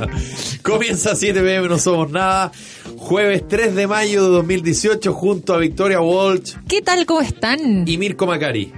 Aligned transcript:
Comienza 0.62 1.14
7 1.14 1.40
pm, 1.40 1.68
no 1.68 1.78
somos 1.78 2.10
nada. 2.10 2.52
Jueves 2.96 3.46
3 3.48 3.74
de 3.74 3.86
mayo 3.86 4.24
de 4.24 4.28
2018, 4.30 5.12
junto 5.12 5.54
a 5.54 5.58
Victoria 5.58 6.00
Walsh 6.00 6.54
¿Qué 6.68 6.82
tal? 6.82 7.06
¿Cómo 7.06 7.20
están? 7.20 7.86
y 7.86 7.98
Mirko 7.98 8.26
Macari. 8.26 8.72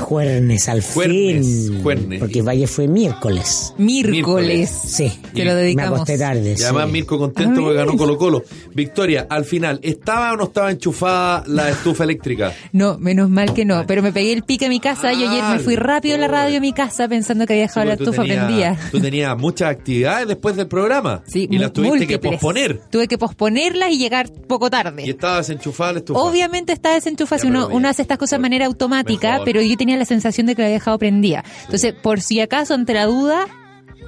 Juernes 0.00 0.68
al 0.68 0.82
Juernes, 0.82 1.46
fin. 1.46 1.82
juernes. 1.82 2.20
Porque 2.20 2.42
Valle 2.42 2.66
fue 2.66 2.86
miércoles. 2.88 3.74
Miércoles. 3.78 4.70
Sí. 4.70 5.12
Te 5.34 5.44
lo 5.44 5.52
Me 5.52 5.56
dedicamos. 5.62 5.94
acosté 6.00 6.18
tarde. 6.18 6.54
Y 6.58 6.62
además 6.62 6.86
sí. 6.86 6.92
Mirko 6.92 7.18
contento 7.18 7.60
A 7.60 7.62
porque 7.64 7.76
ganó 7.76 7.96
Colo 7.96 8.16
Colo. 8.18 8.42
Victoria, 8.74 9.26
al 9.28 9.44
final, 9.44 9.80
¿estaba 9.82 10.32
o 10.32 10.36
no 10.36 10.44
estaba 10.44 10.70
enchufada 10.70 11.44
la 11.46 11.68
estufa 11.70 12.04
eléctrica? 12.04 12.52
No, 12.72 12.98
menos 12.98 13.28
mal 13.30 13.54
que 13.54 13.64
no. 13.64 13.84
Pero 13.86 14.02
me 14.02 14.12
pegué 14.12 14.32
el 14.32 14.42
pique 14.42 14.66
a 14.66 14.68
mi 14.68 14.80
casa. 14.80 15.12
Yo 15.12 15.28
ayer 15.30 15.42
me 15.44 15.58
fui 15.60 15.74
Ah, 15.76 15.80
rápido 15.80 16.14
a 16.16 16.18
la 16.18 16.28
radio 16.28 16.58
a 16.58 16.60
mi 16.60 16.72
casa 16.72 17.08
pensando 17.08 17.46
que 17.46 17.54
había 17.54 17.64
dejado 17.64 17.86
la 17.86 17.96
Sí, 17.96 18.02
estufa 18.02 18.22
tú 18.22 18.28
tenías- 18.28 18.44
prendida. 18.46 18.78
Tú 18.90 19.00
tenías 19.00 19.38
muchas 19.38 19.70
actividades 19.70 20.28
después 20.28 20.56
del 20.56 20.66
programa. 20.68 21.22
Sí, 21.26 21.48
y 21.50 21.58
las 21.58 21.72
tuviste 21.72 22.06
que 22.06 22.18
posponer. 22.18 22.80
Tuve 22.90 23.08
que 23.08 23.18
posponerlas 23.18 23.90
y 23.90 23.98
llegar 23.98 24.30
poco 24.46 24.66
Y 24.66 24.70
tarde. 24.70 25.02
estaba 25.10 25.38
desenchufada 25.38 25.92
la 25.94 25.98
estufa. 26.00 26.20
Obviamente 26.20 26.72
está 26.72 26.94
desenchufada. 26.94 27.40
Si 27.40 27.46
uno, 27.46 27.58
pero 27.60 27.68
bien. 27.68 27.76
uno 27.78 27.88
hace 27.88 28.02
estas 28.02 28.18
cosas 28.18 28.38
de 28.38 28.42
manera 28.42 28.66
automática, 28.66 29.32
Mejor. 29.32 29.44
pero 29.44 29.62
yo 29.62 29.75
tenía 29.76 29.96
la 29.96 30.04
sensación 30.04 30.46
de 30.46 30.54
que 30.54 30.62
la 30.62 30.66
había 30.66 30.78
dejado 30.78 30.98
prendida. 30.98 31.44
Entonces, 31.64 31.92
por 31.94 32.20
si 32.20 32.40
acaso, 32.40 32.74
ante 32.74 32.94
la 32.94 33.06
duda, 33.06 33.46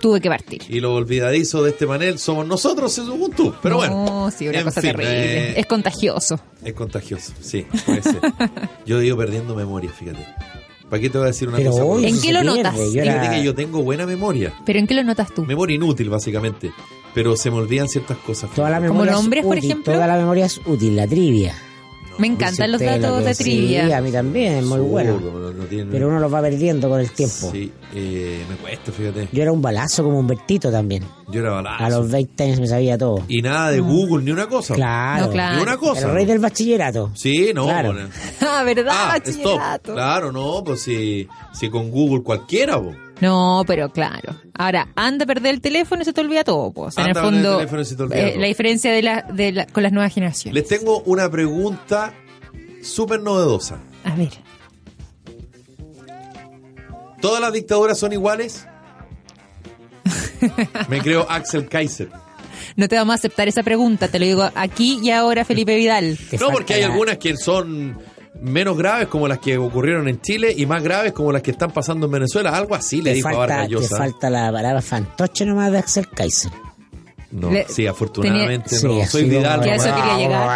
tuve 0.00 0.20
que 0.20 0.28
partir. 0.28 0.62
Y 0.68 0.80
los 0.80 0.92
olvidadizos 0.92 1.64
de 1.64 1.70
este 1.70 1.86
panel 1.86 2.18
somos 2.18 2.46
nosotros, 2.46 2.92
según 2.92 3.30
tú. 3.32 3.52
Pero 3.62 3.74
no, 3.74 3.78
bueno. 3.78 4.30
sí, 4.36 4.48
una 4.48 4.58
en 4.58 4.64
cosa 4.64 4.80
fin, 4.80 4.90
terrible. 4.92 5.50
eh, 5.50 5.60
Es 5.60 5.66
contagioso. 5.66 6.40
Es 6.64 6.72
contagioso, 6.74 7.32
sí, 7.40 7.66
puede 7.86 8.02
ser. 8.02 8.18
Yo 8.86 8.98
digo 9.00 9.16
perdiendo 9.16 9.54
memoria, 9.54 9.90
fíjate. 9.90 10.24
¿Para 10.88 11.02
qué 11.02 11.10
te 11.10 11.18
voy 11.18 11.26
a 11.26 11.28
decir 11.28 11.48
una 11.48 11.58
Pero 11.58 11.70
cosa? 11.72 11.84
hoy 11.84 12.06
¿En 12.06 12.18
qué 12.18 12.32
lo 12.32 12.42
notas? 12.42 12.74
Yo 12.74 13.02
Fíjate 13.02 13.08
era- 13.10 13.30
que 13.30 13.42
yo 13.44 13.54
tengo 13.54 13.82
buena 13.82 14.06
memoria. 14.06 14.54
¿Pero 14.64 14.78
en 14.78 14.86
qué 14.86 14.94
lo 14.94 15.04
notas 15.04 15.34
tú? 15.34 15.44
Memoria 15.44 15.74
inútil, 15.76 16.08
básicamente. 16.08 16.70
Pero 17.14 17.36
se 17.36 17.50
me 17.50 17.56
olvidan 17.58 17.88
ciertas 17.90 18.16
cosas. 18.18 18.50
Toda 18.52 18.70
la. 18.70 18.76
¿Como 18.78 18.92
memoria 18.92 19.12
es 19.12 19.18
nombres, 19.18 19.44
por 19.44 19.58
ejemplo? 19.58 19.92
Toda 19.92 20.06
la 20.06 20.16
memoria 20.16 20.46
es 20.46 20.58
útil, 20.64 20.96
la 20.96 21.06
trivia. 21.06 21.54
Me 22.18 22.26
encantan 22.26 22.72
los 22.72 22.80
datos 22.80 23.18
que- 23.20 23.24
de 23.28 23.34
Sí, 23.34 23.44
trivia. 23.44 23.96
a 23.96 24.00
mí 24.00 24.10
también, 24.12 24.54
es 24.54 24.64
muy 24.64 24.80
bueno. 24.80 25.14
Absurdo, 25.14 25.38
no- 25.40 25.52
no 25.52 25.64
tiene- 25.64 25.90
Pero 25.90 26.08
uno 26.08 26.18
los 26.20 26.32
va 26.32 26.40
perdiendo 26.42 26.88
con 26.88 27.00
el 27.00 27.10
tiempo. 27.12 27.50
Sí, 27.52 27.70
eh, 27.94 28.44
me 28.48 28.56
cuesta, 28.56 28.92
fíjate. 28.92 29.28
Yo 29.32 29.42
era 29.42 29.52
un 29.52 29.62
balazo 29.62 30.02
como 30.04 30.18
Humbertito 30.18 30.70
también. 30.70 31.04
Yo 31.30 31.40
era 31.40 31.50
balazo. 31.50 31.84
A 31.84 31.90
los 31.90 32.10
20 32.10 32.44
años 32.44 32.60
me 32.60 32.66
sabía 32.66 32.98
todo. 32.98 33.22
Y 33.28 33.40
nada 33.42 33.70
de 33.70 33.80
Google, 33.80 34.24
ni 34.24 34.30
una 34.32 34.46
cosa. 34.48 34.74
Claro. 34.74 35.26
No, 35.26 35.32
claro. 35.32 35.56
Ni 35.56 35.62
una 35.62 35.76
cosa. 35.76 36.06
El 36.08 36.14
rey 36.14 36.24
del 36.26 36.38
bachillerato. 36.38 37.10
Sí, 37.14 37.52
no. 37.54 37.64
Claro. 37.66 37.92
bueno. 37.92 38.08
Ah, 38.40 38.62
¿verdad? 38.64 38.92
Ah, 38.94 39.18
stop. 39.24 39.82
Claro, 39.82 40.32
no, 40.32 40.62
pues 40.64 40.80
si, 40.82 41.28
si 41.52 41.68
con 41.70 41.90
Google 41.90 42.22
cualquiera, 42.22 42.78
po. 42.80 42.92
No, 43.20 43.64
pero 43.66 43.90
claro. 43.90 44.36
Ahora, 44.54 44.88
anda 44.94 45.24
a 45.24 45.26
perder 45.26 45.54
el 45.54 45.60
teléfono 45.60 46.02
y 46.02 46.04
se 46.04 46.12
te 46.12 46.20
olvida 46.20 46.44
todo. 46.44 46.70
Pues. 46.72 46.96
En 46.98 47.04
Anda 47.06 47.10
el 47.12 47.16
a 47.18 47.22
perder 47.22 47.34
el 47.38 47.42
fondo, 47.44 47.56
teléfono 47.58 47.82
y 47.82 47.84
se 47.84 47.96
te 47.96 48.02
olvida 48.04 48.18
eh, 48.18 48.30
todo. 48.30 48.40
la 48.40 48.46
diferencia 48.46 48.92
de 48.92 49.02
la, 49.02 49.22
de 49.22 49.52
la- 49.52 49.66
con 49.66 49.82
las 49.82 49.92
nuevas 49.92 50.14
generaciones. 50.14 50.54
Les 50.54 50.68
tengo 50.68 51.00
una 51.00 51.28
pregunta 51.30 52.14
súper 52.82 53.20
novedosa. 53.20 53.78
A 54.04 54.14
ver. 54.14 54.30
¿Todas 57.20 57.40
las 57.40 57.52
dictaduras 57.52 57.98
son 57.98 58.12
iguales? 58.12 58.66
Me 60.88 61.00
creo 61.00 61.26
Axel 61.28 61.68
Kaiser. 61.68 62.08
No 62.76 62.86
te 62.88 62.94
vamos 62.96 63.12
a 63.12 63.14
aceptar 63.16 63.48
esa 63.48 63.62
pregunta, 63.64 64.06
te 64.08 64.18
lo 64.20 64.24
digo 64.26 64.48
aquí 64.54 65.00
y 65.02 65.10
ahora, 65.10 65.44
Felipe 65.44 65.74
Vidal. 65.74 66.16
No, 66.40 66.50
porque 66.50 66.74
hay 66.74 66.82
algunas 66.82 67.18
que 67.18 67.36
son 67.36 67.98
menos 68.40 68.76
graves 68.76 69.08
como 69.08 69.26
las 69.28 69.38
que 69.38 69.58
ocurrieron 69.58 70.08
en 70.08 70.20
Chile 70.20 70.54
y 70.56 70.66
más 70.66 70.82
graves 70.82 71.12
como 71.12 71.32
las 71.32 71.42
que 71.42 71.50
están 71.50 71.70
pasando 71.70 72.06
en 72.06 72.12
Venezuela. 72.12 72.50
Algo 72.50 72.74
así 72.74 73.02
le 73.02 73.14
dijo 73.14 73.28
a 73.28 73.32
falta, 73.32 73.46
Vargas 73.56 73.68
te 73.68 73.72
Llosa. 73.74 73.96
falta 73.98 74.30
la 74.30 74.52
palabra 74.52 74.80
fantoche 74.82 75.44
nomás 75.46 75.72
de 75.72 75.78
Axel 75.78 76.08
Kaiser. 76.08 76.52
No, 77.30 77.50
Le- 77.50 77.66
sí, 77.68 77.86
afortunadamente 77.86 78.74
Sí, 78.76 78.86
no. 78.86 79.02
así 79.02 79.10
Soy 79.10 79.24
Vidal. 79.28 79.60
Que 79.60 79.70
a 79.72 79.74
eso 79.74 79.94
quería 79.94 80.16
llegar. 80.16 80.48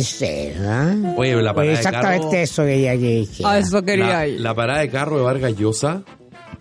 Sí. 0.00 0.52
Oye, 1.16 1.34
la 1.42 1.52
parada 1.52 1.54
Pues 1.54 1.66
de 1.68 1.72
exactamente 1.74 2.26
carro- 2.26 2.36
eso 2.36 2.64
que 2.64 2.80
ya 2.80 2.92
que 2.92 2.98
dije. 2.98 3.42
Ah, 3.46 3.58
eso 3.58 3.82
quería 3.82 4.06
La, 4.06 4.26
ir. 4.28 4.40
la 4.40 4.54
parada 4.54 4.80
de 4.80 4.90
carro 4.90 5.18
de 5.18 5.24
Vargas 5.24 5.56
Llosa. 5.56 6.02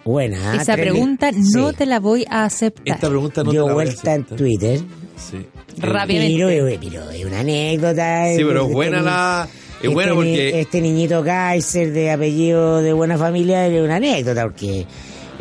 Buena. 0.04 0.56
Esa 0.56 0.76
pregunta 0.76 1.32
no 1.32 1.70
sí. 1.70 1.76
te 1.78 1.86
la 1.86 2.00
voy 2.00 2.26
a 2.30 2.46
aceptar. 2.46 2.84
Esta 2.96 3.10
pregunta 3.10 3.44
no 3.44 3.52
Dio 3.52 3.64
te 3.64 3.68
la 3.68 3.74
voy 3.74 3.84
a 3.84 3.86
vuelta 3.86 4.14
en 4.16 4.22
aceptar. 4.22 4.38
Twitter. 4.38 4.80
Sí. 5.18 5.46
Rápidamente. 5.78 6.46
Pero, 6.46 6.80
pero 6.82 7.12
es 7.12 7.26
una 7.26 7.40
anécdota. 7.40 8.26
Sí, 8.36 8.44
pero 8.44 8.62
Este 8.62 8.68
es 8.70 8.74
buena 8.74 9.00
ni- 9.00 9.06
la... 9.06 9.48
Es 9.50 9.76
este 9.84 9.88
buena 9.90 10.14
porque... 10.16 10.60
Este 10.60 10.82
niñito 10.82 11.24
Kaiser 11.24 11.92
de 11.92 12.12
apellido 12.12 12.82
de 12.82 12.94
buena 12.94 13.18
familia 13.18 13.68
es 13.68 13.82
una 13.84 13.98
anécdota 13.98 14.44
porque 14.44 14.86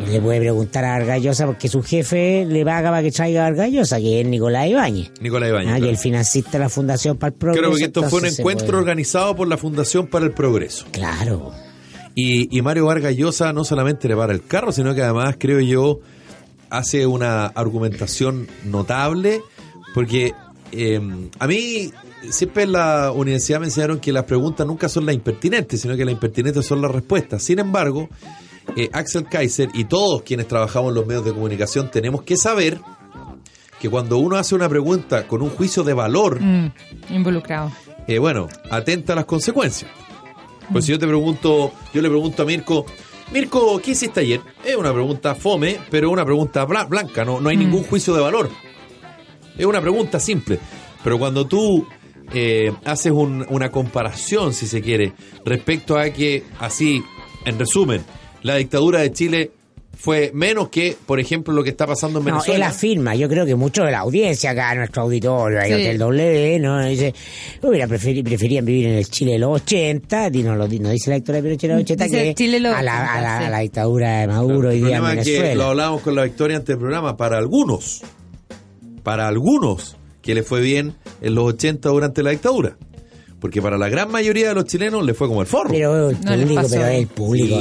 le 0.07 0.21
puede 0.21 0.39
preguntar 0.39 0.85
a 0.85 0.91
Vargallosa 0.99 1.47
porque 1.47 1.67
su 1.67 1.81
jefe 1.81 2.45
le 2.47 2.63
paga 2.63 2.91
para 2.91 3.01
que 3.01 3.11
traiga 3.11 3.47
a 3.47 3.49
Vargallosa, 3.49 3.97
que 3.97 4.21
es 4.21 4.27
Nicolás 4.27 4.67
Ibáñez. 4.67 5.11
Nicolás 5.21 5.49
Ibáñez. 5.49 5.69
Ah, 5.71 5.73
que 5.75 5.79
claro. 5.79 5.91
el 5.91 5.97
financista 5.97 6.51
de 6.51 6.59
la 6.59 6.69
Fundación 6.69 7.17
para 7.17 7.29
el 7.29 7.33
Progreso. 7.33 7.63
Creo 7.67 7.75
que 7.77 7.83
esto 7.85 8.03
fue 8.03 8.19
un 8.19 8.25
encuentro 8.27 8.67
puede- 8.67 8.77
organizado 8.79 9.35
por 9.35 9.47
la 9.47 9.57
Fundación 9.57 10.05
para 10.05 10.25
el 10.25 10.31
Progreso. 10.33 10.85
Claro. 10.91 11.51
Y, 12.13 12.55
y 12.55 12.61
Mario 12.61 12.85
Vargas 12.85 13.15
Llosa 13.15 13.53
no 13.53 13.63
solamente 13.63 14.07
le 14.07 14.15
para 14.15 14.33
el 14.33 14.43
carro, 14.45 14.71
sino 14.71 14.93
que 14.93 15.01
además, 15.01 15.35
creo 15.39 15.59
yo, 15.61 15.99
hace 16.69 17.07
una 17.07 17.45
argumentación 17.47 18.47
notable, 18.65 19.41
porque 19.93 20.33
eh, 20.71 20.99
a 21.39 21.47
mí 21.47 21.91
siempre 22.29 22.63
en 22.63 22.71
la 22.73 23.11
universidad 23.11 23.59
me 23.59 23.65
enseñaron 23.67 23.99
que 23.99 24.11
las 24.11 24.25
preguntas 24.25 24.65
nunca 24.67 24.89
son 24.89 25.05
las 25.05 25.15
impertinentes, 25.15 25.81
sino 25.81 25.95
que 25.95 26.05
las 26.05 26.11
impertinentes 26.13 26.65
son 26.65 26.81
las 26.81 26.91
respuestas. 26.91 27.41
Sin 27.43 27.59
embargo, 27.59 28.09
eh, 28.75 28.89
Axel 28.93 29.25
Kaiser 29.25 29.69
y 29.73 29.85
todos 29.85 30.23
quienes 30.23 30.47
trabajamos 30.47 30.89
en 30.89 30.95
los 30.95 31.05
medios 31.07 31.23
de 31.25 31.33
comunicación 31.33 31.89
tenemos 31.89 32.23
que 32.23 32.35
saber 32.37 32.79
que 33.79 33.89
cuando 33.89 34.17
uno 34.17 34.35
hace 34.37 34.55
una 34.55 34.67
pregunta 34.67 35.27
con 35.27 35.41
un 35.41 35.49
juicio 35.51 35.83
de 35.83 35.93
valor, 35.93 36.41
Mm, 36.41 36.71
involucrado. 37.11 37.71
eh, 38.07 38.17
bueno, 38.19 38.47
atenta 38.71 39.13
a 39.13 39.15
las 39.17 39.25
consecuencias. 39.25 39.89
Pues 40.71 40.85
si 40.85 40.91
yo 40.91 40.99
te 40.99 41.07
pregunto, 41.07 41.71
yo 41.93 42.01
le 42.01 42.09
pregunto 42.09 42.43
a 42.43 42.45
Mirko, 42.45 42.85
Mirko, 43.31 43.79
¿qué 43.81 43.91
hiciste 43.91 44.21
ayer? 44.21 44.41
Es 44.65 44.75
una 44.75 44.91
pregunta 44.91 45.35
fome, 45.35 45.77
pero 45.89 46.09
una 46.09 46.25
pregunta 46.25 46.65
bla- 46.65 46.87
blanca, 46.87 47.23
no, 47.23 47.39
no 47.39 47.49
hay 47.49 47.57
ningún 47.57 47.83
juicio 47.83 48.13
de 48.15 48.21
valor. 48.21 48.49
Es 49.57 49.65
una 49.65 49.81
pregunta 49.81 50.19
simple. 50.19 50.59
Pero 51.03 51.17
cuando 51.19 51.45
tú 51.47 51.85
eh, 52.33 52.73
haces 52.83 53.11
un- 53.13 53.45
una 53.49 53.71
comparación, 53.71 54.53
si 54.53 54.67
se 54.67 54.81
quiere, 54.81 55.13
respecto 55.45 55.97
a 55.97 56.09
que, 56.09 56.43
así, 56.59 57.01
en 57.45 57.57
resumen, 57.57 58.01
la 58.43 58.55
dictadura 58.57 58.99
de 58.99 59.13
Chile 59.13 59.51
fue 59.95 60.31
menos 60.33 60.67
que, 60.69 60.95
por 61.05 61.19
ejemplo, 61.21 61.53
lo 61.53 61.63
que 61.63 61.69
está 61.71 61.87
pasando 61.87 62.19
en 62.19 62.25
No, 62.25 62.29
él 62.31 62.35
Venezuela. 62.35 62.67
afirma, 62.67 63.15
yo 63.15 63.27
creo 63.29 63.45
que 63.45 63.55
mucho 63.55 63.83
de 63.83 63.91
la 63.91 63.99
audiencia 63.99 64.51
acá, 64.51 64.75
nuestro 64.75 65.03
auditorio, 65.03 65.59
ahí 65.59 65.69
Sí. 65.69 65.73
Hotel 65.75 65.97
W, 65.97 66.59
¿no? 66.59 66.85
Dice, 66.85 67.13
hubiera 67.63 67.87
preferi- 67.87 68.23
preferían 68.23 68.65
vivir 68.65 68.87
en 68.87 68.93
el 68.95 69.09
Chile 69.09 69.31
de 69.31 69.39
los 69.39 69.61
80, 69.61 70.29
y 70.33 70.43
nos 70.43 70.57
lo 70.57 70.67
nos 70.67 70.91
dice 70.91 71.09
la 71.09 71.15
dictadura 71.15 71.41
de 71.41 71.43
Pinochet 71.43 71.69
de 71.69 71.73
los 71.75 71.83
80 71.83 72.03
Dice 72.05 72.23
que 72.23 72.35
Chile 72.35 72.51
de 72.53 72.59
los 72.59 72.75
a, 72.75 72.81
la, 72.83 72.97
a, 72.99 73.03
80, 73.03 73.21
la, 73.21 73.39
sí. 73.39 73.45
a 73.45 73.49
la 73.49 73.59
dictadura 73.59 74.19
de 74.19 74.27
Maduro 74.27 74.69
el 74.69 74.77
día 74.85 74.97
en 74.97 75.01
problema 75.01 75.21
es 75.21 75.25
que 75.25 75.31
Venezuela. 75.33 75.63
lo 75.63 75.69
hablábamos 75.69 76.01
con 76.01 76.15
la 76.15 76.23
Victoria 76.25 76.57
antes 76.57 76.67
del 76.67 76.77
programa, 76.77 77.15
para 77.17 77.37
algunos, 77.37 78.01
para 79.07 79.25
algunos 79.29 79.95
que 80.21 80.35
le 80.35 80.43
fue 80.43 80.59
bien 80.59 80.93
en 81.21 81.33
los 81.33 81.45
80 81.45 81.87
durante 81.87 82.21
la 82.23 82.31
dictadura. 82.31 82.75
Porque 83.39 83.61
para 83.61 83.77
la 83.77 83.87
gran 83.87 84.11
mayoría 84.11 84.49
de 84.49 84.55
los 84.55 84.65
chilenos 84.65 85.05
le 85.05 85.13
fue 85.13 85.29
como 85.29 85.39
el 85.39 85.47
forro. 85.47 85.69
Pero 85.69 86.09
el 86.09 86.17
público, 86.17 86.61
pero 86.69 86.87
el 86.87 87.07
público 87.07 87.55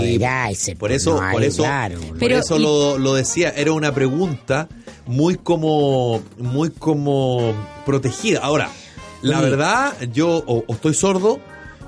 Sí, 0.57 0.75
por 0.75 0.91
eso, 0.91 1.11
no 1.23 1.31
por 1.31 1.43
hay, 1.43 1.47
eso, 1.47 1.63
claro. 1.63 2.01
por 2.01 2.19
Pero, 2.19 2.39
eso 2.39 2.57
y- 2.57 2.63
lo, 2.63 2.99
lo 2.99 3.15
decía, 3.15 3.51
era 3.57 3.71
una 3.71 3.95
pregunta 3.95 4.69
muy 5.07 5.37
como, 5.37 6.21
muy 6.37 6.71
como 6.71 7.55
protegida. 7.85 8.41
Ahora, 8.41 8.69
la 9.23 9.41
verdad, 9.41 9.95
yo 10.13 10.43
o, 10.49 10.65
o 10.67 10.73
estoy 10.75 10.95
sordo, 10.95 11.39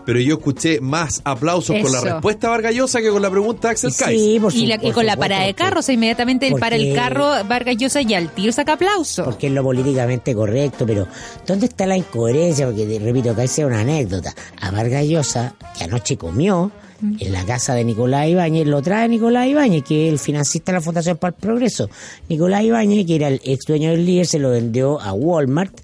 pero 0.09 0.21
yo 0.21 0.37
escuché 0.37 0.81
más 0.81 1.21
aplausos 1.23 1.77
con 1.83 1.93
la 1.93 2.01
respuesta 2.01 2.47
de 2.47 2.51
Vargallosa 2.53 3.03
que 3.03 3.11
con 3.11 3.21
la 3.21 3.31
pregunta 3.31 3.69
de 3.69 3.73
Axel 3.73 3.93
Kaiser. 3.95 4.19
Sí, 4.19 4.41
por 4.41 4.55
Y, 4.55 4.65
la- 4.65 4.79
y 4.83 4.91
con 4.93 5.05
la 5.05 5.19
parada 5.19 5.45
de 5.45 5.53
carro, 5.53 5.81
o 5.81 5.83
sea, 5.83 5.95
inmediatamente 5.95 6.47
él 6.49 6.55
para 6.59 6.77
el 6.77 6.95
carro, 6.95 7.31
Vargas 7.47 7.77
Llosa 7.77 8.01
y 8.01 8.15
al 8.15 8.31
tiro 8.33 8.51
saca 8.51 8.73
aplauso. 8.73 9.25
porque 9.25 9.49
es 9.49 9.53
lo 9.53 9.63
políticamente 9.63 10.35
correcto, 10.35 10.87
pero 10.87 11.07
¿dónde 11.47 11.67
está 11.67 11.85
la 11.85 11.99
incoherencia? 11.99 12.65
Porque, 12.65 12.99
repito, 13.05 13.37
que 13.37 13.47
sea 13.49 13.67
una 13.67 13.81
anécdota. 13.81 14.35
A 14.63 14.71
Vargas 14.71 15.05
Llosa, 15.05 15.55
que 15.77 15.85
anoche 15.85 16.17
comió 16.17 16.73
en 17.21 17.31
la 17.33 17.45
casa 17.45 17.75
de 17.75 17.85
Nicolás 17.85 18.29
Ibáñez, 18.29 18.67
lo 18.67 18.81
trae 18.81 19.09
Nicolás 19.09 19.47
Ibáñez, 19.47 19.85
que 19.85 20.07
es 20.07 20.13
el 20.15 20.19
financista 20.19 20.73
de 20.73 20.79
la 20.79 20.83
Fundación 20.83 21.19
para 21.19 21.37
el 21.37 21.41
Progreso. 21.41 21.91
Nicolás 22.31 22.65
Ibáñez, 22.65 23.07
que 23.07 23.15
era 23.17 23.29
el 23.29 23.43
ex 23.45 23.67
dueño 23.67 23.91
del 23.91 24.07
líder, 24.07 24.27
se 24.27 24.39
lo 24.39 24.49
vendió 24.51 24.99
a 25.01 25.13
Walmart 25.13 25.75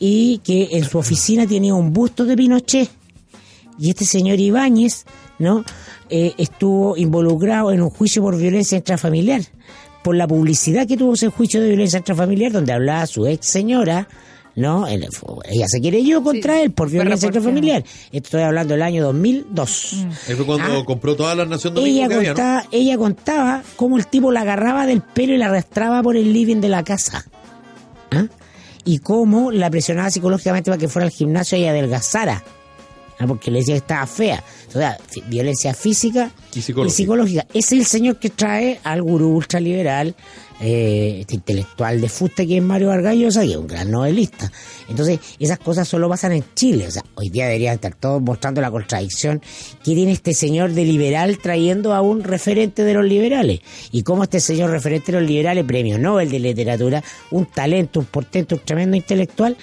y 0.00 0.38
que 0.44 0.68
en 0.72 0.84
su 0.84 0.98
oficina 0.98 1.46
tenía 1.46 1.74
un 1.74 1.92
busto 1.92 2.24
de 2.24 2.36
Pinochet. 2.36 2.90
Y 3.78 3.90
este 3.90 4.04
señor 4.04 4.38
Ibáñez, 4.40 5.04
¿no? 5.38 5.64
Eh, 6.10 6.34
estuvo 6.38 6.96
involucrado 6.96 7.70
en 7.72 7.80
un 7.82 7.90
juicio 7.90 8.22
por 8.22 8.36
violencia 8.36 8.76
intrafamiliar. 8.78 9.42
Por 10.02 10.16
la 10.16 10.26
publicidad 10.26 10.86
que 10.86 10.96
tuvo 10.96 11.14
ese 11.14 11.28
juicio 11.28 11.60
de 11.60 11.68
violencia 11.68 11.98
intrafamiliar, 11.98 12.52
donde 12.52 12.72
hablaba 12.72 13.06
su 13.06 13.26
ex 13.26 13.46
señora, 13.46 14.08
¿no? 14.56 14.86
El- 14.88 15.06
ella 15.48 15.66
se 15.68 15.80
quiere 15.80 16.02
yo 16.04 16.22
contra 16.22 16.56
Sí, 16.56 16.62
él 16.62 16.72
por 16.72 16.90
violencia 16.90 17.26
intrafamiliar. 17.26 17.84
Estoy 18.10 18.42
hablando 18.42 18.74
del 18.74 18.82
año 18.82 19.04
2002. 19.04 20.06
Ahí 20.28 20.34
fue 20.34 20.46
cuando 20.46 20.78
Ah. 20.80 20.84
compró 20.84 21.14
toda 21.14 21.34
la 21.34 21.44
Nación 21.44 21.74
Ella 21.78 22.08
que 22.08 22.14
había, 22.14 22.30
¿no? 22.30 22.34
contaba, 22.36 22.64
ella 22.72 22.96
contaba 22.98 23.62
cómo 23.76 23.98
el 23.98 24.06
tipo 24.06 24.32
la 24.32 24.40
agarraba 24.40 24.86
del 24.86 25.02
pelo 25.02 25.34
y 25.34 25.38
la 25.38 25.46
arrastraba 25.46 26.02
por 26.02 26.16
el 26.16 26.32
living 26.32 26.56
de 26.60 26.68
la 26.68 26.82
casa. 26.84 27.24
¿Ah? 28.10 28.26
Y 28.84 29.00
cómo 29.00 29.52
la 29.52 29.68
presionaba 29.70 30.10
psicológicamente 30.10 30.70
para 30.70 30.78
que 30.80 30.88
fuera 30.88 31.04
al 31.06 31.12
gimnasio 31.12 31.58
y 31.58 31.66
adelgazara. 31.66 32.42
¿Ah? 33.18 33.26
Porque 33.26 33.50
le 33.50 33.58
decía 33.58 33.74
que 33.74 33.78
estaba 33.78 34.06
fea. 34.06 34.42
O 34.68 34.72
sea, 34.72 34.96
violencia 35.28 35.74
física 35.74 36.30
Y 36.54 36.62
psicológica. 36.62 37.46
Es 37.52 37.72
el 37.72 37.84
señor 37.84 38.18
que 38.18 38.30
trae 38.30 38.80
al 38.84 39.02
gurú 39.02 39.36
ultraliberal, 39.36 40.14
eh, 40.60 41.18
este 41.20 41.36
intelectual 41.36 42.00
de 42.00 42.08
fuste 42.08 42.46
que 42.46 42.56
es 42.56 42.62
Mario 42.62 42.88
Vargas 42.88 43.14
Llosa, 43.14 43.42
que 43.42 43.52
es 43.52 43.56
un 43.56 43.66
gran 43.66 43.90
novelista. 43.90 44.50
Entonces, 44.88 45.20
esas 45.38 45.58
cosas 45.58 45.88
solo 45.88 46.08
pasan 46.08 46.32
en 46.32 46.44
Chile. 46.54 46.86
O 46.86 46.90
sea, 46.90 47.02
hoy 47.14 47.28
día 47.28 47.46
deberían 47.46 47.74
estar 47.74 47.94
todos 47.94 48.20
mostrando 48.22 48.60
la 48.60 48.70
contradicción 48.70 49.40
que 49.82 49.94
tiene 49.94 50.12
este 50.12 50.34
señor 50.34 50.72
de 50.72 50.84
liberal 50.84 51.38
trayendo 51.38 51.94
a 51.94 52.00
un 52.00 52.22
referente 52.24 52.84
de 52.84 52.94
los 52.94 53.04
liberales. 53.04 53.60
Y 53.92 54.02
cómo 54.02 54.24
este 54.24 54.40
señor 54.40 54.70
referente 54.70 55.12
de 55.12 55.20
los 55.20 55.28
liberales, 55.28 55.64
premio 55.64 55.98
Nobel 55.98 56.30
de 56.30 56.38
literatura, 56.38 57.02
un 57.30 57.46
talento, 57.46 58.00
un 58.00 58.06
portento, 58.06 58.56
un 58.56 58.62
tremendo 58.64 58.96
intelectual, 58.96 59.56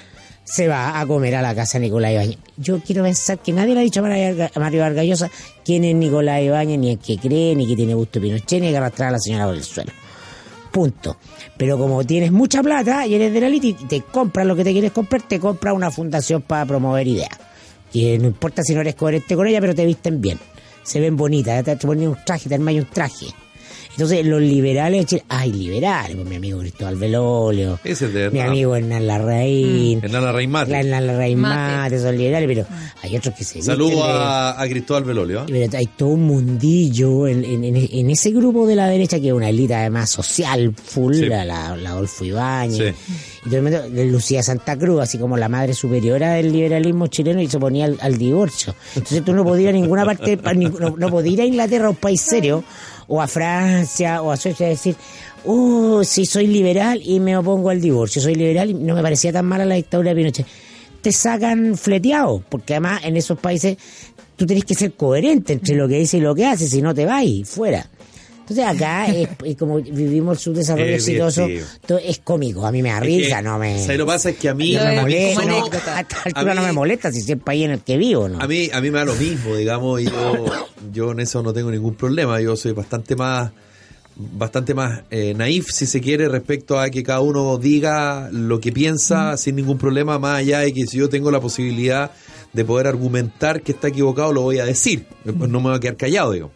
se 0.46 0.68
va 0.70 0.98
a 1.00 1.06
comer 1.06 1.36
a 1.36 1.42
la 1.42 1.54
casa 1.54 1.78
de 1.80 1.86
Nicolás 1.88 2.12
Ibáñez. 2.14 2.38
Yo 2.56 2.80
quiero 2.80 3.04
pensar 3.04 3.40
que 3.40 3.52
nadie 3.52 3.74
le 3.74 3.82
ha 3.82 3.84
dicho 3.84 4.00
a 4.00 4.04
Mario 4.04 4.28
Varga- 4.38 4.52
a 4.56 4.60
Mario 4.60 4.82
Vargas 4.82 5.06
Llosa 5.06 5.30
quién 5.66 5.84
es 5.84 5.94
Nicolás 5.96 6.42
Ibáñez, 6.42 6.80
ni 6.80 6.92
el 6.92 7.00
que 7.00 7.18
cree, 7.18 7.54
ni 7.56 7.68
que 7.68 7.76
tiene 7.76 7.94
gusto 7.94 8.22
Pinochet, 8.22 8.62
ni 8.62 8.70
que 8.70 8.78
arrastrar 8.78 9.10
a 9.10 9.12
la 9.14 9.20
señora 9.20 9.46
por 9.48 9.56
el 9.56 9.64
suelo. 9.64 9.92
Punto. 10.72 11.18
Pero 11.58 11.78
como 11.78 12.04
tienes 12.06 12.32
mucha 12.32 12.62
plata 12.62 13.06
y 13.08 13.16
eres 13.16 13.34
de 13.34 13.42
la 13.42 13.48
élite 13.48 13.68
y 13.68 13.74
te 13.74 14.02
compras 14.02 14.46
lo 14.46 14.56
que 14.56 14.64
te 14.64 14.72
quieres 14.72 14.92
comprar, 14.92 15.22
te 15.24 15.40
compras 15.40 15.74
una 15.74 15.90
fundación 15.90 16.42
para 16.42 16.66
promover 16.66 17.08
ideas. 17.08 17.30
Que 17.92 18.18
no 18.20 18.28
importa 18.28 18.62
si 18.62 18.74
no 18.76 18.82
eres 18.82 18.96
coherente 18.96 19.36
con 19.36 19.48
ella, 19.48 19.62
pero 19.62 19.74
te 19.74 19.86
visten 19.86 20.20
bien. 20.22 20.38
Se 20.84 21.00
ven 21.00 21.16
bonitas, 21.16 21.64
te, 21.64 21.76
te 21.76 21.88
ponen 21.88 22.10
un 22.10 22.18
traje, 22.26 22.50
te 22.50 22.56
armas 22.56 22.76
un 22.76 22.86
traje. 22.86 23.28
Entonces, 23.96 24.26
los 24.26 24.42
liberales 24.42 25.02
de 25.02 25.06
Chile, 25.06 25.24
ay, 25.30 25.54
liberales, 25.54 26.16
pues 26.18 26.28
mi 26.28 26.36
amigo 26.36 26.60
Cristóbal 26.60 26.96
Velolio, 26.98 27.80
es 27.84 28.00
de 28.14 28.30
mi 28.30 28.42
amigo 28.42 28.76
Hernán 28.76 29.08
Larraín, 29.08 30.02
Hernán 30.04 30.24
Larraín 30.26 30.50
Mate. 30.52 30.72
la 30.72 30.80
Hernán 30.82 31.08
Larraín 31.08 31.40
Mate. 31.40 31.76
Mate, 31.78 32.00
son 32.02 32.18
liberales, 32.18 32.48
pero 32.50 32.68
hay 33.02 33.16
otros 33.16 33.36
que 33.36 33.44
se 33.46 33.62
Saludo 33.62 34.04
a, 34.04 34.62
a 34.62 34.68
Cristóbal 34.68 35.06
Velolio. 35.06 35.46
pero 35.48 35.78
hay 35.78 35.86
todo 35.98 36.10
un 36.10 36.24
mundillo 36.24 37.28
en, 37.28 37.46
en- 37.46 37.64
en- 37.64 37.76
en 37.92 38.10
ese 38.10 38.32
grupo 38.32 38.68
de 38.68 38.76
la 38.76 38.88
derecha 38.88 39.20
que 39.20 39.28
es 39.28 39.34
una 39.34 39.48
élite 39.50 39.76
además 39.76 40.10
social 40.10 40.74
full, 40.76 41.14
Sí. 41.16 41.26
la, 41.28 41.46
la, 41.46 41.78
la 41.78 41.92
Adolfo 41.92 42.26
Ibáñez, 42.26 42.78
Sí. 42.78 43.14
y 43.46 43.50
todo 43.50 43.58
el 43.58 43.64
mundo- 43.64 43.90
de 43.90 44.06
Lucía 44.08 44.44
Santa 44.44 44.78
Cruz, 44.78 45.02
así 45.04 45.18
como 45.18 45.38
la 45.38 45.48
madre 45.48 45.74
superiora 45.74 46.34
del 46.34 46.52
liberalismo 46.52 47.08
chileno 47.08 47.42
y 47.42 47.48
se 47.48 47.56
oponía 47.58 47.86
al, 47.86 47.98
al 48.02 48.18
divorcio. 48.18 48.76
Entonces 48.96 49.24
tú 49.24 49.34
no 49.34 49.44
podías 49.46 49.64
ir 49.64 49.70
a 49.70 49.80
ninguna 49.80 50.04
parte, 50.06 50.38
no, 50.38 50.96
no 50.98 51.10
podías 51.10 51.34
ir 51.36 51.42
a 51.42 51.46
Inglaterra, 51.46 51.88
a 51.88 51.92
un 51.92 51.96
país 51.96 52.20
serio, 52.22 52.64
o 53.08 53.22
a 53.22 53.28
Francia, 53.28 54.22
o 54.22 54.32
a 54.32 54.38
Suecia, 54.38 54.68
decir, 54.68 54.96
oh, 55.46 56.04
sí, 56.04 56.26
soy 56.26 56.48
liberal 56.48 57.02
y 57.04 57.20
me 57.20 57.38
opongo 57.38 57.70
al 57.70 57.82
divorcio, 57.82 58.22
soy 58.22 58.36
liberal 58.36 58.70
y 58.70 58.74
no 58.74 58.96
me 58.96 59.02
parecía 59.02 59.32
tan 59.32 59.46
mala 59.46 59.66
la 59.66 59.76
dictadura 59.76 60.10
de 60.10 60.16
Pinochet 60.16 60.48
te 61.06 61.12
sacan 61.12 61.78
fleteado, 61.78 62.44
porque 62.50 62.74
además 62.74 63.02
en 63.04 63.16
esos 63.16 63.38
países 63.38 63.78
tú 64.36 64.48
tenés 64.48 64.66
que 64.66 64.74
ser 64.74 64.94
coherente 64.94 65.54
entre 65.54 65.76
lo 65.76 65.88
que 65.88 66.00
dices 66.00 66.16
y 66.16 66.20
lo 66.20 66.34
que 66.34 66.48
haces, 66.48 66.72
si 66.72 66.82
no 66.82 66.96
te 66.96 67.06
vas 67.06 67.24
fuera. 67.44 67.88
Entonces 68.48 68.64
acá, 68.64 69.08
es, 69.08 69.28
es 69.44 69.56
como 69.58 69.78
vivimos 69.78 70.38
el 70.38 70.44
subdesarrollo 70.44 70.94
Es 70.94 71.08
exitoso, 71.08 71.48
todo 71.88 71.98
es 71.98 72.20
cómico, 72.20 72.64
a 72.64 72.72
mí 72.72 72.84
me 72.84 72.90
da 72.90 73.00
Es 73.00 73.04
risa, 73.04 73.38
que, 73.38 73.42
no 73.42 73.58
me... 73.58 73.82
¿sabes 73.82 73.98
lo 73.98 74.06
que 74.06 74.12
pasa? 74.12 74.30
Es 74.30 74.38
que 74.38 74.50
a 74.50 74.54
mí, 74.54 74.74
no 74.74 74.86
me 74.86 75.02
molesta, 75.02 75.46
no, 75.46 75.64
a 75.66 76.00
esta 76.00 76.22
altura 76.26 76.54
no 76.54 76.62
me 76.62 76.72
molesta 76.72 77.12
si 77.12 77.22
es 77.22 77.30
el 77.30 77.40
país 77.40 77.66
en 77.66 77.72
el 77.72 77.80
que 77.80 77.98
vivo, 77.98 78.30
¿no? 78.30 78.40
A 78.40 78.48
mí, 78.48 78.70
a 78.72 78.82
mí 78.82 78.92
me 78.92 79.00
da 79.00 79.06
lo 79.06 79.16
mismo, 79.16 79.56
digamos, 79.56 80.00
y 80.00 80.06
yo, 80.06 80.46
yo 80.94 81.12
en 81.12 81.22
eso 81.22 81.42
no 81.42 81.54
tengo 81.54 81.72
ningún 81.72 81.96
problema. 81.96 82.40
Yo 82.40 82.56
soy 82.56 82.74
bastante 82.74 83.16
más, 83.16 83.52
bastante 84.16 84.76
más 84.76 85.02
eh, 85.10 85.34
naif, 85.36 85.66
si 85.72 85.88
se 85.88 86.00
quiere, 86.00 86.30
respecto 86.30 86.80
a 86.80 86.92
que 86.92 87.02
cada 87.02 87.22
uno 87.22 87.58
diga 87.58 88.30
lo 88.32 88.60
que 88.60 88.72
piensa 88.72 89.38
sin 89.38 89.56
ningún 89.56 89.80
problema, 89.80 90.20
más 90.20 90.38
allá 90.38 90.60
de 90.60 90.72
que 90.72 90.86
si 90.86 91.00
yo 91.00 91.10
tengo 91.10 91.32
la 91.32 91.42
posibilidad 91.42 92.12
de 92.54 92.64
poder 92.64 92.86
argumentar 92.86 93.64
que 93.64 93.72
está 93.72 93.88
equivocado, 93.88 94.32
lo 94.34 94.42
voy 94.42 94.60
a 94.60 94.66
decir. 94.66 95.08
No 95.24 95.60
me 95.62 95.70
voy 95.70 95.78
a 95.78 95.80
quedar 95.80 95.98
callado, 95.98 96.32
digo. 96.32 96.52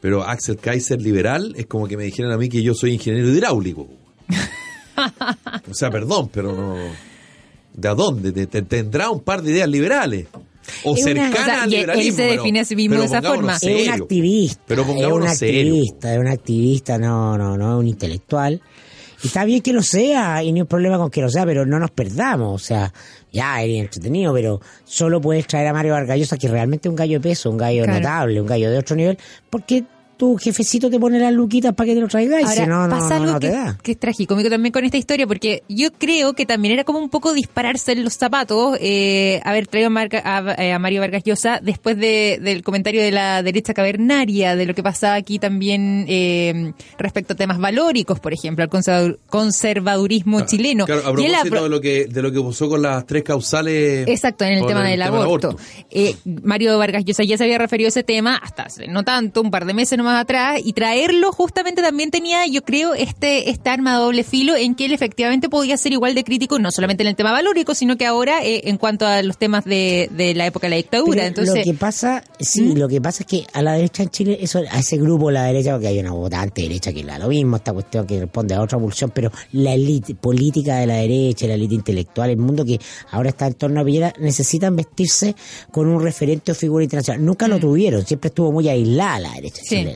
Pero 0.00 0.22
Axel 0.22 0.56
Kaiser 0.58 1.00
liberal 1.00 1.54
es 1.56 1.66
como 1.66 1.88
que 1.88 1.96
me 1.96 2.04
dijeran 2.04 2.32
a 2.32 2.36
mí 2.38 2.48
que 2.48 2.62
yo 2.62 2.74
soy 2.74 2.92
ingeniero 2.92 3.28
hidráulico. 3.28 3.88
o 5.70 5.74
sea, 5.74 5.90
perdón, 5.90 6.30
pero 6.32 6.52
no. 6.54 6.76
¿De 7.74 7.88
a 7.88 7.94
dónde? 7.94 8.32
Te- 8.32 8.46
te- 8.46 8.62
tendrá 8.62 9.10
un 9.10 9.20
par 9.20 9.42
de 9.42 9.52
ideas 9.52 9.68
liberales. 9.68 10.26
O 10.82 10.96
Es 10.96 11.04
una- 11.04 11.12
cercanas 11.30 11.40
o 11.40 11.44
sea, 11.44 11.62
al 11.62 11.70
y 11.70 11.74
él- 11.74 11.80
liberalismo. 11.82 12.16
se 12.16 12.22
pero- 12.28 12.42
define 12.42 12.60
a 12.60 12.64
sí 12.64 12.76
mismo 12.76 12.98
de 12.98 13.04
esa 13.04 13.20
pongámonos 13.22 13.60
forma. 13.60 13.74
es 13.80 13.86
un 13.88 13.92
activista, 14.02 14.62
Pero 14.66 14.82
es 14.82 14.88
un 14.88 14.94
pongámonos 14.94 15.30
activista, 15.32 16.14
es 16.14 16.18
un 16.20 16.28
activista, 16.28 16.98
no, 16.98 17.38
no, 17.38 17.56
no 17.56 17.74
es 17.74 17.80
un 17.80 17.86
intelectual. 17.88 18.60
Y 19.22 19.28
está 19.28 19.44
bien 19.44 19.62
que 19.62 19.72
lo 19.72 19.82
sea, 19.82 20.42
y 20.42 20.52
no 20.52 20.58
hay 20.58 20.64
problema 20.64 20.98
con 20.98 21.10
que 21.10 21.20
lo 21.22 21.28
sea, 21.30 21.44
pero 21.46 21.64
no 21.64 21.78
nos 21.78 21.90
perdamos, 21.90 22.62
o 22.62 22.64
sea, 22.64 22.92
ya 23.32 23.62
es 23.62 23.80
entretenido, 23.80 24.32
pero 24.34 24.60
solo 24.84 25.20
puedes 25.20 25.46
traer 25.46 25.66
a 25.68 25.72
Mario 25.72 25.92
Vargas 25.94 26.18
Llosa, 26.18 26.36
que 26.36 26.48
realmente 26.48 26.88
es 26.88 26.90
un 26.90 26.96
gallo 26.96 27.18
de 27.18 27.28
peso, 27.28 27.50
un 27.50 27.56
gallo 27.56 27.84
Claro. 27.84 27.98
notable, 28.00 28.40
un 28.40 28.46
gallo 28.46 28.70
de 28.70 28.78
otro 28.78 28.94
nivel, 28.96 29.18
porque 29.50 29.84
tu 30.16 30.36
jefecito 30.38 30.88
te 30.90 30.98
pone 30.98 31.18
las 31.18 31.32
luquitas 31.32 31.74
para 31.74 31.88
que 31.88 31.94
te 31.94 32.00
lo 32.00 32.08
traigas, 32.08 32.40
y 32.40 32.44
Ahora, 32.44 32.54
si 32.64 32.66
no, 32.68 32.88
no, 32.88 32.96
pasa 32.96 33.08
no, 33.10 33.14
algo 33.22 33.32
no 33.34 33.38
te 33.40 33.46
que, 33.48 33.52
da. 33.52 33.78
que 33.82 33.92
es 33.92 33.98
tragicómico 33.98 34.48
también 34.50 34.72
con 34.72 34.84
esta 34.84 34.96
historia, 34.96 35.26
porque 35.26 35.62
yo 35.68 35.92
creo 35.92 36.32
que 36.34 36.46
también 36.46 36.74
era 36.74 36.84
como 36.84 36.98
un 36.98 37.10
poco 37.10 37.32
dispararse 37.34 37.92
en 37.92 38.04
los 38.04 38.14
zapatos 38.14 38.78
eh, 38.80 39.40
haber 39.44 39.66
traído 39.66 39.88
a, 39.88 39.90
Marca- 39.90 40.22
a- 40.24 40.54
eh, 40.62 40.72
a 40.72 40.78
Mario 40.78 41.00
Vargas 41.02 41.22
Llosa 41.24 41.60
después 41.62 41.96
de- 41.98 42.38
del 42.42 42.62
comentario 42.62 43.02
de 43.02 43.10
la 43.12 43.42
derecha 43.42 43.74
cavernaria, 43.74 44.56
de 44.56 44.66
lo 44.66 44.74
que 44.74 44.82
pasaba 44.82 45.14
aquí 45.14 45.38
también 45.38 46.06
eh, 46.08 46.72
respecto 46.98 47.34
a 47.34 47.36
temas 47.36 47.58
valóricos, 47.58 48.18
por 48.20 48.32
ejemplo, 48.32 48.62
al 48.64 48.70
conservador- 48.70 49.18
conservadurismo 49.28 50.40
chileno. 50.46 50.86
Claro, 50.86 51.00
a 51.06 51.10
Y 51.10 51.14
propósito 51.14 51.56
apro- 51.56 51.62
de 51.64 51.68
lo 51.68 51.80
que 51.80 52.06
de 52.06 52.22
lo 52.22 52.32
que 52.32 52.40
pasó 52.40 52.68
con 52.68 52.82
las 52.82 53.06
tres 53.06 53.22
causales. 53.22 54.06
Exacto, 54.08 54.44
en 54.44 54.52
el 54.58 54.66
tema 54.66 54.84
del 54.88 55.02
aborto. 55.02 55.56
Eh, 55.90 56.14
Mario 56.42 56.78
Vargas 56.78 57.04
Llosa 57.04 57.24
ya 57.24 57.36
se 57.36 57.44
había 57.44 57.58
referido 57.58 57.88
a 57.88 57.90
ese 57.90 58.02
tema 58.02 58.36
hasta 58.36 58.64
hace 58.64 58.86
no 58.88 59.04
tanto, 59.04 59.42
un 59.42 59.50
par 59.50 59.64
de 59.66 59.74
meses 59.74 59.98
nomás 60.06 60.22
atrás, 60.22 60.60
y 60.62 60.72
traerlo 60.72 61.32
justamente 61.32 61.82
también 61.82 62.12
tenía, 62.12 62.46
yo 62.46 62.62
creo, 62.62 62.94
este, 62.94 63.50
este 63.50 63.70
arma 63.70 63.94
de 63.94 63.98
doble 63.98 64.22
filo 64.22 64.54
en 64.54 64.76
que 64.76 64.84
él 64.84 64.92
efectivamente 64.92 65.48
podía 65.48 65.76
ser 65.76 65.92
igual 65.92 66.14
de 66.14 66.22
crítico, 66.22 66.58
no 66.60 66.70
solamente 66.70 67.02
en 67.02 67.08
el 67.08 67.16
tema 67.16 67.32
valórico, 67.32 67.74
sino 67.74 67.96
que 67.96 68.06
ahora 68.06 68.44
eh, 68.44 68.62
en 68.68 68.78
cuanto 68.78 69.04
a 69.04 69.22
los 69.22 69.36
temas 69.36 69.64
de, 69.64 70.08
de 70.12 70.34
la 70.34 70.46
época 70.46 70.66
de 70.66 70.70
la 70.70 70.76
dictadura. 70.76 71.16
Pero 71.16 71.26
Entonces, 71.26 71.56
lo 71.56 71.72
que 71.72 71.74
pasa, 71.74 72.22
sí, 72.38 72.74
lo 72.74 72.88
que 72.88 73.00
pasa 73.00 73.24
es 73.24 73.26
que 73.26 73.46
a 73.52 73.62
la 73.62 73.72
derecha 73.72 74.04
en 74.04 74.10
Chile, 74.10 74.38
eso, 74.40 74.62
a 74.70 74.78
ese 74.78 74.96
grupo, 74.96 75.30
la 75.30 75.44
derecha, 75.44 75.72
porque 75.72 75.88
hay 75.88 75.98
una 75.98 76.12
votante 76.12 76.62
derecha 76.62 76.92
que 76.92 77.02
le 77.02 77.10
da 77.10 77.18
lo 77.18 77.28
mismo, 77.28 77.56
esta 77.56 77.72
cuestión 77.72 78.06
que 78.06 78.20
responde 78.20 78.54
a 78.54 78.62
otra 78.62 78.78
pulsión, 78.78 79.10
pero 79.12 79.32
la 79.52 79.74
élite 79.74 80.14
política 80.14 80.76
de 80.76 80.86
la 80.86 80.94
derecha, 80.94 81.48
la 81.48 81.54
élite 81.54 81.74
intelectual, 81.74 82.30
el 82.30 82.36
mundo 82.36 82.64
que 82.64 82.78
ahora 83.10 83.30
está 83.30 83.48
en 83.48 83.54
torno 83.54 83.80
a 83.80 83.84
Piñera, 83.84 84.12
necesitan 84.20 84.76
vestirse 84.76 85.34
con 85.72 85.88
un 85.88 86.00
referente 86.00 86.52
o 86.52 86.54
figura 86.54 86.84
internacional. 86.84 87.24
Nunca 87.24 87.48
lo 87.48 87.58
tuvieron, 87.58 88.06
siempre 88.06 88.28
estuvo 88.28 88.52
muy 88.52 88.68
aislada 88.68 89.18
la 89.18 89.32
derecha 89.32 89.62
Sí. 89.64 89.95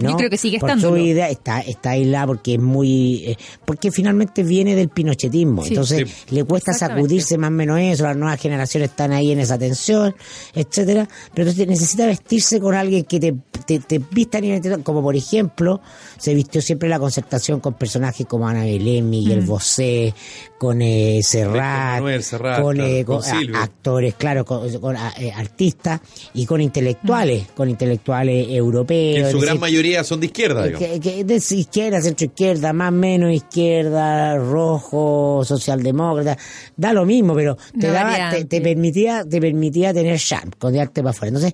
¿no? 0.00 0.10
Yo 0.10 0.16
creo 0.16 0.30
que 0.30 0.36
sigue 0.38 0.58
Por 0.58 0.70
estándolo. 0.70 0.96
su 0.96 1.02
idea 1.02 1.28
está, 1.28 1.60
está 1.60 1.90
aislada 1.90 2.26
porque 2.26 2.54
es 2.54 2.60
muy, 2.60 3.24
eh, 3.26 3.36
porque 3.64 3.90
finalmente 3.92 4.42
viene 4.42 4.74
del 4.74 4.88
pinochetismo, 4.88 5.62
Sí. 5.62 5.68
entonces 5.70 6.08
Sí. 6.08 6.34
le 6.34 6.44
cuesta 6.44 6.72
sacudirse 6.72 7.38
más 7.38 7.48
o 7.48 7.52
menos 7.52 7.78
eso, 7.80 8.04
las 8.04 8.16
nuevas 8.16 8.40
generaciones 8.40 8.90
están 8.90 9.12
ahí 9.12 9.32
en 9.32 9.40
esa 9.40 9.58
tensión, 9.58 10.14
etcétera, 10.54 11.08
pero 11.34 11.48
entonces 11.48 11.66
necesita 11.68 12.06
vestirse 12.06 12.60
con 12.60 12.74
alguien 12.74 13.04
que 13.04 13.20
te, 13.20 13.34
te, 13.66 13.78
te 13.80 13.98
vista 14.10 14.38
a 14.38 14.40
nivel 14.40 14.82
como 14.82 15.02
por 15.02 15.16
ejemplo, 15.16 15.80
se 16.18 16.34
vistió 16.34 16.60
siempre 16.60 16.88
la 16.88 16.98
concertación 16.98 17.60
con 17.60 17.74
personajes 17.74 18.26
como 18.26 18.48
Ana 18.48 18.64
Belén, 18.64 19.06
Mm. 19.06 19.10
Miguel 19.10 19.40
Bosé, 19.42 20.14
con 20.58 20.82
eh, 20.82 21.20
Serrat, 21.22 21.94
Manuel 22.00 22.22
Serrat, 22.22 22.60
con, 22.62 22.76
claro, 22.76 22.90
eh, 22.90 23.04
con 23.04 23.20
con 23.22 23.56
actores, 23.56 24.14
claro, 24.14 24.44
con, 24.44 24.96
eh, 25.18 25.32
artistas 25.34 26.00
y 26.34 26.44
con 26.46 26.60
intelectuales, 26.60 27.46
con 27.54 27.68
intelectuales 27.70 28.46
europeos. 28.50 29.26
en 29.26 29.30
su 29.32 29.38
gran 29.38 29.54
decir, 29.54 29.60
mayoría 29.60 29.89
son 30.04 30.20
de 30.20 30.26
izquierda, 30.26 30.64
digamos. 30.64 30.88
que, 30.88 31.00
que 31.00 31.24
de 31.24 31.36
izquierda, 31.36 32.00
centro 32.00 32.26
izquierda, 32.26 32.72
más 32.72 32.92
menos 32.92 33.32
izquierda, 33.32 34.36
rojo, 34.36 35.42
socialdemócrata, 35.44 36.38
da 36.76 36.92
lo 36.92 37.04
mismo, 37.04 37.34
pero 37.34 37.56
te 37.78 37.88
daba, 37.88 38.30
te, 38.48 38.60
permitía, 38.60 39.24
te 39.24 39.40
permitía 39.40 39.92
tener 39.92 40.18
charm, 40.18 40.50
con 40.58 40.76
arte 40.78 41.02
para 41.02 41.10
afuera. 41.10 41.28
Entonces, 41.28 41.52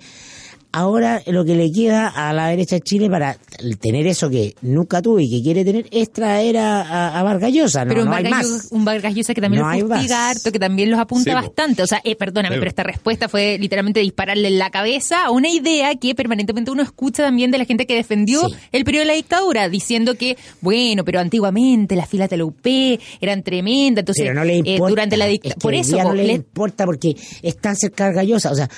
ahora 0.76 1.23
lo 1.26 1.45
que 1.45 1.54
le 1.54 1.73
queda 1.73 2.09
a 2.09 2.33
la 2.33 2.49
derecha 2.49 2.76
de 2.76 2.80
Chile 2.83 3.09
para 3.09 3.37
tener 3.80 4.06
eso 4.06 4.28
que 4.28 4.54
nunca 4.62 5.00
tuvo 5.00 5.18
y 5.21 5.30
que 5.30 5.42
quiere 5.42 5.64
tener 5.64 5.87
es 5.90 6.12
traer 6.12 6.59
a, 6.59 6.83
a, 6.83 7.18
a 7.18 7.23
Vargas 7.23 7.52
Llosa. 7.52 7.85
No, 7.85 7.88
pero 7.90 8.02
un 8.02 8.09
no 8.11 8.14
hay 8.14 8.25
Vargas, 8.25 8.47
más. 8.50 8.68
Un 8.71 8.85
Vargas 8.85 9.14
Llosa 9.14 9.35
que 9.35 9.40
también 9.40 9.62
No 9.62 9.68
hay 9.68 9.80
lo 9.80 9.88
fustiga 9.88 10.16
más. 10.16 10.37
harto, 10.37 10.52
que 10.52 10.59
también 10.59 10.90
los 10.90 11.00
apunta 11.00 11.30
Sí, 11.30 11.35
bastante. 11.35 11.83
O 11.83 11.87
sea, 11.87 12.00
eh, 12.04 12.14
perdóname, 12.16 12.56
Sí, 12.56 12.59
pero 12.61 12.68
esta 12.68 12.83
respuesta 12.83 13.28
fue 13.28 13.56
literalmente 13.59 14.00
dispararle 14.00 14.49
en 14.49 14.59
la 14.59 14.71
cabeza 14.71 15.25
a 15.25 15.30
una 15.30 15.49
idea 15.49 15.95
que 15.95 16.14
permanentemente 16.14 16.71
uno 16.71 16.83
escucha 16.83 17.23
también 17.23 17.50
de 17.50 17.59
la 17.59 17.64
gente 17.64 17.87
que 17.87 17.95
defendió 17.95 18.49
Sí. 18.49 18.54
el 18.73 18.85
periodo 18.85 19.02
de 19.02 19.06
la 19.06 19.14
dictadura, 19.14 19.68
diciendo 19.68 20.14
que, 20.16 20.37
bueno, 20.61 21.04
pero 21.04 21.21
antiguamente 21.21 21.97
las 21.97 22.09
filas 22.09 22.28
de 22.28 22.37
la 22.37 22.45
UP 22.45 22.66
eran 23.21 23.42
tremendas, 23.42 24.02
entonces 24.02 24.25
pero 24.25 24.35
no 24.35 24.45
le 24.45 24.54
eh, 24.56 24.62
importa. 24.64 24.88
durante 24.90 25.16
la 25.16 25.26
Es 25.26 25.33
dictadura... 25.33 25.54
que 25.54 25.61
Por 25.61 25.75
eso, 25.75 26.02
no 26.02 26.12
le, 26.14 26.25
le- 26.25 26.33
importa 26.35 26.85
porque 26.85 27.16
es 27.42 27.56
tan 27.56 27.75
cerca 27.76 28.11
Gallosa. 28.12 28.50
O 28.50 28.54
sea, 28.54 28.68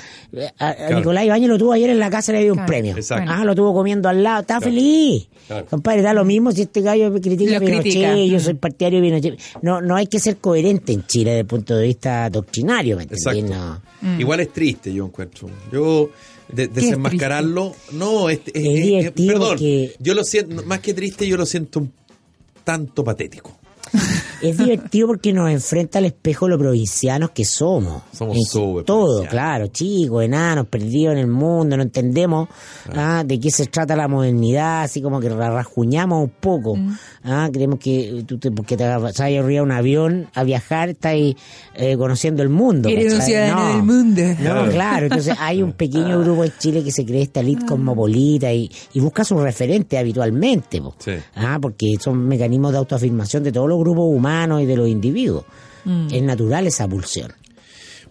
a, 0.59 0.69
a 0.69 0.75
Claro. 0.76 0.99
Nicolás 0.99 1.25
Ibáñez 1.25 1.49
lo 1.49 1.59
tuvo 1.59 1.73
ayer 1.73 1.88
en 1.88 1.99
la 1.99 2.11
casa 2.11 2.33
le 2.33 2.40
dio 2.42 2.52
un 2.52 2.59
Claro. 2.59 2.68
premio. 2.68 2.97
Exacto. 2.97 3.30
Ah, 3.33 3.45
lo 3.45 3.54
tuvo 3.54 3.73
comiendo 3.75 4.09
al 4.09 4.23
lado. 4.23 4.40
Está 4.42 4.59
Claro. 4.59 4.73
feliz. 4.73 5.28
Claro. 5.47 5.66
Compadre, 5.66 6.02
da 6.02 6.12
lo 6.12 6.25
mismo 6.25 6.52
si 6.52 6.62
este 6.62 6.80
gallo 6.83 7.12
critica 7.14 7.57
a 7.57 7.61
Pinochet, 7.61 7.80
critica. 7.83 8.16
yo 8.16 8.38
soy 8.40 8.54
partidario 8.54 9.00
de 9.00 9.07
Pinochet. 9.09 9.40
No, 9.62 9.80
no 9.80 9.97
hay 9.97 10.07
que 10.07 10.18
ser 10.21 10.37
coherente 10.37 10.92
en 10.92 11.07
Chile 11.07 11.30
desde 11.30 11.40
el 11.40 11.47
punto 11.47 11.75
de 11.76 11.87
vista 11.87 12.28
doctrinario, 12.30 12.97
¿me? 12.97 13.04
Exacto. 13.04 13.42
No. 13.47 13.80
Mm. 14.02 14.21
Igual 14.21 14.40
es 14.40 14.52
triste, 14.52 14.92
yo 14.92 15.07
encuentro. 15.07 15.49
Yo 15.73 16.11
de- 16.52 16.68
desenmascararlo, 16.68 17.75
no, 17.92 18.28
es, 18.28 18.40
es- 18.47 18.52
Es 18.54 18.64
es- 18.64 18.85
divertido 18.85 19.33
perdón, 19.33 19.59
yo 19.99 20.14
lo 20.14 20.25
siento, 20.25 20.62
más 20.64 20.80
que 20.80 20.95
triste, 20.95 21.26
yo 21.26 21.37
lo 21.37 21.47
siento 21.47 21.80
un 21.80 21.92
tanto 22.64 23.02
patético. 23.04 23.57
Es 24.40 24.57
divertido 24.57 25.09
porque 25.09 25.33
nos 25.33 25.50
enfrenta 25.50 25.99
al 25.99 26.04
espejo 26.04 26.49
lo 26.49 26.59
provincianos 26.59 27.30
que 27.30 27.45
somos. 27.45 28.02
Somos 28.12 28.37
En 28.37 28.85
Todo, 28.85 29.25
claro, 29.25 29.66
chicos, 29.68 30.25
enanos, 30.25 30.66
perdidos 30.68 31.12
en 31.14 31.18
el 31.18 31.26
mundo, 31.26 31.76
no 31.76 31.83
entendemos 31.83 32.49
ah, 32.95 33.25
de 33.26 33.40
qué 33.40 33.50
se 33.50 33.66
trata 33.66 33.97
la 33.97 34.07
modernidad, 34.07 34.83
así 34.83 35.02
como 35.02 35.18
que 35.21 35.28
rajuñamos 35.28 36.23
un 36.25 36.30
poco. 36.30 36.76
Mm. 36.76 36.97
Ah, 37.25 37.49
creemos 37.52 37.78
que 37.80 38.25
tú 38.26 38.38
te, 38.38 38.50
porque 38.50 38.76
te 38.76 38.87
vas 38.87 39.18
a 39.21 39.30
ir 39.30 39.40
a 39.59 39.62
un 39.62 39.73
avión 39.73 40.28
a 40.35 40.45
viajar, 40.45 40.90
estás 40.90 41.12
ahí, 41.12 41.37
eh, 41.75 41.97
conociendo 41.97 42.42
el 42.42 42.49
mundo. 42.49 42.88
Eres 42.88 43.14
un 43.14 43.23
ciudadano 43.23 43.62
No. 43.64 43.68
del 43.75 43.83
mundo. 43.83 44.23
No, 44.23 44.37
Claro. 44.37 44.71
claro, 44.71 45.07
entonces 45.07 45.35
hay 45.40 45.62
un 45.62 45.73
pequeño 45.73 46.21
grupo 46.21 46.45
en 46.45 46.52
Chile 46.59 46.85
que 46.85 46.92
se 46.92 47.04
cree 47.04 47.23
esta 47.23 47.40
elite 47.40 47.62
Ah. 47.64 47.68
cosmopolita 47.71 48.52
y, 48.52 48.71
y 48.92 49.00
busca 49.00 49.25
sus 49.25 49.40
referentes 49.40 49.99
habitualmente, 49.99 50.80
po. 50.80 50.95
Sí. 50.99 51.12
Ah, 51.35 51.59
porque 51.61 51.95
son 52.00 52.26
mecanismos 52.28 52.71
de 52.73 52.78
autoafirmación 52.78 53.42
de 53.42 53.50
todos 53.52 53.68
los 53.68 53.78
grupos 53.80 54.04
humanos 54.09 54.27
y 54.61 54.66
de 54.66 54.76
los 54.76 54.88
individuos. 54.88 55.44
Mm. 55.85 56.08
Es 56.12 56.23
natural 56.23 56.66
esa 56.66 56.87
pulsión. 56.88 57.32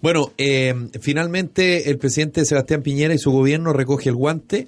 Bueno, 0.01 0.31
eh, 0.37 0.73
finalmente 1.01 1.89
el 1.89 1.97
presidente 1.97 2.45
Sebastián 2.45 2.83
Piñera 2.83 3.13
y 3.13 3.17
su 3.17 3.31
gobierno 3.31 3.73
recoge 3.73 4.09
el 4.09 4.15
guante. 4.15 4.67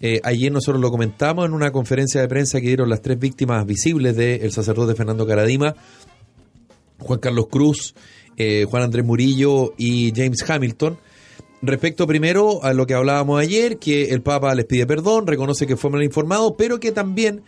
Eh, 0.00 0.20
ayer 0.24 0.50
nosotros 0.50 0.80
lo 0.80 0.90
comentamos 0.90 1.46
en 1.46 1.54
una 1.54 1.70
conferencia 1.70 2.20
de 2.20 2.28
prensa 2.28 2.60
que 2.60 2.66
dieron 2.66 2.90
las 2.90 3.02
tres 3.02 3.18
víctimas 3.18 3.64
visibles 3.64 4.16
del 4.16 4.52
sacerdote 4.52 4.94
Fernando 4.94 5.26
Caradima, 5.26 5.74
Juan 6.98 7.20
Carlos 7.20 7.46
Cruz, 7.50 7.94
eh, 8.36 8.66
Juan 8.68 8.82
Andrés 8.82 9.04
Murillo 9.04 9.74
y 9.78 10.12
James 10.14 10.44
Hamilton. 10.48 10.98
Respecto 11.62 12.08
primero 12.08 12.64
a 12.64 12.72
lo 12.72 12.86
que 12.86 12.94
hablábamos 12.94 13.40
ayer, 13.40 13.78
que 13.78 14.10
el 14.10 14.20
Papa 14.20 14.52
les 14.56 14.64
pide 14.66 14.84
perdón, 14.84 15.28
reconoce 15.28 15.66
que 15.66 15.76
fue 15.76 15.90
mal 15.90 16.02
informado, 16.02 16.56
pero 16.56 16.80
que 16.80 16.90
también 16.90 17.42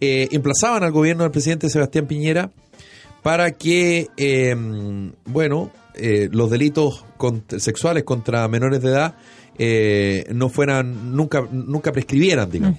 eh, 0.00 0.28
emplazaban 0.32 0.82
al 0.84 0.92
gobierno 0.92 1.22
del 1.24 1.32
presidente 1.32 1.68
Sebastián 1.70 2.06
Piñera 2.06 2.50
para 3.22 3.50
que, 3.52 4.08
eh, 4.16 4.54
bueno, 5.26 5.70
eh, 5.94 6.28
los 6.30 6.50
delitos 6.50 7.04
con- 7.16 7.44
sexuales 7.58 8.04
contra 8.04 8.46
menores 8.48 8.80
de 8.82 8.88
edad 8.90 9.16
eh, 9.58 10.24
no 10.32 10.48
fueran, 10.48 11.16
nunca, 11.16 11.42
nunca 11.50 11.90
prescribieran, 11.90 12.48
digamos. 12.50 12.78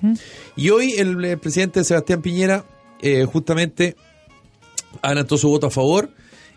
Y 0.56 0.70
hoy 0.70 0.94
el, 0.94 1.24
eh, 1.26 1.36
presidente 1.36 1.84
Sebastián 1.84 2.22
Piñera 2.22 2.64
eh, 3.02 3.26
justamente 3.26 3.98
adelantó 5.02 5.38
su 5.38 5.50
voto 5.50 5.68
a 5.68 5.70
favor 5.72 6.10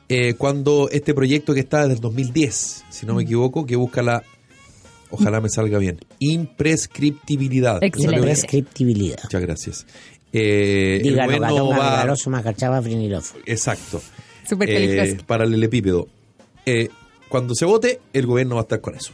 eh, 0.09 0.35
cuando 0.35 0.88
este 0.92 1.12
proyecto 1.14 1.54
que 1.54 1.61
está 1.61 1.81
desde 1.81 1.95
el 1.95 2.00
2010, 2.00 2.85
si 2.88 3.04
no 3.07 3.14
me 3.16 3.25
equivoco, 3.25 3.66
que 3.66 3.75
busca 3.75 4.00
la, 4.02 4.23
ojalá 5.11 5.40
me 5.40 5.49
salga 5.49 5.78
bien, 5.78 5.99
imprescriptibilidad. 6.21 7.83
Excelente. 7.83 8.02
Salió 8.02 8.23
bien. 8.23 8.35
Prescriptibilidad. 8.37 9.19
Muchas 9.25 9.40
gracias. 9.42 9.87
Eh, 10.33 10.97
el 10.97 11.03
Dígalo, 11.03 11.25
gobierno 11.33 11.55
gatón, 11.67 11.79
va- 11.79 11.97
galoso, 11.99 12.31
macachaba, 12.31 12.81
frinilov. 12.83 13.25
Exacto. 13.47 14.01
Súper 14.49 14.69
Eh, 14.71 15.17
paralelepípedo. 15.27 16.09
Eh, 16.67 16.89
cuando 17.29 17.55
se 17.55 17.65
vote, 17.65 18.01
el 18.12 18.27
gobierno 18.27 18.55
va 18.57 18.62
a 18.62 18.65
estar 18.65 18.81
con 18.81 18.95
eso. 18.95 19.12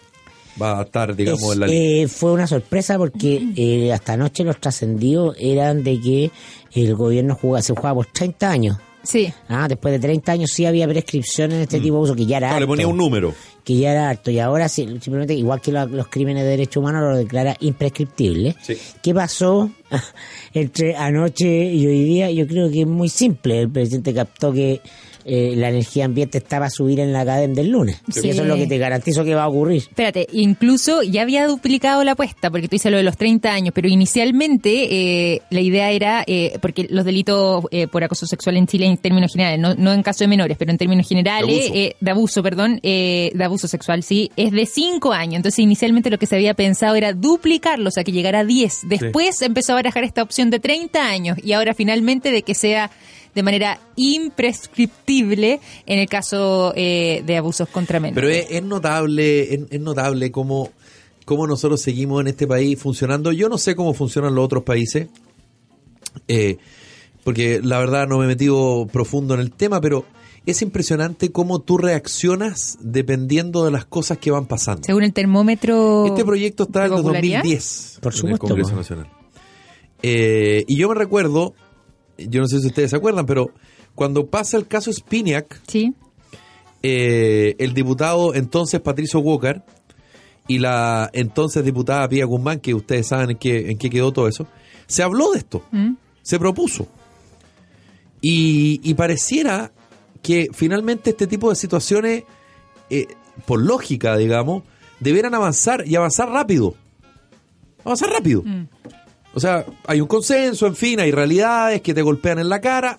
Va 0.60 0.80
a 0.80 0.82
estar, 0.82 1.14
digamos, 1.14 1.42
Es, 1.42 1.52
en 1.54 1.60
la 1.60 1.66
línea. 1.66 2.02
eh, 2.04 2.08
fue 2.08 2.32
una 2.32 2.46
sorpresa 2.46 2.96
porque 2.98 3.42
eh, 3.56 3.92
hasta 3.92 4.14
anoche 4.14 4.44
los 4.44 4.60
trascendidos 4.60 5.36
eran 5.38 5.82
de 5.84 6.00
que 6.00 6.30
el 6.74 6.94
gobierno 6.94 7.34
jugaba, 7.34 7.62
se 7.62 7.74
jugaba 7.74 7.94
por 7.96 8.06
30 8.06 8.50
años. 8.50 8.76
Sí. 9.04 9.32
Ah, 9.48 9.66
después 9.68 9.92
de 9.92 10.00
30 10.00 10.32
años 10.32 10.50
sí 10.52 10.66
había 10.66 10.86
prescripción 10.88 11.52
en 11.52 11.60
este 11.62 11.80
tipo 11.80 11.96
de 11.96 12.02
uso, 12.02 12.14
que 12.16 12.26
ya 12.26 12.38
era 12.38 12.50
No, 12.50 12.56
Mm. 12.56 12.60
le 12.60 12.66
ponía 12.66 12.88
un 12.88 12.96
número. 12.96 13.32
Que 13.68 13.76
ya 13.76 13.92
era 13.92 14.08
harto 14.08 14.30
y 14.30 14.38
ahora 14.38 14.66
sí, 14.66 14.86
simplemente 15.02 15.34
igual 15.34 15.60
que 15.60 15.72
lo- 15.72 15.84
los 15.86 16.08
crímenes 16.08 16.44
de 16.44 16.48
derechos 16.52 16.78
humanos 16.78 17.02
lo 17.02 17.18
declara 17.18 17.54
imprescriptible. 17.60 18.56
Sí. 18.62 18.78
¿Qué 19.02 19.12
pasó 19.12 19.70
entre 20.54 20.96
anoche 20.96 21.46
y 21.66 21.86
hoy 21.86 22.02
día? 22.04 22.30
Yo 22.30 22.46
creo 22.46 22.70
que 22.70 22.80
es 22.80 22.86
muy 22.86 23.10
simple. 23.10 23.60
El 23.60 23.68
presidente 23.70 24.14
captó 24.14 24.54
que 24.54 24.80
eh, 25.28 25.54
la 25.56 25.68
energía 25.68 26.04
ambiente 26.06 26.38
estaba 26.38 26.66
a 26.66 26.70
subir 26.70 26.98
en 27.00 27.12
la 27.12 27.24
cadena 27.24 27.54
del 27.54 27.68
lunes. 27.70 28.00
Sí. 28.10 28.20
Y 28.24 28.30
eso 28.30 28.42
es 28.42 28.48
lo 28.48 28.56
que 28.56 28.66
te 28.66 28.78
garantizo 28.78 29.24
que 29.24 29.34
va 29.34 29.44
a 29.44 29.48
ocurrir. 29.48 29.82
Espérate, 29.82 30.26
incluso 30.32 31.02
ya 31.02 31.22
había 31.22 31.46
duplicado 31.46 32.02
la 32.04 32.12
apuesta, 32.12 32.50
porque 32.50 32.68
tú 32.68 32.76
dices 32.76 32.90
lo 32.90 32.96
de 32.98 33.02
los 33.04 33.16
30 33.16 33.52
años, 33.52 33.72
pero 33.74 33.88
inicialmente 33.88 34.70
eh, 35.34 35.42
la 35.50 35.60
idea 35.60 35.90
era, 35.90 36.24
eh, 36.26 36.58
porque 36.60 36.86
los 36.90 37.04
delitos 37.04 37.64
eh, 37.70 37.86
por 37.86 38.02
acoso 38.04 38.26
sexual 38.26 38.56
en 38.56 38.66
Chile 38.66 38.86
en 38.86 38.96
términos 38.96 39.32
generales, 39.32 39.60
no, 39.60 39.74
no 39.74 39.92
en 39.92 40.02
caso 40.02 40.24
de 40.24 40.28
menores, 40.28 40.56
pero 40.58 40.70
en 40.70 40.78
términos 40.78 41.08
generales, 41.08 41.46
De 41.48 41.62
abuso. 41.62 41.74
eh, 41.74 41.96
de 42.00 42.10
abuso, 42.10 42.42
perdón, 42.42 42.80
eh, 42.82 43.30
de 43.34 43.44
abuso 43.44 43.68
sexual, 43.68 44.02
sí, 44.02 44.30
es 44.36 44.50
de 44.52 44.66
5 44.66 45.12
años. 45.12 45.36
Entonces 45.36 45.58
inicialmente 45.60 46.10
lo 46.10 46.18
que 46.18 46.26
se 46.26 46.36
había 46.36 46.54
pensado 46.54 46.94
era 46.96 47.12
duplicarlo, 47.12 47.88
o 47.88 47.92
sea, 47.92 48.04
que 48.04 48.12
llegara 48.12 48.40
a 48.40 48.44
10. 48.44 48.80
Después 48.88 49.40
empezó 49.42 49.72
a 49.72 49.76
barajar 49.76 50.04
esta 50.04 50.22
opción 50.22 50.50
de 50.50 50.58
30 50.60 51.08
años 51.08 51.38
y 51.42 51.52
ahora 51.52 51.74
finalmente 51.74 52.30
de 52.30 52.42
que 52.42 52.54
sea 52.54 52.90
de 53.38 53.42
manera 53.44 53.78
imprescriptible 53.94 55.60
en 55.86 55.98
el 56.00 56.08
caso 56.08 56.72
eh, 56.74 57.22
de 57.24 57.36
abusos 57.36 57.68
contra 57.68 58.00
menores. 58.00 58.20
Pero 58.20 58.28
es, 58.28 58.46
es 58.50 58.62
notable, 58.64 59.54
es, 59.54 59.60
es 59.70 59.80
notable 59.80 60.32
cómo, 60.32 60.70
cómo 61.24 61.46
nosotros 61.46 61.80
seguimos 61.80 62.20
en 62.20 62.26
este 62.26 62.48
país 62.48 62.76
funcionando. 62.80 63.30
Yo 63.30 63.48
no 63.48 63.56
sé 63.56 63.76
cómo 63.76 63.94
funcionan 63.94 64.34
los 64.34 64.44
otros 64.44 64.64
países, 64.64 65.06
eh, 66.26 66.58
porque 67.22 67.60
la 67.62 67.78
verdad 67.78 68.08
no 68.08 68.18
me 68.18 68.24
he 68.24 68.26
metido 68.26 68.88
profundo 68.90 69.34
en 69.34 69.40
el 69.40 69.52
tema, 69.52 69.80
pero 69.80 70.04
es 70.44 70.60
impresionante 70.60 71.30
cómo 71.30 71.60
tú 71.60 71.78
reaccionas 71.78 72.76
dependiendo 72.80 73.64
de 73.64 73.70
las 73.70 73.84
cosas 73.84 74.18
que 74.18 74.32
van 74.32 74.46
pasando. 74.46 74.82
Según 74.82 75.04
el 75.04 75.12
termómetro. 75.12 76.06
Este 76.06 76.24
proyecto 76.24 76.64
está 76.64 76.82
desde 76.82 76.96
popularidad. 76.96 77.38
2010 77.44 77.98
Por 78.02 78.12
en 78.12 78.16
el 78.16 78.20
supuesto, 78.20 78.46
Congreso. 78.48 78.74
Nacional. 78.74 79.06
Eh, 80.02 80.64
y 80.66 80.76
yo 80.76 80.88
me 80.88 80.96
recuerdo, 80.96 81.54
yo 82.18 82.40
no 82.40 82.46
sé 82.48 82.60
si 82.60 82.66
ustedes 82.66 82.90
se 82.90 82.96
acuerdan, 82.96 83.26
pero 83.26 83.50
cuando 83.94 84.26
pasa 84.26 84.56
el 84.56 84.66
caso 84.66 84.92
Spiniak, 84.92 85.60
Sí. 85.68 85.94
eh, 86.82 87.54
el 87.58 87.74
diputado 87.74 88.34
entonces 88.34 88.80
Patricio 88.80 89.20
Walker 89.20 89.62
y 90.46 90.58
la 90.58 91.10
entonces 91.12 91.64
diputada 91.64 92.08
Pía 92.08 92.24
Guzmán, 92.24 92.60
que 92.60 92.74
ustedes 92.74 93.06
saben 93.08 93.30
en 93.30 93.36
qué, 93.38 93.70
en 93.70 93.78
qué 93.78 93.90
quedó 93.90 94.12
todo 94.12 94.28
eso, 94.28 94.46
se 94.86 95.02
habló 95.02 95.32
de 95.32 95.38
esto, 95.38 95.62
¿Mm? 95.72 95.92
se 96.22 96.38
propuso. 96.38 96.88
Y, 98.20 98.80
y 98.82 98.94
pareciera 98.94 99.70
que 100.22 100.48
finalmente 100.52 101.10
este 101.10 101.26
tipo 101.26 101.50
de 101.50 101.56
situaciones, 101.56 102.24
eh, 102.90 103.06
por 103.46 103.60
lógica, 103.62 104.16
digamos, 104.16 104.64
debieran 105.00 105.34
avanzar 105.34 105.84
y 105.86 105.94
avanzar 105.94 106.28
rápido. 106.30 106.74
Avanzar 107.84 108.10
rápido. 108.10 108.42
Mm. 108.44 108.66
O 109.38 109.40
sea, 109.40 109.64
hay 109.86 110.00
un 110.00 110.08
consenso, 110.08 110.66
en 110.66 110.74
fin, 110.74 110.98
hay 110.98 111.12
realidades 111.12 111.80
que 111.80 111.94
te 111.94 112.02
golpean 112.02 112.40
en 112.40 112.48
la 112.48 112.60
cara. 112.60 112.98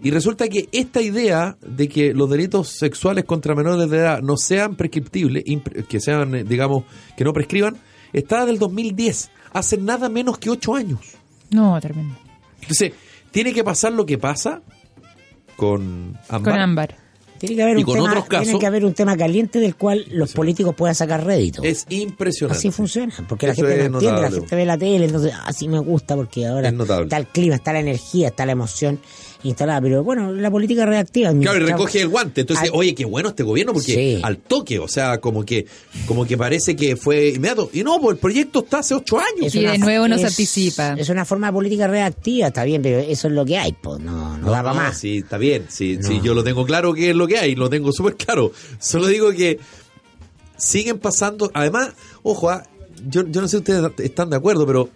Y 0.00 0.12
resulta 0.12 0.48
que 0.48 0.68
esta 0.70 1.02
idea 1.02 1.56
de 1.66 1.88
que 1.88 2.14
los 2.14 2.30
delitos 2.30 2.68
sexuales 2.68 3.24
contra 3.24 3.56
menores 3.56 3.90
de 3.90 3.96
edad 3.96 4.22
no 4.22 4.36
sean 4.36 4.76
prescriptibles, 4.76 5.42
que 5.88 5.98
sean, 5.98 6.32
eh, 6.36 6.44
digamos, 6.44 6.84
que 7.16 7.24
no 7.24 7.32
prescriban, 7.32 7.76
está 8.12 8.46
del 8.46 8.60
2010, 8.60 9.32
hace 9.52 9.78
nada 9.78 10.08
menos 10.08 10.38
que 10.38 10.48
ocho 10.48 10.76
años. 10.76 11.00
No, 11.50 11.76
tremendo. 11.80 12.14
Entonces, 12.60 12.92
tiene 13.32 13.52
que 13.52 13.64
pasar 13.64 13.94
lo 13.94 14.06
que 14.06 14.18
pasa 14.18 14.62
con 15.56 16.16
Ámbar. 16.28 16.52
Con 16.52 16.62
Ámbar. 16.62 17.05
Tiene 17.38 17.56
que 17.56 17.62
haber, 17.62 17.76
Y 17.76 17.80
un, 17.80 17.84
con 17.84 17.94
tema, 17.94 18.08
otros 18.10 18.24
casos- 18.26 18.44
tiene 18.46 18.58
que 18.60 18.66
haber 18.66 18.84
un 18.84 18.94
tema 18.94 19.16
caliente 19.16 19.58
del 19.60 19.76
cual 19.76 20.04
los 20.10 20.32
políticos 20.32 20.74
puedan 20.74 20.94
sacar 20.94 21.24
rédito. 21.24 21.62
Es 21.62 21.86
impresionante. 21.88 22.58
Así 22.58 22.70
funciona, 22.70 23.12
porque 23.28 23.46
la 23.46 23.52
Eso 23.52 23.62
gente 23.66 23.84
es 23.84 23.90
no 23.90 23.98
entiende, 23.98 24.20
la 24.22 24.30
gente 24.30 24.56
ve 24.56 24.64
la 24.66 24.78
tele, 24.78 25.04
entonces 25.06 25.32
así 25.44 25.68
me 25.68 25.78
gusta 25.78 26.16
porque 26.16 26.46
ahora 26.46 26.68
Es 26.68 26.74
está 26.74 27.16
el 27.16 27.26
clima, 27.26 27.54
está 27.56 27.72
la 27.72 27.80
energía, 27.80 28.28
está 28.28 28.46
la 28.46 28.52
emoción 28.52 28.98
instalada, 29.42 29.80
pero 29.80 30.02
bueno, 30.02 30.32
la 30.32 30.50
política 30.50 30.86
reactiva. 30.86 31.32
Claro, 31.32 31.58
y 31.58 31.60
recoge 31.70 32.00
el 32.00 32.08
guante. 32.08 32.40
Entonces, 32.40 32.64
Ay. 32.64 32.70
oye, 32.72 32.94
qué 32.96 33.04
bueno 33.04 33.28
este 33.28 33.44
gobierno 33.44 33.72
porque 33.72 33.92
Sí. 33.94 34.20
al 34.22 34.38
toque, 34.38 34.78
o 34.80 34.88
sea, 34.88 35.18
como 35.20 35.44
que 35.44 35.66
como 36.08 36.24
que 36.26 36.36
parece 36.36 36.74
que 36.74 36.96
fue 36.96 37.28
inmediato. 37.28 37.70
Y 37.72 37.84
no, 37.84 38.00
pues 38.00 38.14
el 38.16 38.20
proyecto 38.20 38.60
está 38.60 38.78
hace 38.80 38.94
ocho 38.94 39.18
años. 39.18 39.54
Y 39.54 39.60
de 39.64 39.78
nuevo 39.78 40.08
nos 40.08 40.24
anticipa. 40.24 40.94
Es 40.98 41.10
una 41.10 41.24
forma 41.24 41.48
de 41.48 41.52
política 41.52 41.86
reactiva, 41.86 42.48
está 42.48 42.64
bien, 42.64 42.82
pero 42.82 42.98
eso 42.98 43.28
es 43.28 43.34
lo 43.34 43.44
que 43.44 43.56
hay, 43.58 43.72
pues 43.72 44.00
no, 44.00 44.36
no, 44.38 44.50
da 44.50 44.62
para 44.62 44.74
más. 44.74 44.98
Sí, 44.98 45.18
está 45.18 45.38
bien. 45.38 45.66
Sí, 45.68 45.96
No. 46.00 46.08
sí, 46.08 46.20
yo 46.24 46.34
lo 46.34 46.42
tengo 46.42 46.64
claro 46.66 46.92
que 46.92 47.10
es 47.10 47.16
lo 47.16 47.25
que 47.26 47.38
hay, 47.38 47.54
lo 47.54 47.68
tengo 47.68 47.92
súper 47.92 48.16
claro. 48.16 48.52
Solo 48.78 49.06
digo 49.06 49.30
que 49.32 49.58
siguen 50.56 50.98
pasando. 50.98 51.50
Además, 51.54 51.90
ojo, 52.22 52.50
ah, 52.50 52.62
yo, 53.08 53.26
yo 53.28 53.40
no 53.40 53.48
sé 53.48 53.52
si 53.52 53.56
ustedes 53.58 53.92
están 53.98 54.30
de 54.30 54.36
acuerdo, 54.36 54.66
pero 54.66 54.88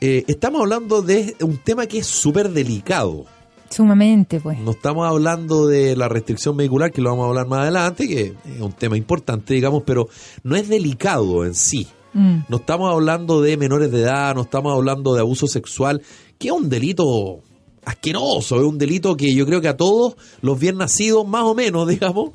eh, 0.00 0.24
estamos 0.28 0.62
hablando 0.62 1.02
de 1.02 1.36
un 1.40 1.58
tema 1.58 1.86
que 1.86 1.98
es 1.98 2.06
súper 2.06 2.50
delicado. 2.50 3.26
Sumamente, 3.68 4.40
pues. 4.40 4.58
No 4.58 4.72
estamos 4.72 5.06
hablando 5.06 5.66
de 5.66 5.94
la 5.94 6.08
restricción 6.08 6.56
vehicular, 6.56 6.90
que 6.90 7.00
lo 7.00 7.10
vamos 7.10 7.26
a 7.26 7.28
hablar 7.28 7.46
más 7.46 7.60
adelante, 7.60 8.08
que 8.08 8.34
es 8.44 8.60
un 8.60 8.72
tema 8.72 8.96
importante, 8.96 9.54
digamos, 9.54 9.84
pero 9.84 10.08
no 10.42 10.56
es 10.56 10.68
delicado 10.68 11.44
en 11.44 11.54
sí. 11.54 11.86
Mm. 12.12 12.38
No 12.48 12.56
estamos 12.56 12.90
hablando 12.90 13.40
de 13.40 13.56
menores 13.56 13.92
de 13.92 14.02
edad, 14.02 14.34
no 14.34 14.42
estamos 14.42 14.74
hablando 14.74 15.14
de 15.14 15.20
abuso 15.20 15.46
sexual, 15.46 16.02
que 16.38 16.48
es 16.48 16.52
un 16.52 16.68
delito 16.68 17.42
asqueroso, 17.90 18.56
es 18.56 18.62
un 18.66 18.78
delito 18.78 19.16
que 19.16 19.34
yo 19.34 19.44
creo 19.46 19.60
que 19.60 19.68
a 19.68 19.76
todos 19.76 20.16
los 20.42 20.58
bien 20.58 20.76
nacidos, 20.78 21.26
más 21.26 21.42
o 21.44 21.54
menos, 21.54 21.86
digamos, 21.88 22.30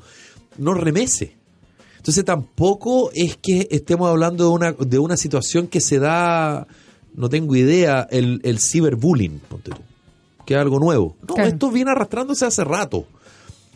nos 0.58 0.76
remece. 0.76 1.34
Entonces 1.96 2.24
tampoco 2.24 3.10
es 3.14 3.36
que 3.36 3.66
estemos 3.70 4.08
hablando 4.08 4.44
de 4.44 4.50
una, 4.50 4.72
de 4.72 4.98
una 4.98 5.16
situación 5.16 5.66
que 5.66 5.80
se 5.80 5.98
da, 5.98 6.66
no 7.14 7.28
tengo 7.28 7.56
idea, 7.56 8.06
el, 8.10 8.40
el 8.44 8.60
ciberbullying, 8.60 9.40
ponte 9.48 9.70
tú, 9.72 9.80
que 10.46 10.54
es 10.54 10.60
algo 10.60 10.78
nuevo. 10.78 11.16
No, 11.28 11.34
Claro. 11.34 11.48
esto 11.48 11.70
viene 11.70 11.90
arrastrándose 11.90 12.46
hace 12.46 12.62
rato. 12.62 13.06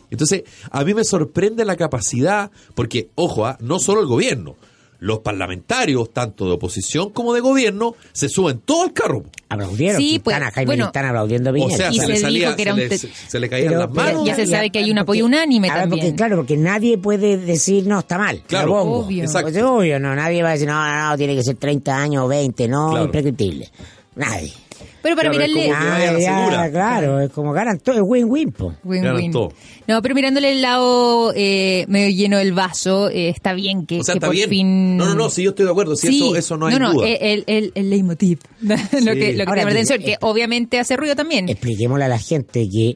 Entonces, 0.09 0.43
a 0.71 0.83
mí 0.83 0.93
me 0.93 1.03
sorprende 1.03 1.63
la 1.65 1.75
capacidad, 1.75 2.51
porque, 2.75 3.09
ojo, 3.15 3.45
ah, 3.45 3.57
no 3.61 3.79
solo 3.79 4.01
el 4.01 4.07
gobierno, 4.07 4.55
los 5.01 5.19
parlamentarios, 5.19 6.13
tanto 6.13 6.45
de 6.45 6.51
oposición 6.51 7.09
como 7.09 7.33
de 7.33 7.41
gobierno, 7.41 7.95
se 8.13 8.29
suben 8.29 8.59
todo 8.63 8.83
al 8.83 8.93
carro. 8.93 9.23
Aplaudieron, 9.49 9.99
Sí, 9.99 10.19
pues, 10.23 10.35
Quintana, 10.35 10.51
Jaime 10.53 10.65
bueno, 10.67 10.85
Quintana 10.85 11.09
aplaudiendo 11.09 11.49
a 11.49 11.53
O 11.53 11.69
sea, 11.71 11.91
Y 11.91 11.99
se, 11.99 12.15
se 12.17 12.29
le 12.31 12.39
dijo 12.39 12.55
que 12.55 12.61
era 12.61 12.75
se, 12.75 12.81
un 12.83 12.87
le, 12.89 12.97
se 12.97 13.39
le 13.39 13.49
caían 13.49 13.67
Pero- 13.69 13.79
las 13.79 13.91
manos. 13.91 14.25
ya 14.25 14.35
se 14.35 14.45
sabe 14.47 14.69
que 14.69 14.77
hay 14.79 14.91
un 14.91 14.99
apoyo 14.99 15.25
unánime 15.25 15.69
a 15.69 15.73
ver, 15.73 15.81
también. 15.83 16.01
Porque, 16.05 16.15
claro, 16.15 16.35
porque 16.37 16.55
nadie 16.55 16.97
puede 16.99 17.37
decir, 17.37 17.87
no, 17.87 17.99
está 17.99 18.17
mal. 18.19 18.41
Claro, 18.47 18.67
lo 18.67 18.73
pongo. 18.83 18.99
obvio. 18.99 19.23
Exacto. 19.23 19.47
Pues 19.47 19.55
es 19.57 19.63
obvio, 19.63 19.99
no, 19.99 20.15
nadie 20.15 20.43
va 20.43 20.49
a 20.49 20.53
decir, 20.53 20.67
no, 20.67 20.73
no, 20.87 21.09
no, 21.09 21.17
tiene 21.17 21.35
que 21.35 21.43
ser 21.43 21.55
30 21.55 21.97
años 21.97 22.23
o 22.23 22.27
20, 22.27 22.67
no, 22.67 22.89
Claro. 22.91 23.05
imprescriptible. 23.05 23.69
Nadie. 24.15 24.53
Pero 25.01 25.15
para 25.15 25.29
Claro, 25.31 25.47
mirarle... 25.47 25.67
como 25.69 25.79
que 25.83 25.89
vaya 25.89 26.09
a 26.09 26.13
la 26.13 26.19
ya, 26.19 26.37
segura. 26.37 26.71
claro, 26.71 27.19
es 27.21 27.29
como 27.31 27.53
ganan 27.53 27.79
todo, 27.79 27.95
es 27.95 28.01
win-win, 28.05 28.51
po. 28.51 28.73
Win, 28.83 29.01
Ganan 29.03 29.17
win. 29.17 29.31
todo. 29.31 29.51
No, 29.87 30.01
pero 30.01 30.13
mirándole 30.15 30.51
el 30.51 30.61
lado 30.61 31.33
eh, 31.35 31.85
medio 31.87 32.09
lleno 32.15 32.37
del 32.37 32.53
vaso, 32.53 33.09
eh, 33.09 33.29
está 33.29 33.53
bien 33.53 33.85
que, 33.85 33.99
o 33.99 34.03
sea, 34.03 34.13
que 34.13 34.17
está 34.19 34.27
por 34.27 34.35
bien. 34.35 34.49
fin... 34.49 34.97
No, 34.97 35.05
no, 35.05 35.15
no, 35.15 35.29
si 35.29 35.43
yo 35.43 35.49
estoy 35.51 35.65
de 35.65 35.71
acuerdo, 35.71 35.95
si 35.95 36.07
eso, 36.15 36.35
eso 36.35 36.57
no 36.57 36.67
hay 36.67 36.77
no, 36.77 36.93
duda. 36.93 37.07
eh, 37.07 37.17
El, 37.33 37.43
el, 37.47 37.71
el 37.75 37.89
leitmotiv, 37.89 38.39
lo 38.61 38.75
que, 38.75 39.33
lo 39.33 39.43
que 39.43 39.43
Ahora, 39.47 39.63
atención, 39.63 40.01
eh, 40.01 40.05
que 40.05 40.17
obviamente 40.21 40.79
hace 40.79 40.95
ruido 40.97 41.15
también. 41.15 41.49
Expliquémosle 41.49 42.05
a 42.05 42.07
la 42.09 42.19
gente 42.19 42.69
que, 42.69 42.95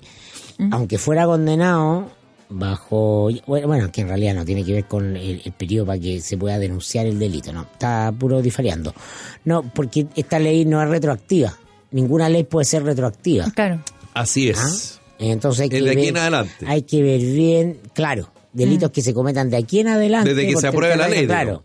aunque 0.72 0.98
fuera 0.98 1.26
condenado 1.26 2.12
bajo, 2.48 3.30
bueno, 3.48 3.68
bueno, 3.68 3.92
que 3.92 4.02
en 4.02 4.08
realidad 4.08 4.36
no 4.36 4.46
tiene 4.46 4.64
que 4.64 4.72
ver 4.74 4.86
con 4.86 5.18
el, 5.18 5.42
el 5.44 5.52
periodo 5.54 5.88
para 5.88 6.00
que 6.00 6.22
se 6.22 6.38
pueda 6.38 6.60
denunciar 6.60 7.06
el 7.08 7.18
delito, 7.18 7.52
no, 7.52 7.64
está 7.64 8.14
puro 8.18 8.42
difaleando. 8.42 8.94
No, 9.46 9.64
porque 9.64 10.06
esta 10.16 10.38
ley 10.40 10.64
no 10.66 10.82
es 10.82 10.88
retroactiva. 10.88 11.54
Ninguna 11.92 12.30
ley 12.30 12.44
puede 12.44 12.65
ser 12.65 12.84
retroactiva. 12.84 13.50
Claro. 13.51 13.82
Así 14.13 14.50
es. 14.50 15.00
¿ah? 15.00 15.01
Entonces 15.20 15.62
hay 15.62 15.70
que, 15.70 15.75
Desde 15.77 15.92
aquí 15.92 16.00
ver, 16.01 16.10
en 16.10 16.18
adelante. 16.18 16.65
hay 16.68 16.82
que 16.82 17.01
ver 17.01 17.22
bien, 17.22 17.80
claro, 17.94 18.30
delitos 18.54 18.92
que 18.92 19.01
se 19.01 19.13
cometan 19.13 19.50
de 19.50 19.58
aquí 19.58 19.80
en 19.80 19.88
adelante. 19.88 20.34
Desde 20.34 20.51
que 20.51 20.60
se 20.60 20.68
apruebe 20.68 20.96
la 20.98 21.08
ley, 21.08 21.25
Claro. 21.25 21.63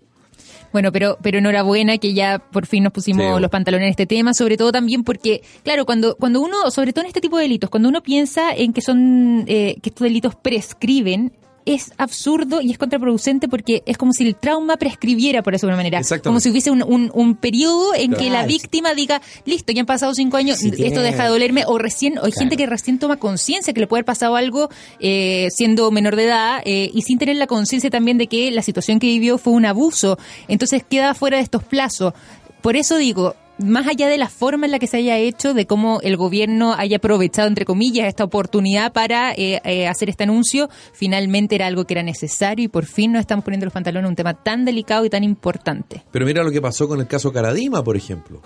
Bueno, 0.73 0.93
pero, 0.93 1.19
pero 1.21 1.39
enhorabuena 1.39 1.99
que 1.99 2.15
ya 2.15 2.39
por 2.39 2.65
fin 2.65 2.85
nos 2.85 2.93
pusimos 2.93 3.35
Sí, 3.37 3.41
los 3.41 3.51
pantalones 3.51 3.87
en 3.87 3.91
este 3.91 4.07
tema, 4.07 4.35
sobre 4.35 4.57
todo 4.57 4.71
también 4.71 5.03
porque, 5.03 5.43
claro, 5.65 5.85
cuando, 5.85 6.15
cuando 6.15 6.41
uno, 6.41 6.71
sobre 6.71 6.93
todo 6.93 7.03
en 7.03 7.09
este 7.09 7.21
tipo 7.21 7.37
de 7.39 7.43
delitos, 7.43 7.71
cuando 7.71 7.89
uno 7.89 8.05
piensa 8.05 8.53
en 8.55 8.73
que 8.73 8.81
son, 8.81 9.45
eh, 9.49 9.79
que 9.83 9.89
estos 9.89 10.05
delitos 10.05 10.37
prescriben, 10.37 11.33
es 11.75 11.93
absurdo 11.99 12.61
y 12.61 12.71
es 12.73 12.79
contraproducente 12.79 13.49
porque 13.49 13.83
es 13.87 13.97
como 13.97 14.13
si 14.13 14.27
el 14.27 14.35
trauma 14.37 14.77
prescribiera, 14.77 15.43
por 15.43 15.55
eso 15.55 15.67
de 15.67 15.73
una 15.73 15.77
manera. 15.77 16.01
Como 16.25 16.41
si 16.41 16.51
hubiese 16.51 16.71
un, 16.71 16.83
un, 16.83 17.11
un 17.15 17.37
periodo 17.37 17.95
en 17.95 18.13
que 18.15 18.31
la 18.31 18.45
víctima 18.47 18.95
diga, 18.95 19.21
listo, 19.45 19.73
ya 19.73 19.81
han 19.81 19.87
pasado 19.87 20.15
cinco 20.15 20.37
años, 20.37 20.63
esto 20.63 20.77
tiene- 20.77 21.01
deja 21.03 21.25
de 21.25 21.29
dolerme, 21.31 21.65
o 21.67 21.79
recién, 21.79 22.19
o 22.19 22.25
hay 22.25 22.33
Claro. 22.33 22.41
gente 22.41 22.57
que 22.57 22.67
recién 22.67 22.99
toma 22.99 23.17
conciencia 23.17 23.73
que 23.73 23.81
le 23.81 23.87
puede 23.87 23.99
haber 24.01 24.07
pasado 24.07 24.37
algo 24.37 24.69
eh, 25.01 25.49
siendo 25.51 25.91
menor 25.91 26.17
de 26.17 26.25
edad 26.25 26.61
eh, 26.65 26.91
y 26.93 27.03
sin 27.03 27.19
tener 27.19 27.37
la 27.37 27.47
conciencia 27.47 27.91
también 27.91 28.19
de 28.19 28.27
que 28.27 28.51
la 28.51 28.63
situación 28.63 28.99
que 28.99 29.07
vivió 29.07 29.39
fue 29.39 29.53
un 29.53 29.67
abuso. 29.67 30.19
Entonces 30.49 30.83
queda 30.89 31.15
fuera 31.15 31.37
de 31.39 31.43
estos 31.43 31.63
plazos. 31.65 32.15
Por 32.63 32.77
eso 32.77 32.97
digo, 32.99 33.35
más 33.63 33.87
allá 33.87 34.09
de 34.09 34.19
la 34.19 34.29
forma 34.29 34.67
en 34.67 34.73
la 34.73 34.79
que 34.79 34.87
se 34.87 34.97
haya 34.99 35.17
hecho, 35.19 35.55
de 35.55 35.67
cómo 35.67 36.01
el 36.03 36.17
gobierno 36.17 36.75
haya 36.75 36.97
aprovechado, 36.97 37.49
entre 37.49 37.65
comillas, 37.65 38.09
esta 38.09 38.25
oportunidad 38.25 38.93
para 38.93 39.33
eh, 39.33 39.61
eh, 39.65 39.87
hacer 39.89 40.09
este 40.11 40.25
anuncio, 40.25 40.69
finalmente 40.93 41.55
era 41.55 41.67
algo 41.67 41.85
que 41.85 41.95
era 41.95 42.03
necesario 42.03 42.65
y 42.65 42.69
por 42.69 42.87
fin 42.87 43.13
nos 43.13 43.21
estamos 43.21 43.45
poniendo 43.45 43.67
los 43.67 43.73
pantalones 43.73 44.07
en 44.07 44.11
un 44.11 44.17
tema 44.17 44.35
tan 44.35 44.65
delicado 44.65 45.05
y 45.05 45.11
tan 45.11 45.25
importante. 45.25 46.03
Pero 46.11 46.27
mira 46.27 46.43
lo 46.43 46.51
que 46.51 46.61
pasó 46.61 46.89
con 46.89 47.01
el 47.01 47.07
caso 47.07 47.33
Caradima, 47.33 47.83
por 47.85 47.97
ejemplo. 47.97 48.41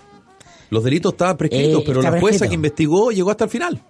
Los 0.71 0.83
delitos 0.83 1.13
estaban 1.13 1.37
prescritos, 1.37 1.81
Eh, 1.83 1.85
pero 1.87 2.03
la 2.03 2.11
jueza 2.11 2.21
prescrito. 2.21 2.49
que 2.49 2.55
investigó 2.55 3.11
llegó 3.13 3.31
hasta 3.31 3.45
el 3.45 3.51
final. 3.51 3.83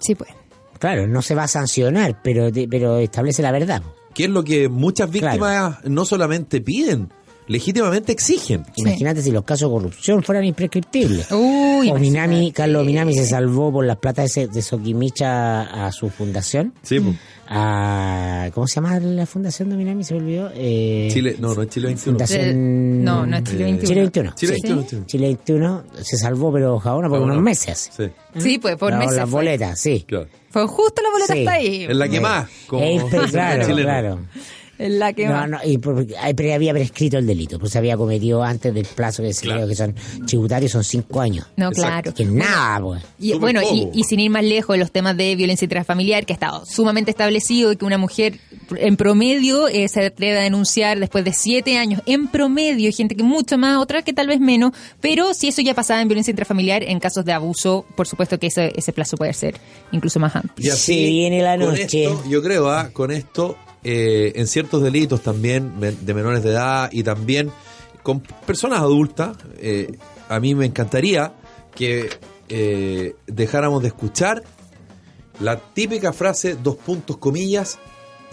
Sí, 0.00 0.14
pues. 0.14 0.30
Claro, 0.78 1.06
no 1.06 1.22
se 1.22 1.34
va 1.34 1.44
a 1.44 1.48
sancionar, 1.48 2.20
pero, 2.22 2.48
pero 2.70 2.98
establece 2.98 3.42
la 3.42 3.52
verdad. 3.52 3.82
Que 4.14 4.24
es 4.24 4.30
lo 4.30 4.44
que 4.44 4.68
muchas 4.68 5.10
víctimas 5.10 5.84
no 5.84 6.04
solamente 6.04 6.60
piden, 6.60 7.10
legítimamente 7.46 8.12
exigen. 8.12 8.64
Imagínate 8.76 9.22
si 9.22 9.30
los 9.30 9.44
casos 9.44 9.68
de 9.70 9.74
corrupción 9.76 10.22
fueran 10.22 10.44
imprescriptibles. 10.44 11.30
Uy, 11.30 11.90
o 11.90 11.98
Minami. 11.98 12.52
Carlos 12.52 12.84
Minami 12.86 13.14
se 13.14 13.26
salvó 13.26 13.70
por 13.72 13.84
las 13.84 13.96
plata 13.98 14.22
de, 14.22 14.26
ese- 14.26 14.48
de 14.48 14.62
Soquimicha 14.62 15.86
a 15.86 15.92
su 15.92 16.08
fundación. 16.10 16.72
Sí, 16.82 17.00
pues. 17.00 17.16
A, 17.46 18.48
¿Cómo 18.54 18.66
se 18.66 18.76
llama 18.76 18.98
la 19.00 19.26
fundación 19.26 19.68
de 19.68 19.76
Minami? 19.76 20.02
Se 20.04 20.14
me 20.14 20.20
olvidó. 20.20 20.50
Eh, 20.54 21.08
Chile, 21.12 21.36
no, 21.38 21.54
no 21.54 21.62
es 21.62 21.68
Chile 21.68 21.88
21. 21.88 22.18
Fundación- 22.18 22.40
Eh, 22.44 22.54
no, 22.54 23.26
no 23.26 23.36
es 23.36 23.44
Chile 23.44 23.60
Eh, 23.60 23.64
21. 23.64 23.88
Chile 23.88 24.00
21. 24.00 24.32
Chile 24.34 24.54
sí. 24.56 24.62
21. 24.72 25.06
Chile 25.06 25.26
21 25.26 25.84
se 26.02 26.16
salvó, 26.16 26.52
pero 26.52 26.78
Jabona 26.78 27.08
por 27.08 27.20
unos 27.20 27.40
meses. 27.42 27.90
Sí, 27.96 28.04
Sí, 28.38 28.58
pues 28.58 28.76
por 28.76 28.96
meses. 28.96 29.16
Las 29.16 29.30
boletas, 29.30 29.78
sí. 29.78 30.04
claro. 30.08 30.26
Fue 30.50 30.66
justo 30.66 31.02
la 31.02 31.10
boleta 31.10 31.32
Sí. 31.34 31.38
hasta 31.40 31.52
ahí. 31.52 31.84
Es 31.84 31.96
la 31.96 32.08
que 32.08 32.20
más. 32.20 32.48
Como 32.66 32.82
Eh, 32.82 33.00
pero 33.10 33.24
claro, 33.26 33.66
claro. 33.76 34.18
Es 34.78 34.90
la 34.92 35.12
que 35.12 35.26
No, 35.26 35.32
más. 35.34 35.48
no, 35.50 35.58
y 35.64 35.78
por- 35.78 36.06
ay, 36.20 36.34
pero 36.34 36.54
había 36.54 36.72
prescrito 36.72 37.18
el 37.18 37.26
delito, 37.26 37.58
pues 37.58 37.72
se 37.72 37.78
había 37.78 37.96
cometido 37.96 38.42
antes 38.42 38.74
del 38.74 38.86
plazo 38.86 39.22
que 39.22 39.32
se 39.32 39.42
Claro. 39.46 39.68
que 39.68 39.74
son 39.76 39.94
tributarios, 40.26 40.72
son 40.72 40.82
cinco 40.84 41.20
años. 41.20 41.46
No, 41.56 41.68
Exacto. 41.68 42.12
claro. 42.12 42.14
Que 42.14 42.24
nada, 42.24 42.80
pues. 42.80 43.02
Y, 43.18 43.28
Súper 43.32 43.40
bueno, 43.40 43.60
y, 43.92 44.02
sin 44.04 44.20
ir 44.20 44.30
más 44.30 44.44
lejos, 44.44 44.76
los 44.78 44.90
temas 44.90 45.16
de 45.16 45.36
violencia 45.36 45.64
intrafamiliar, 45.66 46.26
que 46.26 46.32
ha 46.32 46.36
estado 46.36 46.64
sumamente 46.66 47.10
establecido 47.10 47.72
y 47.72 47.76
que 47.76 47.84
una 47.84 47.98
mujer 47.98 48.38
en 48.76 48.96
promedio 48.96 49.68
eh, 49.68 49.86
se 49.88 50.06
atreve 50.06 50.38
a 50.38 50.42
denunciar 50.42 50.98
después 50.98 51.24
de 51.24 51.32
siete 51.32 51.76
años, 51.78 52.02
en 52.06 52.28
promedio, 52.28 52.86
hay 52.86 52.92
gente 52.92 53.14
que 53.14 53.22
mucho 53.22 53.58
más, 53.58 53.78
otra 53.80 54.02
que 54.02 54.12
tal 54.12 54.26
vez 54.26 54.40
menos, 54.40 54.72
pero 55.00 55.34
si 55.34 55.48
eso 55.48 55.62
ya 55.62 55.74
pasaba 55.74 56.00
en 56.02 56.08
violencia 56.08 56.30
intrafamiliar, 56.32 56.82
en 56.82 56.98
casos 57.00 57.24
de 57.24 57.32
abuso, 57.32 57.84
por 57.96 58.06
supuesto 58.08 58.38
que 58.38 58.48
ese, 58.48 58.72
ese 58.76 58.92
plazo 58.92 59.16
puede 59.16 59.32
ser 59.34 59.56
incluso 59.92 60.18
más 60.18 60.34
amplio. 60.34 60.66
Y 60.66 60.70
así, 60.70 61.04
viene 61.06 61.42
la 61.42 61.56
noche. 61.56 62.04
esto, 62.04 62.24
yo 62.28 62.42
creo, 62.42 62.68
ah, 62.70 62.90
con 62.92 63.10
esto, 63.12 63.56
eh, 63.84 64.32
en 64.36 64.46
ciertos 64.46 64.82
delitos 64.82 65.22
también 65.22 65.78
de 65.78 66.14
menores 66.14 66.42
de 66.42 66.50
edad 66.50 66.88
y 66.90 67.02
también 67.02 67.50
con 68.02 68.20
personas 68.20 68.80
adultas, 68.80 69.36
eh, 69.58 69.96
a 70.28 70.38
mí 70.40 70.54
me 70.54 70.66
encantaría 70.66 71.32
que 71.74 72.10
eh, 72.48 73.16
dejáramos 73.26 73.82
de 73.82 73.88
escuchar 73.88 74.44
la 75.40 75.58
típica 75.58 76.12
frase, 76.12 76.54
dos 76.54 76.76
puntos, 76.76 77.16
comillas, 77.16 77.78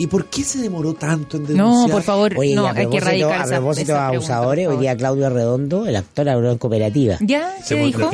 ¿y 0.02 0.08
por 0.08 0.26
qué 0.26 0.44
se 0.44 0.60
demoró 0.60 0.94
tanto 0.94 1.38
en 1.38 1.46
denunciar? 1.46 1.88
No, 1.88 1.94
por 1.94 2.02
favor, 2.04 2.34
Oye, 2.38 2.56
no, 2.56 2.66
hay 2.68 2.74
que 2.74 2.82
propósito, 2.82 3.06
erradicar 3.08 3.42
a 3.42 3.46
propósito 3.58 3.92
de 3.94 3.98
abusadores, 4.00 4.68
hoy 4.68 4.78
día. 4.78 4.98
Claudio 4.98 5.30
Redondo, 5.30 5.86
el 5.86 5.96
actor, 5.96 6.28
habló 6.30 6.52
en 6.52 6.58
cooperativa. 6.58 7.18
¿Ya? 7.22 7.56
Se 7.64 7.76
¿Qué 7.76 7.82
mo- 7.82 7.88
dijo? 7.88 8.10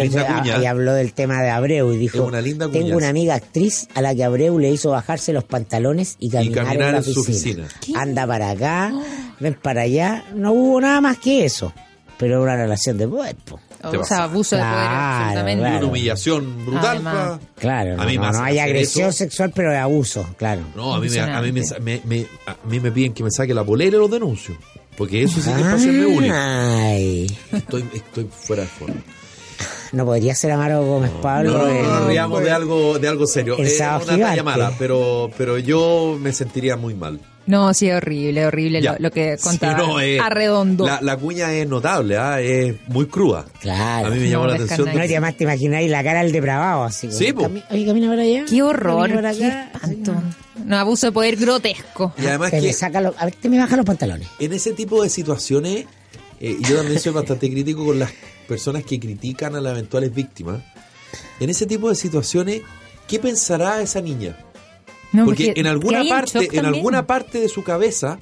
y 0.62 0.66
habló 0.66 0.94
del 0.94 1.14
tema 1.14 1.42
de 1.42 1.50
Abreu 1.50 1.94
y 1.94 1.98
dijo, 1.98 2.18
Es 2.18 2.24
una 2.24 2.42
linda 2.42 2.70
tengo 2.70 2.98
una 2.98 3.10
amiga 3.10 3.36
actriz 3.36 3.88
a 3.96 4.02
la 4.02 4.14
que 4.14 4.24
Abreu 4.24 4.60
le 4.60 4.70
hizo 4.70 4.90
bajarse 4.92 5.32
los 5.34 5.44
pantalones 5.44 6.16
y 6.20 6.30
caminar, 6.30 6.66
caminar 6.66 6.88
en, 6.88 6.92
la 6.94 6.98
en 7.00 7.04
su 7.04 7.20
oficina. 7.22 7.68
Anda 7.96 8.28
para 8.28 8.50
acá, 8.52 8.94
ven 9.40 9.58
para 9.62 9.82
allá, 9.84 10.26
no 10.36 10.52
hubo 10.54 10.82
nada 10.82 11.00
más 11.02 11.18
que 11.20 11.46
eso. 11.46 11.72
pero 12.18 12.42
una 12.42 12.56
relación 12.56 12.98
de 12.98 13.08
poder. 13.08 13.36
po. 13.36 13.60
O 13.96 14.04
sea, 14.04 14.24
abuso 14.24 14.56
de 14.56 14.62
poder, 14.62 14.76
Claro, 14.76 15.16
absolutamente. 15.16 15.62
claro. 15.64 15.78
Una 15.78 15.88
humillación 15.88 16.66
brutal. 16.66 16.86
Además. 16.86 17.40
Claro, 17.60 18.02
A 18.02 18.06
mí 18.06 18.18
no, 18.18 18.24
no, 18.24 18.32
no 18.34 18.44
hay 18.44 18.60
agresión 18.60 19.10
eso. 19.10 19.18
sexual, 19.20 19.52
pero 19.56 19.72
de 19.72 19.78
abuso, 19.78 20.28
claro. 20.38 20.62
No, 20.76 20.94
a 20.96 21.00
mí, 21.00 21.10
me, 21.10 21.20
a, 21.20 21.42
mí 21.42 21.52
me, 21.52 21.62
me- 21.82 22.02
me- 22.06 22.26
a 22.46 22.56
mí 22.68 22.80
me 22.80 22.92
piden 22.92 23.14
que 23.14 23.24
me 23.24 23.32
saque 23.32 23.54
la 23.54 23.64
polera 23.64 23.96
y 23.98 24.00
los 24.00 24.10
denuncio. 24.12 24.56
Porque 24.98 25.22
eso 25.24 25.40
sí 25.42 25.52
que 25.52 25.62
es 25.62 25.68
hacerme 25.68 26.06
bullying. 26.08 26.32
Ay, 26.32 27.38
Estoy, 27.52 27.86
estoy 27.94 28.28
fuera 28.32 28.64
de 28.64 28.68
forma. 28.70 28.96
no 29.92 30.06
podría 30.06 30.34
ser 30.36 30.52
Amaro 30.52 30.84
Gómez 30.86 31.12
Pablo. 31.22 31.52
No, 31.52 31.58
no, 31.60 31.68
eh, 31.70 31.84
no, 31.84 32.08
riamos 32.08 32.42
de 32.44 32.52
algo, 32.52 32.98
de 33.00 33.08
algo 33.08 33.28
serio. 33.28 33.58
Es 33.60 33.78
sábado 33.78 34.16
una 34.16 34.44
mala, 34.44 34.74
pero, 34.80 35.30
pero 35.38 35.58
yo 35.60 36.18
me 36.20 36.34
sentiría 36.34 36.76
muy 36.78 36.96
mal. 36.96 37.20
No, 37.48 37.74
sí, 37.74 37.90
horrible, 37.90 38.46
horrible 38.46 38.82
Ya. 38.82 38.94
lo, 38.94 39.00
lo 39.00 39.12
que 39.12 39.38
Sí, 39.38 39.44
contaba 39.44 39.78
no, 39.78 40.00
eh, 40.00 40.20
Arredondo. 40.20 40.86
La, 40.86 41.00
la 41.02 41.18
cuña 41.18 41.52
es 41.54 41.68
notable, 41.68 42.18
ah, 42.18 42.40
es 42.42 42.76
muy 42.90 43.06
cruda. 43.08 43.46
Claro. 43.62 44.08
A 44.08 44.12
mí 44.12 44.20
me 44.20 44.30
llamó 44.30 44.44
No, 44.44 44.50
la 44.50 44.56
atención. 44.56 44.86
No, 44.94 44.94
y 44.94 45.08
además 45.08 45.36
te 45.38 45.46
imagináis 45.46 45.90
la 45.90 46.04
cara 46.04 46.22
del 46.24 46.32
depravado, 46.34 46.84
así. 46.84 47.12
Sí, 47.12 47.28
cami- 47.34 47.64
Oye, 47.72 47.86
camina 47.86 48.10
para 48.10 48.22
allá. 48.22 48.44
Qué 48.50 48.62
horror, 48.62 49.14
para 49.14 49.34
qué 49.34 49.46
acá, 49.46 49.72
espanto. 49.74 50.14
No, 50.66 50.78
abuso 50.78 51.08
de 51.08 51.12
poder 51.14 51.38
grotesco. 51.38 52.14
Y 52.18 52.26
además 52.28 52.52
te 52.52 52.58
me 52.62 52.68
que 52.68 52.74
saca 52.74 53.00
los- 53.02 53.18
a 53.18 53.26
ver, 53.26 53.36
te 53.36 53.48
me 53.50 53.58
baja 53.58 53.78
los 53.78 53.86
pantalones. 53.86 54.28
en 54.40 54.52
ese 54.54 54.74
tipo 54.74 55.02
de 55.02 55.10
situaciones, 55.10 55.86
eh, 56.42 56.58
y 56.60 56.64
yo 56.64 56.76
también 56.78 57.00
soy 57.00 57.14
bastante 57.14 57.50
crítico 57.52 57.86
con 57.86 57.98
las 58.00 58.12
personas 58.48 58.84
que 58.84 59.00
critican 59.00 59.56
a 59.56 59.62
las 59.62 59.72
eventuales 59.72 60.14
víctimas. 60.14 60.62
En 61.40 61.50
ese 61.50 61.66
tipo 61.66 61.88
de 61.90 61.96
situaciones, 61.96 62.62
¿qué 63.08 63.20
pensará 63.20 63.82
esa 63.82 64.02
niña? 64.02 64.36
No, 65.14 65.26
Porque 65.26 65.54
en 65.56 65.68
alguna 65.68 66.04
parte, 66.04 66.50
en 66.52 66.66
alguna 66.66 67.08
parte 67.08 67.40
de 67.40 67.50
su 67.50 67.64
cabeza 67.64 68.20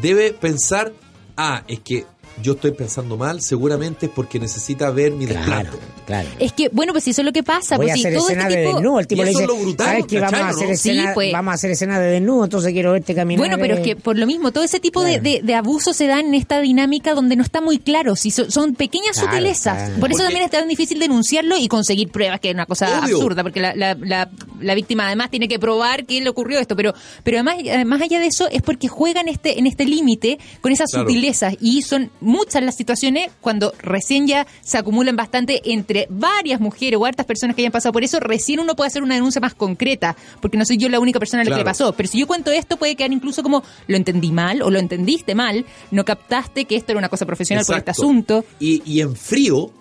debe 0.00 0.32
pensar, 0.32 0.92
ah, 1.36 1.64
es 1.66 1.80
que 1.80 2.06
yo 2.42 2.52
estoy 2.52 2.70
pensando 2.72 3.16
mal, 3.16 3.42
seguramente 3.42 4.06
es 4.06 4.12
porque 4.14 4.38
necesita 4.38 4.90
ver 4.90 5.12
mi 5.12 5.26
Claro, 5.26 5.40
desplante. 5.70 5.78
claro. 6.06 6.28
Es 6.38 6.52
que, 6.52 6.68
bueno, 6.70 6.92
pues 6.92 7.04
si 7.04 7.10
eso 7.10 7.20
es 7.20 7.26
lo 7.26 7.32
que 7.32 7.42
pasa. 7.42 7.76
Voy 7.76 7.86
pues 7.86 7.92
a 7.92 7.96
si 7.96 8.00
hacer 8.06 8.14
todo 8.18 8.28
escena 8.28 8.42
este 8.48 8.56
de 8.56 8.64
tipo... 8.66 8.76
desnudo. 8.78 9.00
El 9.00 9.06
tipo 9.06 9.22
Y 9.22 9.24
le 9.24 9.30
eso 9.30 9.38
dice, 9.40 9.52
es 9.52 9.58
lo 9.58 9.64
brutal, 9.64 9.86
¿sabes 9.86 10.04
qué? 10.06 10.20
Vamos 10.20 10.32
a, 10.34 10.36
¿cachai, 10.38 10.50
hacer 10.54 10.66
no? 10.68 10.72
escena, 10.74 11.02
Sí, 11.02 11.08
pues. 11.14 11.32
vamos 11.32 11.52
a 11.52 11.54
hacer 11.54 11.70
escena 11.70 12.00
de 12.00 12.10
desnudo, 12.12 12.44
entonces 12.44 12.72
quiero 12.72 12.92
verte 12.92 13.14
caminar. 13.14 13.38
Bueno, 13.40 13.56
pero 13.60 13.74
es 13.74 13.80
que 13.80 13.96
por 13.96 14.16
lo 14.18 14.26
mismo, 14.26 14.52
todo 14.52 14.64
ese 14.64 14.80
tipo 14.80 15.02
de, 15.02 15.20
Claro. 15.20 15.22
de, 15.24 15.40
de 15.42 15.54
abusos 15.54 15.96
se 15.96 16.06
dan 16.06 16.26
en 16.26 16.34
esta 16.34 16.60
dinámica 16.60 17.14
donde 17.14 17.36
no 17.36 17.42
está 17.42 17.60
muy 17.60 17.78
claro, 17.78 18.16
si 18.16 18.30
so- 18.30 18.50
son 18.50 18.74
pequeñas 18.74 19.12
Claro, 19.16 19.30
sutilezas. 19.32 19.76
claro. 19.76 20.00
Por 20.00 20.10
eso 20.10 20.18
Porque- 20.18 20.22
también 20.24 20.44
es 20.44 20.50
tan 20.50 20.68
difícil 20.68 20.98
denunciarlo 20.98 21.56
y 21.58 21.68
conseguir 21.68 22.10
pruebas, 22.10 22.40
que 22.40 22.48
es 22.48 22.54
una 22.54 22.66
cosa 22.66 22.86
Obvio. 23.00 23.16
absurda, 23.16 23.42
porque 23.42 23.60
la, 23.60 23.74
la, 23.74 23.94
la, 23.94 24.30
la 24.60 24.74
víctima 24.74 25.06
además 25.06 25.30
tiene 25.30 25.48
que 25.48 25.58
probar 25.58 26.06
que 26.06 26.20
le 26.20 26.28
ocurrió 26.30 26.58
esto. 26.58 26.74
Pero, 26.76 26.94
pero 27.24 27.38
además, 27.40 27.56
más 27.86 28.00
allá 28.02 28.18
de 28.18 28.26
eso, 28.26 28.48
es 28.50 28.62
porque 28.62 28.88
juegan 28.88 29.28
este, 29.28 29.58
en 29.58 29.66
este 29.66 29.84
límite 29.84 30.38
con 30.60 30.72
esas 30.72 30.90
Claro. 30.90 31.06
sutilezas 31.08 31.54
y 31.60 31.82
son 31.82 32.10
muchas 32.20 32.62
las 32.62 32.76
situaciones 32.76 33.30
cuando 33.40 33.72
recién 33.78 34.26
ya 34.26 34.46
se 34.62 34.78
acumulan 34.78 35.16
bastante 35.16 35.60
entre 35.72 36.06
varias 36.10 36.60
mujeres 36.60 36.98
o 36.98 37.04
hartas 37.04 37.26
personas 37.26 37.56
que 37.56 37.62
hayan 37.62 37.72
pasado 37.72 37.92
por 37.92 38.04
eso, 38.04 38.20
recién 38.20 38.60
uno 38.60 38.76
puede 38.76 38.88
hacer 38.88 39.02
una 39.02 39.14
denuncia 39.14 39.40
más 39.40 39.54
concreta, 39.54 40.16
porque 40.40 40.56
no 40.56 40.64
soy 40.64 40.76
yo 40.76 40.88
la 40.88 41.00
única 41.00 41.18
persona 41.18 41.42
a 41.42 41.44
la 41.44 41.50
que 41.50 41.58
le 41.58 41.64
pasó. 41.64 41.92
Pero 41.92 42.08
si 42.08 42.18
yo 42.18 42.26
cuento 42.26 42.50
esto, 42.50 42.76
puede 42.76 42.96
quedar 42.96 43.12
incluso 43.12 43.42
como 43.42 43.62
lo 43.86 43.96
entendí 43.96 44.32
mal 44.32 44.62
o 44.62 44.70
lo 44.70 44.78
entendiste 44.78 45.34
mal, 45.34 45.64
no 45.90 46.04
captaste 46.04 46.64
que 46.64 46.76
esto 46.76 46.92
era 46.92 46.98
una 46.98 47.08
cosa 47.08 47.26
profesional 47.26 47.64
por 47.64 47.76
este 47.76 47.90
asunto. 47.90 48.44
Y, 48.58 48.82
y 48.84 49.00
en 49.00 49.16
frío, 49.16 49.72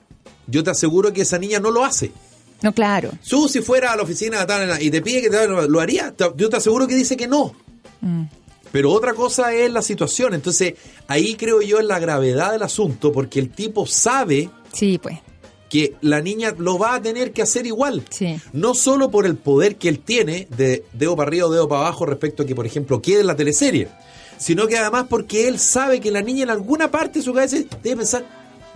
yo 0.47 0.63
te 0.63 0.71
aseguro 0.71 1.13
que 1.13 1.21
esa 1.21 1.37
niña 1.37 1.59
no 1.59 1.71
lo 1.71 1.85
hace. 1.85 2.11
No, 2.61 2.73
claro. 2.73 3.11
Su, 3.21 3.47
si 3.47 3.61
fuera 3.61 3.93
a 3.93 3.95
la 3.95 4.03
oficina 4.03 4.45
y 4.79 4.91
te 4.91 5.01
pide 5.01 5.21
que 5.21 5.29
te 5.29 5.47
lo, 5.47 5.79
haría, 5.79 6.13
yo 6.35 6.49
te 6.49 6.57
aseguro 6.57 6.87
que 6.87 6.95
dice 6.95 7.15
que 7.15 7.27
no. 7.27 7.53
Mm. 8.01 8.23
Pero 8.71 8.91
otra 8.91 9.13
cosa 9.13 9.53
es 9.53 9.71
la 9.71 9.81
situación. 9.81 10.33
Entonces, 10.33 10.73
ahí 11.07 11.35
creo 11.35 11.61
yo 11.61 11.79
en 11.79 11.87
la 11.87 11.99
gravedad 11.99 12.51
del 12.51 12.63
asunto, 12.63 13.11
porque 13.11 13.39
el 13.39 13.49
tipo 13.49 13.85
sabe 13.87 14.49
Sí, 14.73 14.99
pues. 15.01 15.17
que 15.69 15.95
la 16.01 16.21
niña 16.21 16.53
lo 16.57 16.77
va 16.77 16.95
a 16.95 17.01
tener 17.01 17.31
que 17.31 17.41
hacer 17.41 17.65
igual. 17.65 18.03
Sí. 18.09 18.39
No 18.53 18.73
solo 18.75 19.09
por 19.09 19.25
el 19.25 19.35
poder 19.37 19.75
que 19.77 19.89
él 19.89 19.99
tiene 19.99 20.47
de 20.55 20.83
dedo 20.93 21.15
para 21.15 21.27
arriba 21.29 21.47
o 21.47 21.51
dedo 21.51 21.67
para 21.67 21.81
abajo 21.81 22.05
respecto 22.05 22.43
a 22.43 22.45
que, 22.45 22.55
por 22.55 22.65
ejemplo, 22.65 23.01
quede 23.01 23.21
en 23.21 23.27
la 23.27 23.35
teleserie, 23.35 23.87
sino 24.37 24.67
que 24.67 24.77
además 24.77 25.05
porque 25.09 25.47
él 25.47 25.59
sabe 25.59 25.99
que 25.99 26.11
la 26.11 26.21
niña 26.21 26.43
en 26.43 26.49
alguna 26.51 26.91
parte 26.91 27.19
de 27.19 27.25
su 27.25 27.33
cabeza 27.33 27.57
debe 27.83 27.97
pensar, 27.97 28.23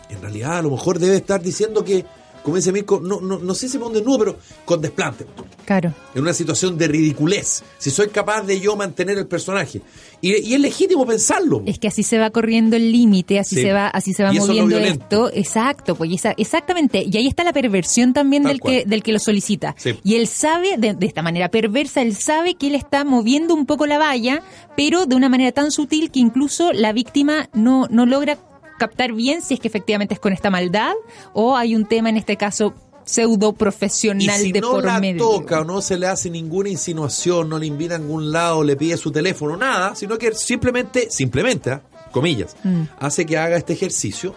en 0.10 0.22
realidad 0.22 0.58
a 0.58 0.62
lo 0.62 0.72
mejor 0.72 1.00
debe 1.00 1.16
estar 1.18 1.42
diciendo 1.42 1.84
que, 1.84 2.04
como 2.44 2.58
dice 2.58 2.72
Mirko, 2.72 3.00
no, 3.02 3.22
no, 3.22 3.40
no 3.40 3.56
sé 3.56 3.70
si 3.70 3.78
pone 3.78 3.96
desnudo, 3.96 4.20
pero 4.20 4.38
con 4.66 4.82
desplante, 4.82 5.26
Claro. 5.66 5.94
en 6.14 6.22
una 6.22 6.34
situación 6.34 6.78
de 6.78 6.88
ridiculez, 6.90 7.64
si 7.78 7.90
soy 7.90 8.10
capaz 8.10 8.42
de 8.44 8.60
yo 8.60 8.76
mantener 8.76 9.18
el 9.18 9.28
personaje. 9.28 9.82
Y, 10.22 10.36
y 10.50 10.54
es 10.54 10.60
legítimo 10.60 11.06
pensarlo. 11.06 11.64
Es 11.66 11.80
que 11.80 11.88
así 11.88 12.04
se 12.04 12.18
va 12.18 12.30
corriendo 12.30 12.76
el 12.76 12.92
límite, 12.92 13.40
así 13.40 13.56
Sí. 13.56 13.62
se 13.62 13.74
va, 13.74 13.88
así 13.88 14.14
se 14.14 14.24
va 14.24 14.34
Y 14.34 14.38
es 14.38 14.46
moviendo 14.48 14.76
violento. 14.78 15.04
esto. 15.30 15.32
Exacto, 15.38 15.96
pues 15.96 16.12
esa- 16.14 16.34
exactamente. 16.38 17.04
Y 17.10 17.16
ahí 17.18 17.28
está 17.28 17.44
la 17.44 17.54
perversión 17.54 18.14
también 18.14 18.44
Tal 18.44 18.54
del 18.54 18.62
que, 18.62 18.86
del 18.86 19.04
que 19.04 19.12
lo 19.14 19.20
solicita. 19.20 19.76
Sí. 19.78 19.96
Y 20.04 20.16
él 20.16 20.28
sabe, 20.28 20.76
de, 20.78 20.94
de 20.94 21.06
esta 21.06 21.22
manera 21.22 21.50
perversa, 21.50 22.02
él 22.02 22.16
sabe 22.16 22.56
que 22.56 22.68
él 22.68 22.76
está 22.76 23.04
moviendo 23.04 23.54
un 23.54 23.66
poco 23.66 23.86
la 23.86 23.98
valla, 23.98 24.42
pero 24.78 25.06
de 25.06 25.16
una 25.16 25.30
manera 25.30 25.52
tan 25.52 25.72
sutil 25.72 26.12
que 26.12 26.20
incluso 26.20 26.72
la 26.74 26.94
víctima 26.94 27.50
no, 27.54 27.88
no 27.90 28.06
logra 28.06 28.38
captar 28.88 29.14
bien 29.14 29.42
si 29.42 29.54
es 29.54 29.60
que 29.60 29.68
efectivamente 29.70 30.14
es 30.14 30.20
con 30.20 30.34
esta 30.34 30.50
maldad 30.50 30.94
o 31.34 31.56
hay 31.56 31.76
un 31.76 31.86
tema 31.86 32.10
en 32.10 32.18
este 32.18 32.36
caso 32.38 32.74
pseudo 33.06 33.50
Y 33.50 33.54
profesional 33.54 34.40
si 34.40 34.52
de 34.52 34.62
no 34.62 34.72
por 34.72 34.86
la 34.86 35.00
medio. 35.00 35.20
toca 35.20 35.62
o 35.62 35.64
no 35.66 35.82
se 35.82 35.98
le 35.98 36.08
hace 36.08 36.30
ninguna 36.30 36.70
insinuación, 36.70 37.50
no 37.50 37.58
le 37.60 37.66
invita 37.66 37.96
a 37.96 37.98
ningún 37.98 38.32
lado, 38.32 38.64
le 38.64 38.76
pide 38.76 38.96
su 38.98 39.12
teléfono, 39.12 39.58
nada, 39.58 39.94
sino 39.96 40.18
que 40.18 40.34
simplemente, 40.34 41.10
simplemente, 41.10 41.72
¿ah? 41.72 41.82
comillas, 42.12 42.56
Mm. 42.64 42.84
hace 43.00 43.26
que 43.26 43.38
haga 43.38 43.58
este 43.58 43.74
ejercicio, 43.74 44.36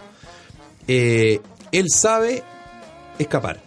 eh, 0.87 1.39
él 1.71 1.89
sabe 1.89 2.43
escapar. 3.19 3.61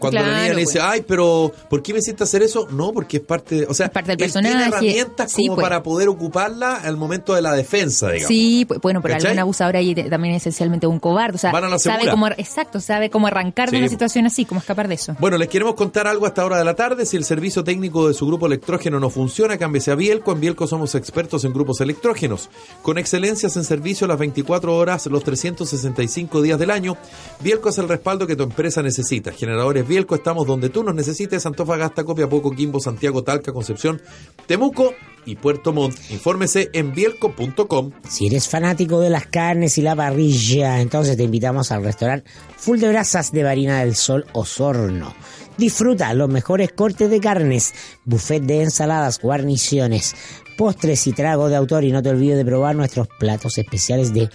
Cuando 0.00 0.18
la 0.18 0.24
Claro, 0.24 0.42
niña 0.42 0.54
le 0.54 0.60
dice, 0.62 0.78
pues. 0.80 0.84
ay, 0.90 1.04
pero 1.06 1.52
¿por 1.68 1.82
qué 1.82 1.92
me 1.92 2.00
hiciste 2.00 2.24
hacer 2.24 2.42
eso? 2.42 2.66
No, 2.70 2.92
porque 2.92 3.18
es 3.18 3.22
parte, 3.22 3.54
de- 3.60 3.66
o 3.66 3.74
sea, 3.74 3.86
Es 3.86 3.92
parte 3.92 4.16
del 4.16 4.22
él 4.22 4.32
tiene 4.32 4.48
personaje. 4.48 4.68
herramientas 4.68 5.30
Sí, 5.32 5.42
como 5.46 5.56
pues. 5.56 5.64
para 5.64 5.82
poder 5.82 6.08
ocuparla 6.08 6.76
al 6.76 6.96
momento 6.96 7.34
de 7.34 7.42
la 7.42 7.52
defensa, 7.52 8.08
digamos. 8.10 8.28
Sí, 8.28 8.64
pues, 8.66 8.80
bueno, 8.80 9.00
pero 9.02 9.14
¿Cachai? 9.14 9.30
algún 9.30 9.40
abusador 9.40 9.76
ahí 9.76 9.94
también 9.94 10.34
es 10.34 10.42
esencialmente 10.42 10.86
un 10.86 10.98
cobarde. 10.98 11.36
O 11.36 11.38
sea, 11.38 11.52
Van 11.52 11.64
a 11.64 11.68
la 11.68 11.78
sabe 11.78 12.08
cómo, 12.10 12.26
exacto, 12.28 12.80
sabe 12.80 13.10
cómo 13.10 13.26
arrancar 13.26 13.68
Sí. 13.68 13.76
de 13.76 13.78
una 13.82 13.88
situación 13.88 14.26
así, 14.26 14.44
cómo 14.44 14.60
escapar 14.60 14.88
de 14.88 14.94
eso. 14.94 15.14
Bueno, 15.20 15.36
les 15.36 15.48
queremos 15.48 15.74
contar 15.74 16.06
algo 16.06 16.26
hasta 16.26 16.44
hora 16.44 16.56
de 16.58 16.64
la 16.64 16.74
tarde. 16.74 17.04
Si 17.06 17.16
el 17.16 17.24
servicio 17.24 17.62
técnico 17.62 18.08
de 18.08 18.14
su 18.14 18.26
grupo 18.26 18.46
electrógeno 18.46 18.98
no 19.00 19.10
funciona, 19.10 19.58
cámbiese 19.58 19.90
a 19.90 19.94
Bielco. 19.94 20.32
En 20.32 20.40
Bielco 20.40 20.66
somos 20.66 20.94
expertos 20.94 21.44
en 21.44 21.52
grupos 21.52 21.80
electrógenos. 21.82 22.48
Con 22.82 22.96
excelencias 22.98 23.56
en 23.56 23.64
servicio 23.64 24.06
las 24.06 24.18
24 24.18 24.74
horas, 24.76 25.06
los 25.06 25.22
365 25.24 26.42
días 26.42 26.58
del 26.58 26.70
año. 26.70 26.96
Bielco 27.40 27.68
es 27.68 27.78
el 27.78 27.88
respaldo 27.88 28.26
que 28.26 28.36
tu 28.36 28.42
empresa 28.44 28.82
necesita. 28.82 29.32
Generadores 29.32 29.86
Bielco, 29.90 30.14
estamos 30.14 30.46
donde 30.46 30.68
tú 30.68 30.84
nos 30.84 30.94
necesites. 30.94 31.44
Antofagasta, 31.46 32.04
Copiapó, 32.04 32.48
Quimbo, 32.52 32.78
Santiago, 32.78 33.24
Talca, 33.24 33.52
Concepción, 33.52 34.00
Temuco 34.46 34.94
y 35.26 35.34
Puerto 35.34 35.72
Montt. 35.72 35.96
Infórmese 36.10 36.70
en 36.72 36.94
bielco.com. 36.94 37.90
Si 38.08 38.28
eres 38.28 38.48
fanático 38.48 39.00
de 39.00 39.10
las 39.10 39.26
carnes 39.26 39.78
y 39.78 39.82
la 39.82 39.96
parrilla, 39.96 40.80
entonces 40.80 41.16
te 41.16 41.24
invitamos 41.24 41.72
al 41.72 41.82
restaurante 41.82 42.30
Full 42.56 42.78
de 42.78 42.88
Brasas 42.88 43.32
de 43.32 43.42
Barina 43.42 43.80
del 43.80 43.96
Sol 43.96 44.26
Osorno. 44.32 45.12
Disfruta 45.58 46.14
los 46.14 46.28
mejores 46.28 46.70
cortes 46.72 47.10
de 47.10 47.18
carnes, 47.18 47.74
buffet 48.04 48.44
de 48.44 48.62
ensaladas, 48.62 49.20
guarniciones, 49.20 50.14
postres 50.56 51.06
y 51.08 51.12
trago 51.12 51.48
de 51.48 51.56
autor 51.56 51.82
y 51.82 51.90
no 51.90 52.00
te 52.00 52.10
olvides 52.10 52.36
de 52.36 52.44
probar 52.44 52.76
nuestros 52.76 53.08
platos 53.08 53.58
especiales 53.58 54.14
de 54.14 54.30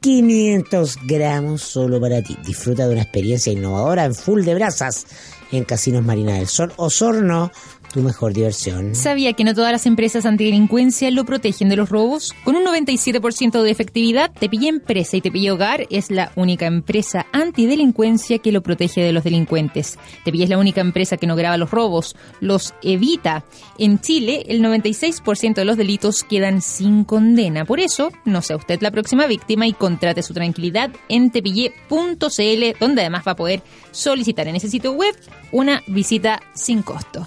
500 0.00 0.98
gramos 1.06 1.62
solo 1.62 2.00
para 2.00 2.22
ti. 2.22 2.36
Disfruta 2.44 2.86
de 2.86 2.92
una 2.92 3.02
experiencia 3.02 3.52
innovadora 3.52 4.04
en 4.04 4.14
Full 4.14 4.44
de 4.44 4.54
Brasas 4.54 5.06
en 5.52 5.64
Casinos 5.64 6.04
Marina 6.04 6.34
del 6.34 6.46
Sol 6.46 6.72
Osorno, 6.76 7.50
tu 7.92 8.00
mejor 8.00 8.32
diversión. 8.32 8.94
¿Sabía 8.94 9.32
que 9.32 9.44
no 9.44 9.54
todas 9.54 9.72
las 9.72 9.86
empresas 9.86 10.26
antidelincuencia 10.26 11.10
lo 11.10 11.24
protegen 11.24 11.68
de 11.68 11.76
los 11.76 11.88
robos? 11.88 12.34
Con 12.44 12.56
un 12.56 12.64
97% 12.64 13.62
de 13.62 13.70
efectividad, 13.70 14.30
Tepille 14.32 14.68
Empresa 14.68 15.16
y 15.16 15.20
Tepille 15.20 15.50
Hogar 15.50 15.86
es 15.90 16.10
la 16.10 16.32
única 16.36 16.66
empresa 16.66 17.26
antidelincuencia 17.32 18.38
que 18.38 18.52
lo 18.52 18.62
protege 18.62 19.02
de 19.02 19.12
los 19.12 19.24
delincuentes. 19.24 19.98
Tepille 20.24 20.44
es 20.44 20.50
la 20.50 20.58
única 20.58 20.80
empresa 20.80 21.16
que 21.16 21.26
no 21.26 21.36
graba 21.36 21.56
los 21.56 21.70
robos, 21.70 22.16
los 22.40 22.74
evita. 22.82 23.44
En 23.78 24.00
Chile, 24.00 24.44
el 24.48 24.62
96% 24.62 25.54
de 25.54 25.64
los 25.64 25.76
delitos 25.76 26.22
quedan 26.24 26.62
sin 26.62 27.04
condena. 27.04 27.64
Por 27.64 27.80
eso, 27.80 28.12
no 28.24 28.42
sea 28.42 28.56
usted 28.56 28.80
la 28.82 28.90
próxima 28.90 29.26
víctima 29.26 29.66
y 29.66 29.72
contrate 29.72 30.22
su 30.22 30.34
tranquilidad 30.34 30.90
en 31.08 31.30
tepille.cl, 31.30 32.78
donde 32.80 33.00
además 33.00 33.24
va 33.26 33.32
a 33.32 33.36
poder 33.36 33.62
solicitar 33.90 34.48
en 34.48 34.56
ese 34.56 34.68
sitio 34.68 34.92
web 34.92 35.14
una 35.52 35.82
visita 35.86 36.40
sin 36.54 36.82
costo. 36.82 37.26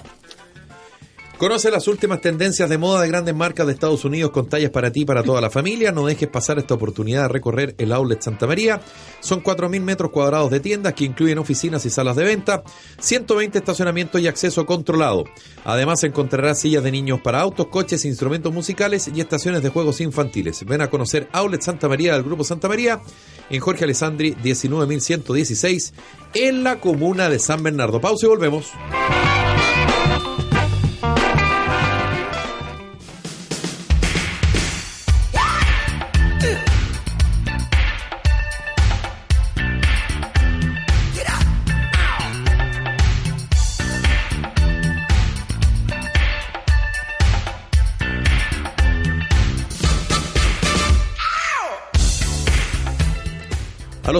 Conoce 1.41 1.71
las 1.71 1.87
últimas 1.87 2.21
tendencias 2.21 2.69
de 2.69 2.77
moda 2.77 3.01
de 3.01 3.07
grandes 3.07 3.33
marcas 3.33 3.65
de 3.65 3.73
Estados 3.73 4.05
Unidos 4.05 4.29
con 4.29 4.47
tallas 4.47 4.69
para 4.69 4.91
ti 4.91 5.01
y 5.01 5.05
para 5.05 5.23
toda 5.23 5.41
la 5.41 5.49
familia. 5.49 5.91
No 5.91 6.05
dejes 6.05 6.29
pasar 6.29 6.59
esta 6.59 6.75
oportunidad 6.75 7.23
de 7.23 7.29
recorrer 7.29 7.73
el 7.79 7.91
Outlet 7.93 8.21
Santa 8.21 8.45
María. 8.45 8.79
Son 9.21 9.41
4.000 9.41 9.81
metros 9.81 10.11
cuadrados 10.11 10.51
de 10.51 10.59
tiendas 10.59 10.93
que 10.93 11.05
incluyen 11.05 11.39
oficinas 11.39 11.83
y 11.87 11.89
salas 11.89 12.15
de 12.15 12.25
venta, 12.25 12.61
120 12.99 13.57
estacionamientos 13.57 14.21
y 14.21 14.27
acceso 14.27 14.67
controlado. 14.67 15.23
Además 15.65 16.03
encontrarás 16.03 16.59
sillas 16.59 16.83
de 16.83 16.91
niños 16.91 17.21
para 17.21 17.41
autos, 17.41 17.69
coches, 17.69 18.05
instrumentos 18.05 18.53
musicales 18.53 19.09
y 19.11 19.19
estaciones 19.19 19.63
de 19.63 19.69
juegos 19.69 19.99
infantiles. 19.99 20.63
Ven 20.63 20.81
a 20.81 20.91
conocer 20.91 21.27
Outlet 21.31 21.63
Santa 21.63 21.89
María 21.89 22.13
del 22.13 22.21
Grupo 22.21 22.43
Santa 22.43 22.67
María 22.67 23.01
en 23.49 23.59
Jorge 23.59 23.85
Alessandri 23.85 24.35
19.116 24.35 25.91
en 26.35 26.63
la 26.63 26.79
comuna 26.79 27.29
de 27.29 27.39
San 27.39 27.63
Bernardo. 27.63 27.99
Pausa 27.99 28.27
y 28.27 28.29
volvemos. 28.29 28.67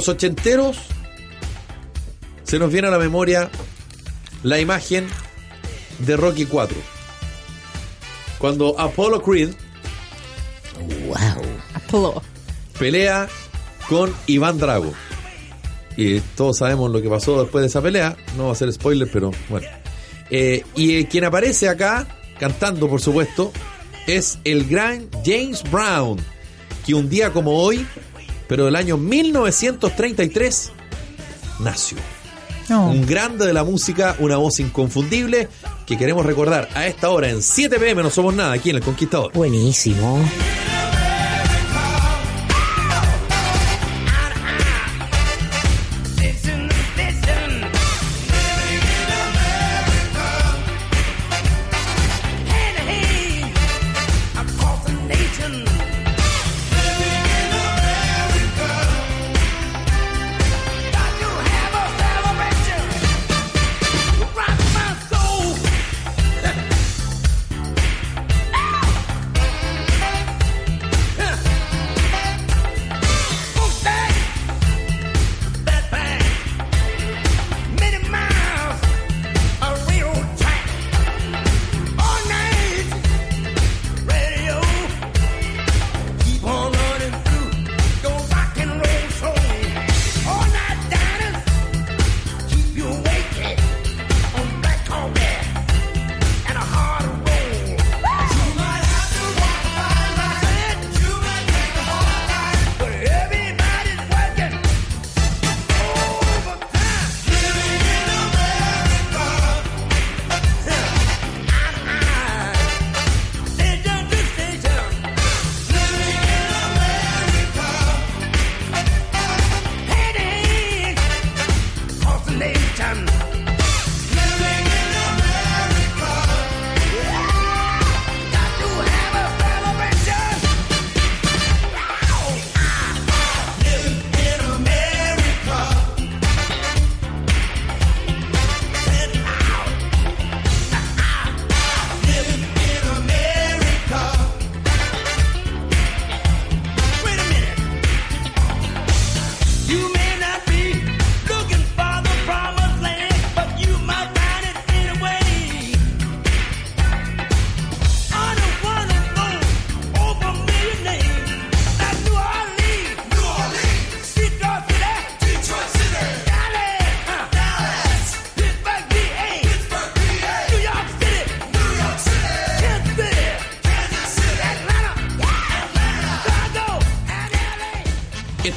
Los 0.01 0.09
ochenteros 0.09 0.77
se 2.41 2.57
nos 2.57 2.71
viene 2.71 2.87
a 2.87 2.91
la 2.91 2.97
memoria 2.97 3.51
la 4.41 4.59
imagen 4.59 5.07
de 5.99 6.17
Rocky 6.17 6.45
4. 6.45 6.75
Cuando 8.39 8.79
Apollo 8.79 9.21
Creed 9.21 9.51
Wow. 11.05 11.43
Apollo. 11.75 12.21
pelea 12.79 13.27
con 13.87 14.11
Iván 14.25 14.57
Drago. 14.57 14.91
Y 15.95 16.19
todos 16.35 16.57
sabemos 16.57 16.89
lo 16.89 16.99
que 16.99 17.07
pasó 17.07 17.39
después 17.43 17.61
de 17.61 17.67
esa 17.67 17.83
pelea. 17.83 18.17
No 18.37 18.47
va 18.47 18.53
a 18.53 18.55
ser 18.55 18.73
spoiler, 18.73 19.07
pero 19.13 19.29
bueno. 19.49 19.67
Eh, 20.31 20.63
y 20.75 20.95
eh, 20.95 21.07
quien 21.07 21.25
aparece 21.25 21.69
acá, 21.69 22.07
cantando 22.39 22.89
por 22.89 23.01
supuesto, 23.01 23.51
es 24.07 24.39
el 24.45 24.67
gran 24.67 25.09
James 25.23 25.61
Brown, 25.69 26.17
que 26.87 26.95
un 26.95 27.07
día 27.07 27.31
como 27.31 27.61
hoy, 27.61 27.85
pero 28.51 28.65
del 28.65 28.75
año 28.75 28.97
1933, 28.97 30.73
nació. 31.61 31.97
No. 32.67 32.89
Un 32.89 33.05
grande 33.05 33.47
de 33.47 33.53
la 33.53 33.63
música, 33.63 34.17
una 34.19 34.35
voz 34.35 34.59
inconfundible, 34.59 35.47
que 35.85 35.97
queremos 35.97 36.25
recordar 36.25 36.67
a 36.73 36.85
esta 36.85 37.11
hora 37.11 37.29
en 37.29 37.41
7 37.41 37.79
pm, 37.79 38.03
no 38.03 38.09
somos 38.09 38.33
nada, 38.33 38.51
aquí 38.51 38.71
en 38.71 38.75
El 38.75 38.81
Conquistador. 38.81 39.31
Buenísimo. 39.31 40.19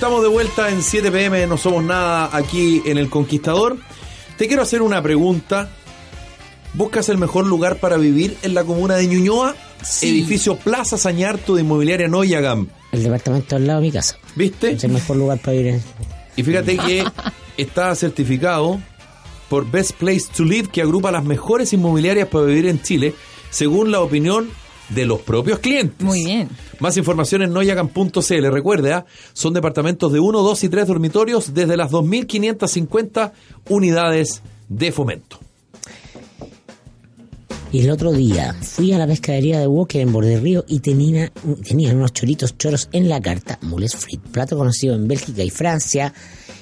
Estamos 0.04 0.22
de 0.22 0.28
vuelta 0.28 0.68
en 0.68 0.82
7 0.82 1.10
pm, 1.10 1.46
no 1.46 1.56
somos 1.56 1.82
nada 1.82 2.28
aquí 2.30 2.82
en 2.84 2.98
El 2.98 3.08
Conquistador. 3.08 3.78
Te 4.36 4.46
quiero 4.48 4.60
hacer 4.60 4.82
una 4.82 5.02
pregunta. 5.02 5.70
¿Buscas 6.74 7.08
el 7.08 7.16
mejor 7.16 7.46
lugar 7.46 7.76
para 7.76 7.96
vivir 7.96 8.36
en 8.42 8.52
la 8.52 8.64
comuna 8.64 8.96
de 8.96 9.06
Ñuñoa? 9.06 9.56
Sí. 9.82 10.10
Edificio 10.10 10.56
Plaza 10.58 10.98
Sañarto 10.98 11.54
de 11.54 11.62
Inmobiliaria 11.62 12.06
Noyagam. 12.06 12.68
El 12.92 13.02
departamento 13.02 13.56
al 13.56 13.66
lado 13.66 13.80
de 13.80 13.86
mi 13.86 13.92
casa. 13.92 14.18
¿Viste? 14.36 14.72
Es 14.72 14.84
el 14.84 14.92
mejor 14.92 15.16
lugar 15.16 15.38
para 15.38 15.52
vivir. 15.56 15.72
en- 15.72 15.82
Y 16.36 16.42
fíjate 16.42 16.76
que 16.76 17.02
está 17.56 17.94
certificado 17.94 18.78
por 19.48 19.70
Best 19.70 19.92
Place 19.92 20.24
to 20.36 20.44
Live, 20.44 20.68
que 20.68 20.82
agrupa 20.82 21.12
las 21.12 21.24
mejores 21.24 21.72
inmobiliarias 21.72 22.28
para 22.28 22.44
vivir 22.44 22.66
en 22.66 22.82
Chile, 22.82 23.14
según 23.48 23.90
la 23.90 24.00
opinión 24.02 24.50
de 24.90 25.06
los 25.06 25.20
propios 25.20 25.58
clientes. 25.58 26.04
Muy 26.04 26.24
bien. 26.24 26.48
Más 26.80 26.96
información 26.96 27.42
en 27.42 27.52
noyagan.cl. 27.52 28.46
Recuerde, 28.50 28.92
¿ah? 28.92 29.06
son 29.32 29.54
departamentos 29.54 30.12
de 30.12 30.20
1, 30.20 30.42
2 30.42 30.64
y 30.64 30.68
3 30.68 30.86
dormitorios 30.86 31.54
desde 31.54 31.76
las 31.76 31.90
2.550 31.90 33.32
unidades 33.68 34.42
de 34.68 34.92
fomento. 34.92 35.38
Y 37.74 37.80
el 37.80 37.90
otro 37.90 38.12
día 38.12 38.54
fui 38.60 38.92
a 38.92 38.98
la 38.98 39.06
pescadería 39.08 39.58
de 39.58 39.66
Walker 39.66 40.00
en 40.00 40.12
Borde 40.12 40.38
Río 40.38 40.64
y 40.68 40.78
tenía, 40.78 41.32
tenían 41.66 41.96
unos 41.96 42.12
choritos 42.12 42.56
choros 42.56 42.88
en 42.92 43.08
la 43.08 43.20
carta, 43.20 43.58
mules 43.62 43.96
frit, 43.96 44.20
plato 44.20 44.56
conocido 44.56 44.94
en 44.94 45.08
Bélgica 45.08 45.42
y 45.42 45.50
Francia, 45.50 46.14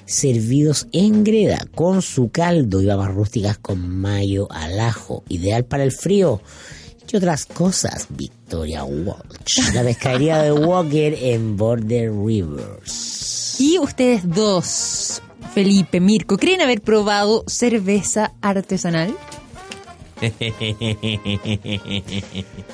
servidos 0.06 0.88
en 0.90 1.22
greda 1.22 1.66
con 1.74 2.00
su 2.00 2.30
caldo 2.30 2.80
y 2.80 2.86
babas 2.86 3.12
rústicas 3.12 3.58
con 3.58 3.86
mayo 3.86 4.50
al 4.50 4.80
ajo, 4.80 5.22
ideal 5.28 5.66
para 5.66 5.84
el 5.84 5.92
frío. 5.92 6.40
Y 7.12 7.16
otras 7.16 7.44
cosas, 7.44 8.06
Victoria 8.08 8.84
Walsh, 8.84 9.74
la 9.74 9.82
pescadería 9.82 10.42
de 10.42 10.50
Walker 10.50 11.14
en 11.20 11.58
Border 11.58 12.10
Rivers. 12.10 13.60
Y 13.60 13.78
ustedes 13.78 14.28
dos, 14.28 15.20
Felipe, 15.54 16.00
Mirko, 16.00 16.38
¿creen 16.38 16.62
haber 16.62 16.80
probado 16.80 17.44
cerveza 17.46 18.32
artesanal? 18.40 19.14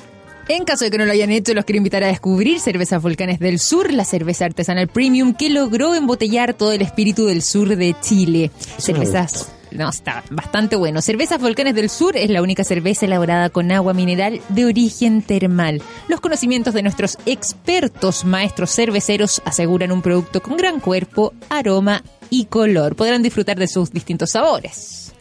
En 0.49 0.65
caso 0.65 0.83
de 0.83 0.89
que 0.89 0.97
no 0.97 1.05
lo 1.05 1.11
hayan 1.11 1.29
hecho, 1.29 1.53
los 1.53 1.63
quiero 1.63 1.77
invitar 1.77 2.03
a 2.03 2.07
descubrir 2.07 2.59
Cervezas 2.59 3.03
Volcanes 3.03 3.39
del 3.39 3.59
Sur, 3.59 3.93
la 3.93 4.03
cerveza 4.03 4.45
artesanal 4.45 4.87
premium 4.87 5.35
que 5.35 5.51
logró 5.51 5.93
embotellar 5.93 6.55
todo 6.55 6.71
el 6.71 6.81
espíritu 6.81 7.27
del 7.27 7.43
sur 7.43 7.75
de 7.75 7.95
Chile. 8.01 8.49
Eso 8.75 8.93
me 8.93 9.05
Cervezas... 9.05 9.51
No, 9.71 9.89
está 9.89 10.23
bastante 10.31 10.75
bueno. 10.75 11.01
Cervezas 11.01 11.41
Volcanes 11.41 11.75
del 11.75 11.89
Sur 11.89 12.17
es 12.17 12.29
la 12.29 12.41
única 12.41 12.63
cerveza 12.63 13.05
elaborada 13.05 13.49
con 13.49 13.71
agua 13.71 13.93
mineral 13.93 14.41
de 14.49 14.65
origen 14.65 15.21
termal. 15.21 15.81
Los 16.07 16.21
conocimientos 16.21 16.73
de 16.73 16.83
nuestros 16.83 17.17
expertos 17.25 18.25
maestros 18.25 18.71
cerveceros 18.71 19.41
aseguran 19.45 19.91
un 19.91 20.01
producto 20.01 20.41
con 20.41 20.57
gran 20.57 20.79
cuerpo, 20.79 21.33
aroma 21.49 22.03
y 22.29 22.45
color. 22.45 22.95
Podrán 22.95 23.21
disfrutar 23.21 23.57
de 23.57 23.67
sus 23.67 23.91
distintos 23.91 24.31
sabores. 24.31 25.13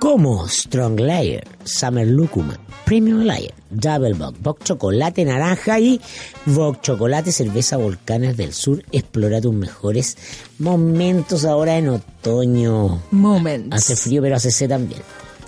Como 0.00 0.48
Strong 0.48 0.98
Layer, 0.98 1.46
Summer 1.62 2.06
Lúcuma, 2.06 2.58
Premium 2.86 3.20
Layer, 3.20 3.52
Double 3.68 4.14
Bock, 4.14 4.34
Bock 4.40 4.64
Chocolate 4.64 5.26
Naranja 5.26 5.78
y 5.78 6.00
Bock 6.46 6.80
Chocolate 6.80 7.30
Cerveza 7.30 7.76
Volcanes 7.76 8.34
del 8.38 8.54
Sur. 8.54 8.82
Explora 8.92 9.42
tus 9.42 9.52
mejores 9.52 10.16
momentos 10.58 11.44
ahora 11.44 11.76
en 11.76 11.90
otoño. 11.90 13.02
Moments. 13.10 13.76
Hace 13.76 13.94
frío, 13.94 14.22
pero 14.22 14.36
hace 14.36 14.50
sed 14.50 14.70
también. 14.70 15.02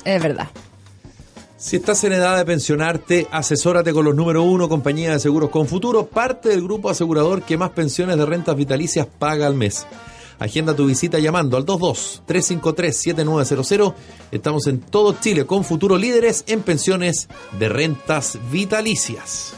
Es 0.05 0.23
verdad. 0.23 0.49
Si 1.57 1.77
estás 1.77 2.05
en 2.05 2.13
edad 2.13 2.37
de 2.37 2.45
pensionarte, 2.45 3.27
asesórate 3.31 3.95
con 3.95 4.05
los 4.05 4.15
número 4.15 4.43
uno 4.43 4.69
compañía 4.69 5.13
de 5.13 5.19
seguros 5.19 5.49
con 5.49 5.67
futuro, 5.67 6.09
parte 6.09 6.51
del 6.51 6.63
grupo 6.63 6.91
asegurador 6.91 7.43
que 7.43 7.57
más 7.57 7.71
pensiones 7.71 8.19
de 8.19 8.27
rentas 8.27 8.55
vitalicias 8.55 9.07
paga 9.19 9.47
al 9.47 9.55
mes. 9.55 9.87
Agenda 10.39 10.77
tu 10.77 10.87
visita 10.87 11.19
llamando 11.19 11.57
al 11.57 11.65
22-353-7900. 11.67 13.95
Estamos 14.31 14.67
en 14.67 14.81
todo 14.81 15.17
Chile 15.21 15.47
con 15.47 15.65
futuro 15.65 15.97
líderes 15.97 16.45
en 16.47 16.61
pensiones 16.63 17.29
de 17.59 17.69
rentas 17.69 18.39
vitalicias. 18.51 19.55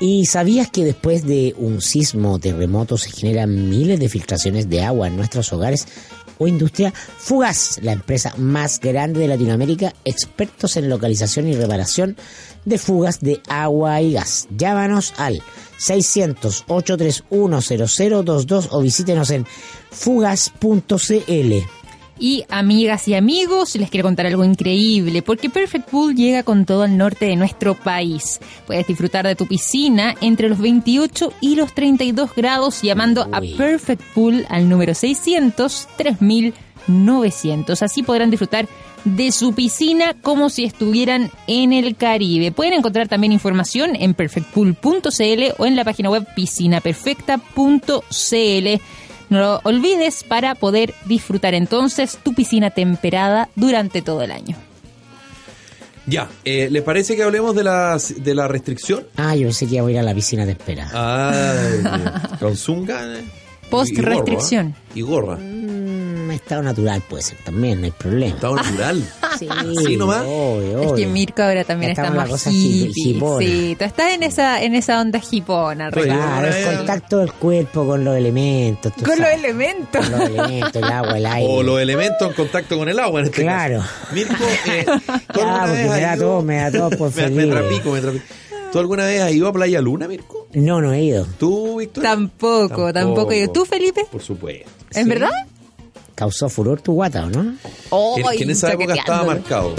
¿Y 0.00 0.26
sabías 0.26 0.68
que 0.68 0.84
después 0.84 1.24
de 1.24 1.54
un 1.56 1.80
sismo 1.80 2.40
terremoto 2.40 2.98
se 2.98 3.10
generan 3.10 3.68
miles 3.68 4.00
de 4.00 4.08
filtraciones 4.08 4.68
de 4.68 4.82
agua 4.82 5.06
en 5.06 5.16
nuestros 5.16 5.52
hogares 5.52 5.86
o 6.38 6.48
industria? 6.48 6.92
Fugas, 6.92 7.78
la 7.82 7.92
empresa 7.92 8.34
más 8.36 8.80
grande 8.80 9.20
de 9.20 9.28
Latinoamérica, 9.28 9.94
expertos 10.04 10.76
en 10.76 10.88
localización 10.88 11.46
y 11.46 11.54
reparación 11.54 12.16
de 12.64 12.78
fugas 12.78 13.20
de 13.20 13.40
agua 13.48 14.00
y 14.00 14.14
gas. 14.14 14.48
Llámanos 14.50 15.14
al 15.18 15.40
600-831-0022 15.82 18.68
o 18.70 18.80
visítenos 18.80 19.30
en 19.30 19.44
fugas.cl. 19.90 21.52
Y 22.18 22.44
amigas 22.50 23.08
y 23.08 23.14
amigos, 23.14 23.74
les 23.74 23.88
quiero 23.90 24.04
contar 24.04 24.26
algo 24.26 24.44
increíble, 24.44 25.22
porque 25.22 25.48
Perfect 25.50 25.88
Pool 25.88 26.14
llega 26.14 26.44
con 26.44 26.66
todo 26.66 26.84
el 26.84 26.96
norte 26.96 27.26
de 27.26 27.34
nuestro 27.34 27.74
país. 27.74 28.38
Puedes 28.64 28.86
disfrutar 28.86 29.26
de 29.26 29.34
tu 29.34 29.48
piscina 29.48 30.14
entre 30.20 30.48
los 30.48 30.60
28 30.60 31.32
y 31.40 31.56
los 31.56 31.74
32 31.74 32.32
grados 32.36 32.80
llamando 32.82 33.28
a. 33.32 33.40
Perfect 33.40 34.04
Pool 34.14 34.46
al 34.50 34.68
número 34.68 34.94
600 34.94 35.88
3900. 35.96 37.82
Así 37.82 38.04
podrán 38.04 38.30
disfrutar 38.30 38.68
de 39.04 39.32
su 39.32 39.54
piscina 39.54 40.14
como 40.22 40.48
si 40.50 40.64
estuvieran 40.64 41.30
en 41.46 41.72
el 41.72 41.96
Caribe. 41.96 42.52
Pueden 42.52 42.74
encontrar 42.74 43.08
también 43.08 43.32
información 43.32 43.96
en 43.96 44.14
perfectpool.cl 44.14 45.42
o 45.58 45.66
en 45.66 45.76
la 45.76 45.84
página 45.84 46.10
web 46.10 46.26
piscinaperfecta.cl. 46.36 48.82
No 49.30 49.38
lo 49.38 49.60
olvides 49.64 50.24
para 50.24 50.54
poder 50.54 50.94
disfrutar 51.06 51.54
entonces 51.54 52.18
tu 52.22 52.34
piscina 52.34 52.70
temperada 52.70 53.48
durante 53.56 54.02
todo 54.02 54.22
el 54.22 54.30
año. 54.30 54.56
Ya, 56.04 56.28
eh, 56.44 56.68
¿les 56.70 56.82
parece 56.82 57.14
que 57.16 57.22
hablemos 57.22 57.54
de 57.54 57.62
la, 57.64 57.96
de 58.16 58.34
la 58.34 58.48
restricción? 58.48 59.04
Ah, 59.16 59.34
yo 59.36 59.46
pensé 59.46 59.66
que 59.68 59.76
iba 59.76 59.86
a 59.86 59.90
ir 59.90 59.98
a 59.98 60.02
la 60.02 60.12
piscina 60.14 60.44
de 60.44 60.52
espera. 60.52 60.90
Ay, 60.92 61.82
con 62.40 62.56
zunga. 62.56 63.18
eh, 63.18 63.24
Post 63.70 63.92
y- 63.92 64.00
y. 64.00 64.56
¿eh? 64.56 64.74
Y 64.96 65.00
gorra. 65.02 65.38
Mm, 66.26 66.30
estado 66.32 66.62
natural 66.62 67.02
puede 67.08 67.22
ser 67.22 67.38
también, 67.38 67.80
no 67.80 67.86
hay 67.86 67.90
problema. 67.92 68.34
Estado 68.34 68.56
natural. 68.56 69.02
Sí, 69.38 69.48
Así 69.48 69.96
nomás. 69.96 70.24
obvio, 70.26 70.82
Es 70.82 70.92
que. 70.92 71.06
Mirko 71.06 71.42
ahora 71.42 71.64
también 71.64 71.92
está 71.92 72.06
en 72.08 72.14
más 72.16 72.28
cosa 72.28 72.50
hip- 72.50 72.90
hippie. 72.90 73.10
hipona. 73.16 73.38
Sí, 73.46 73.76
tú 73.78 73.84
estás 73.86 74.12
en 74.12 74.22
esa, 74.22 74.62
en 74.62 74.74
esa 74.74 75.00
onda 75.00 75.20
hipona. 75.30 75.90
Claro, 75.90 76.46
el 76.46 76.52
vez- 76.52 76.76
contacto 76.76 77.18
del 77.18 77.32
cuerpo 77.32 77.86
con 77.86 78.04
los 78.04 78.14
elementos. 78.14 78.92
tú 78.94 79.04
Con 79.04 79.18
los 79.18 79.28
elementos. 79.30 80.06
Con 80.06 80.18
los 80.20 80.28
elementos, 80.28 80.76
el 80.76 80.84
agua, 80.84 81.16
el 81.16 81.24
aire. 81.26 81.48
O 81.50 81.62
los 81.62 81.80
elementos 81.80 82.28
en 82.28 82.34
contacto 82.34 82.76
con 82.76 82.88
el 82.90 82.98
agua 82.98 83.20
en 83.20 83.26
este 83.26 83.42
Claro. 83.42 83.78
caso. 83.80 84.14
Mirko, 84.14 84.44
eh, 84.66 84.84
¿tú 85.32 85.40
Ya, 85.40 85.62
alguna 85.62 85.66
porque 85.66 85.88
me 85.88 86.00
da 86.02 86.14
ido- 86.16 86.24
todo, 86.26 86.42
me 86.42 86.56
da 86.56 86.70
todo 86.70 86.90
por 86.90 87.14
me, 87.16 87.30
me 87.30 87.46
trapico, 87.46 87.90
me 87.90 88.00
trapico. 88.02 88.24
¿Tú 88.70 88.78
alguna 88.78 89.04
vez 89.06 89.20
has 89.22 89.32
ido 89.32 89.48
a 89.48 89.52
Playa 89.52 89.80
Luna, 89.80 90.08
Mirko? 90.08 90.46
No, 90.52 90.80
no 90.82 90.92
he 90.92 91.02
ido. 91.02 91.26
¿Tú, 91.38 91.78
Victoria? 91.78 92.10
Tampoco, 92.10 92.92
tampoco. 92.92 93.32
¿Y 93.32 93.48
tú, 93.48 93.64
Felipe? 93.64 94.04
Por 94.10 94.22
supuesto. 94.22 94.70
¿En 94.94 95.08
verdad? 95.08 95.30
Causó 96.22 96.48
furor 96.48 96.80
tu 96.80 96.92
guata, 96.92 97.26
¿o 97.26 97.30
no? 97.30 97.56
Oh, 97.90 98.14
que 98.36 98.44
en 98.44 98.50
esa 98.50 98.72
época 98.72 98.94
estaba 98.94 99.24
marcado. 99.24 99.74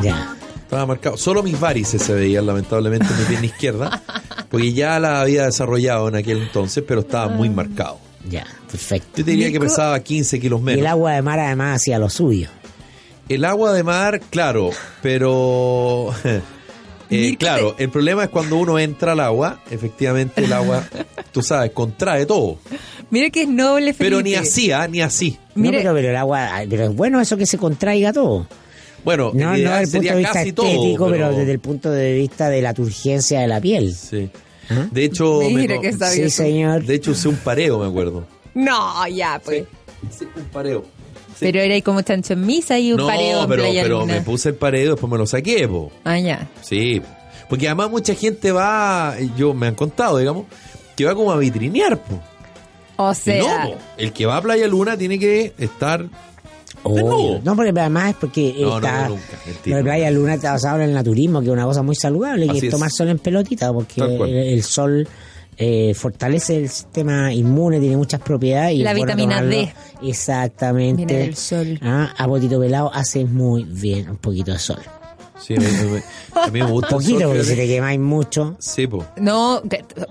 Ya. 0.00 0.36
Estaba 0.62 0.86
marcado. 0.86 1.16
Solo 1.16 1.42
mis 1.42 1.58
varices 1.58 2.00
se 2.00 2.14
veían 2.14 2.46
lamentablemente 2.46 3.08
en 3.12 3.18
mi 3.18 3.24
pierna 3.24 3.46
izquierda, 3.46 4.02
porque 4.48 4.72
ya 4.72 5.00
la 5.00 5.20
había 5.22 5.46
desarrollado 5.46 6.06
en 6.06 6.14
aquel 6.14 6.42
entonces, 6.42 6.84
pero 6.86 7.00
estaba 7.00 7.26
muy 7.26 7.48
Ah. 7.48 7.52
marcado. 7.56 7.98
Ya, 8.28 8.46
perfecto. 8.70 9.08
Yo 9.16 9.24
te 9.24 9.30
diría 9.32 9.50
que 9.50 9.58
pesaba 9.58 9.98
15 9.98 10.38
kilos 10.38 10.60
Y 10.60 10.62
menos. 10.62 10.80
el 10.80 10.86
agua 10.86 11.10
de 11.14 11.22
mar 11.22 11.40
además 11.40 11.74
hacía 11.80 11.98
lo 11.98 12.08
suyo. 12.08 12.48
El 13.28 13.44
agua 13.44 13.72
de 13.72 13.82
mar, 13.82 14.20
claro, 14.30 14.70
pero... 15.02 16.14
eh, 17.10 17.36
claro, 17.38 17.74
el 17.78 17.90
problema 17.90 18.24
es 18.24 18.30
cuando 18.30 18.56
uno 18.56 18.78
entra 18.78 19.12
al 19.12 19.20
agua, 19.20 19.60
efectivamente 19.70 20.44
el 20.44 20.52
agua, 20.52 20.84
tú 21.32 21.42
sabes, 21.42 21.72
contrae 21.72 22.26
todo. 22.26 22.58
Mira 23.10 23.30
que 23.30 23.42
es 23.42 23.48
noble, 23.48 23.92
Felipe. 23.92 24.04
Pero 24.04 24.22
ni 24.22 24.34
así, 24.34 24.70
¿ah? 24.72 24.86
ni 24.88 25.00
así. 25.00 25.38
Mire- 25.54 25.78
No, 25.78 25.90
pero, 25.90 25.94
pero 25.94 26.08
el 26.10 26.16
agua, 26.16 26.54
ay, 26.54 26.66
pero 26.68 26.84
es 26.84 26.94
bueno 26.94 27.20
eso 27.20 27.36
que 27.36 27.46
se 27.46 27.58
contraiga 27.58 28.12
todo. 28.12 28.46
Bueno, 29.04 29.30
No, 29.34 29.54
en 29.54 29.64
no 29.64 29.70
realidad 29.70 29.80
desde 29.80 29.82
el 29.82 29.90
punto 29.90 29.98
sería 29.98 30.12
de 30.12 30.18
vista 30.18 30.32
casi 30.34 30.48
estético, 30.50 31.04
todo, 31.04 31.10
pero... 31.10 31.32
desde 31.32 31.52
el 31.52 31.58
punto 31.58 31.90
de 31.90 32.12
vista 32.14 32.48
de 32.50 32.62
la 32.62 32.74
turgencia 32.74 33.40
de 33.40 33.48
la 33.48 33.60
piel. 33.60 33.94
Sí. 33.94 34.30
¿Ah? 34.68 34.86
De 34.92 35.04
hecho, 35.04 35.40
Mira 35.50 35.74
me- 35.76 35.80
que 35.80 35.88
está 35.88 36.12
bien. 36.12 36.30
Sí, 36.30 36.36
señor. 36.36 36.84
de 36.84 36.94
hecho 36.94 37.10
usé 37.12 37.28
un 37.28 37.36
pareo, 37.36 37.78
me 37.78 37.86
acuerdo. 37.88 38.26
No, 38.54 39.06
ya, 39.08 39.40
pues. 39.44 39.64
Sí, 40.16 40.26
un 40.36 40.44
pareo. 40.44 40.84
Sí. 41.40 41.46
Pero 41.46 41.60
era 41.60 41.72
ahí 41.74 41.80
como 41.80 42.02
chancho 42.02 42.34
en 42.34 42.44
misa 42.44 42.78
y 42.78 42.92
un 42.92 42.98
no, 42.98 43.06
pareo 43.06 43.42
en 43.42 43.48
pero, 43.48 43.62
Playa 43.62 43.82
pero 43.82 44.04
me 44.06 44.20
puse 44.20 44.50
el 44.50 44.54
pareo 44.56 44.84
y 44.84 44.88
después 44.90 45.10
me 45.10 45.16
lo 45.16 45.26
saqué, 45.26 45.66
po. 45.66 45.90
Ah, 46.04 46.18
ya. 46.18 46.46
Sí. 46.60 47.00
Porque 47.48 47.66
además 47.66 47.90
mucha 47.90 48.14
gente 48.14 48.52
va, 48.52 49.16
yo 49.38 49.54
me 49.54 49.66
han 49.66 49.74
contado, 49.74 50.18
digamos, 50.18 50.44
que 50.94 51.06
va 51.06 51.14
como 51.14 51.32
a 51.32 51.36
vitrinear, 51.38 51.96
po. 51.98 52.20
O 52.96 53.14
sea, 53.14 53.64
no, 53.64 53.70
po. 53.70 53.78
el 53.96 54.12
que 54.12 54.26
va 54.26 54.36
a 54.36 54.42
Playa 54.42 54.68
Luna 54.68 54.98
tiene 54.98 55.18
que 55.18 55.54
estar 55.58 56.04
nuevo. 56.84 57.40
No, 57.42 57.56
porque 57.56 57.70
además 57.70 58.10
es 58.10 58.16
porque 58.16 58.54
No, 58.60 58.68
no, 58.68 58.76
está, 58.76 59.08
nunca, 59.08 59.22
mentira. 59.46 59.70
lo 59.70 59.76
de 59.78 59.82
Playa 59.82 60.10
Luna 60.10 60.34
está 60.34 60.52
basado 60.52 60.76
en 60.76 60.82
el 60.90 60.94
naturismo, 60.94 61.40
que 61.40 61.46
es 61.46 61.52
una 61.52 61.64
cosa 61.64 61.82
muy 61.82 61.96
saludable, 61.96 62.44
que 62.44 62.50
Así 62.50 62.58
es 62.58 62.64
es. 62.64 62.70
tomar 62.70 62.90
sol 62.90 63.08
en 63.08 63.18
pelotita, 63.18 63.72
porque 63.72 64.02
el, 64.02 64.36
el 64.36 64.62
sol 64.62 65.08
eh, 65.62 65.92
fortalece 65.94 66.56
el 66.56 66.68
sistema 66.70 67.32
inmune, 67.32 67.78
tiene 67.80 67.96
muchas 67.96 68.20
propiedades. 68.20 68.74
Y 68.76 68.82
La 68.82 68.94
vitamina 68.94 69.36
tomarlo. 69.36 69.50
D. 69.50 69.74
Exactamente. 70.02 71.04
Viene 71.04 71.22
del 71.24 71.36
sol. 71.36 71.78
Ah, 71.82 72.14
a 72.16 72.26
potito 72.26 72.58
pelado 72.58 72.90
hace 72.94 73.24
muy 73.26 73.64
bien 73.64 74.08
un 74.10 74.16
poquito 74.16 74.52
de 74.52 74.58
sol. 74.58 74.78
Sí, 75.38 75.54
me- 75.54 75.60
me- 75.70 76.02
a 76.34 76.46
mí 76.48 76.60
me 76.62 76.70
gusta 76.70 76.88
el 76.88 76.94
Poquito, 76.96 77.20
sol, 77.20 77.28
porque 77.28 77.44
si 77.44 77.56
te 77.56 77.66
quemáis 77.66 77.98
mucho. 78.00 78.56
Sí, 78.58 78.86
po. 78.86 79.04
no, 79.16 79.62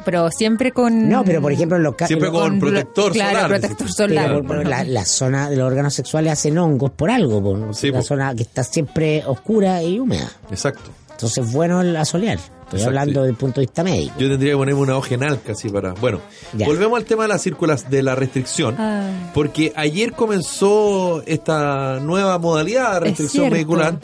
pero 0.04 0.32
siempre 0.32 0.72
con... 0.72 1.08
No, 1.08 1.24
pero 1.24 1.40
por 1.42 1.52
ejemplo, 1.52 1.78
en 1.78 1.84
los 1.84 1.94
Siempre 2.08 2.32
con 2.32 2.50
con 2.50 2.60
protector 2.60 3.12
claro, 3.12 3.32
solar. 3.42 3.50
protector 3.50 3.92
solar. 3.92 4.10
Pero 4.28 4.40
Claro. 4.42 4.48
por- 4.48 4.58
por 4.58 4.68
la, 4.68 4.84
la 4.84 5.06
zona 5.06 5.50
de 5.50 5.56
los 5.56 5.68
órganos 5.68 5.94
sexuales 5.94 6.34
hacen 6.34 6.58
hongos 6.58 6.92
por 6.92 7.12
algo, 7.12 7.44
por 7.44 7.76
Sí, 7.76 7.92
la 7.92 8.00
po. 8.00 8.04
zona 8.04 8.34
que 8.36 8.42
está 8.44 8.64
siempre 8.64 9.24
oscura 9.26 9.84
y 9.84 10.00
húmeda. 10.00 10.32
Exacto. 10.50 10.90
Entonces 11.20 11.46
es 11.48 11.54
bueno 11.54 11.82
el 11.82 11.96
asolear. 11.98 12.38
Estoy 12.38 12.80
Exacto, 12.80 12.88
hablando 12.88 13.12
sí. 13.14 13.18
desde 13.20 13.30
el 13.32 13.36
punto 13.36 13.60
de 13.62 13.66
vista 13.66 13.84
médico. 13.84 14.14
Yo 14.20 14.30
tendría 14.30 14.54
que 14.54 14.58
ponerme 14.58 14.82
una 14.82 14.98
hoja 14.98 15.16
en 15.16 15.24
alca 15.24 15.52
así 15.54 15.70
para. 15.70 15.94
Bueno, 15.96 16.22
Ya. 16.54 16.66
volvemos 16.66 16.98
al 16.98 17.06
tema 17.06 17.24
de 17.24 17.30
las 17.30 17.42
círculas 17.42 17.90
de 17.90 18.04
la 18.04 18.16
restricción. 18.16 18.76
Ah. 18.78 19.32
Porque 19.34 19.74
ayer 19.76 20.14
comenzó 20.14 21.22
esta 21.26 22.00
nueva 22.00 22.38
modalidad 22.38 22.94
de 22.94 23.00
restricción 23.02 23.50
vehicular 23.50 24.00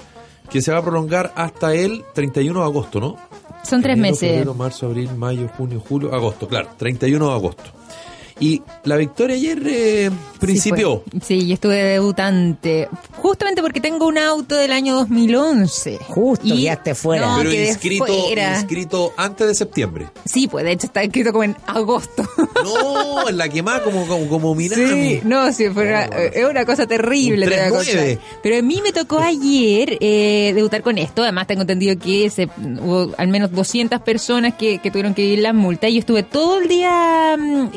que 0.49 0.61
se 0.61 0.71
va 0.71 0.79
a 0.79 0.81
prolongar 0.83 1.31
hasta 1.35 1.73
el 1.73 2.03
31 2.13 2.59
de 2.59 2.65
agosto, 2.65 2.99
¿no? 2.99 3.15
Son 3.63 3.81
tres 3.81 3.97
Enero, 3.97 4.11
meses. 4.11 4.29
Febrero, 4.29 4.53
marzo, 4.53 4.85
abril, 4.87 5.09
mayo, 5.15 5.47
junio, 5.57 5.81
julio, 5.87 6.13
agosto, 6.13 6.47
claro, 6.47 6.69
31 6.77 7.27
de 7.29 7.33
agosto. 7.33 7.63
Y 8.39 8.61
la 8.83 8.97
victoria 8.97 9.35
ayer 9.37 9.61
eh, 9.65 10.11
principió. 10.39 11.03
Sí, 11.23 11.47
yo 11.47 11.53
estuve 11.53 11.75
de 11.75 11.83
debutante. 11.93 12.89
Justamente 13.13 13.61
porque 13.61 13.79
tengo 13.79 14.07
un 14.07 14.17
auto 14.17 14.57
del 14.57 14.73
año 14.73 14.95
2011. 14.95 15.99
Justo, 16.07 16.45
quedaste 16.45 16.95
fuera. 16.95 17.27
No, 17.27 17.37
pero 17.37 17.49
quedé 17.51 17.69
inscrito, 17.69 18.05
fuera. 18.05 18.55
inscrito 18.55 19.13
antes 19.15 19.47
de 19.47 19.55
septiembre. 19.55 20.09
Sí, 20.25 20.47
pues 20.49 20.65
de 20.65 20.73
hecho 20.73 20.87
está 20.87 21.01
escrito 21.01 21.31
como 21.31 21.45
en 21.45 21.55
agosto. 21.65 22.27
No, 22.63 23.29
en 23.29 23.37
la 23.37 23.47
quemada 23.47 23.83
como, 23.83 24.05
como, 24.07 24.27
como 24.27 24.55
Minami. 24.55 24.85
Sí, 24.87 25.21
no, 25.23 25.51
sí, 25.53 25.69
fue 25.69 25.87
una, 25.87 26.03
es 26.05 26.45
una 26.45 26.65
cosa 26.65 26.85
terrible. 26.87 27.45
Un 27.45 27.51
te 27.51 27.69
voy 27.69 27.79
a 27.79 27.81
3-9. 27.81 28.15
contar. 28.15 28.19
Pero 28.43 28.57
a 28.57 28.61
mí 28.61 28.81
me 28.83 28.91
tocó 28.91 29.19
ayer 29.19 29.97
eh, 30.01 30.51
debutar 30.53 30.81
con 30.81 30.97
esto. 30.97 31.23
Además, 31.23 31.47
tengo 31.47 31.61
entendido 31.61 31.97
que 31.97 32.29
se, 32.29 32.49
hubo 32.81 33.13
al 33.17 33.27
menos 33.29 33.51
200 33.51 34.01
personas 34.01 34.55
que, 34.55 34.79
que 34.79 34.91
tuvieron 34.91 35.13
que 35.13 35.21
vivir 35.21 35.39
la 35.39 35.53
multa. 35.53 35.87
Y 35.87 35.93
yo 35.93 35.99
estuve 35.99 36.23
todo 36.23 36.59
el 36.59 36.67
día 36.67 37.35
mm, 37.37 37.69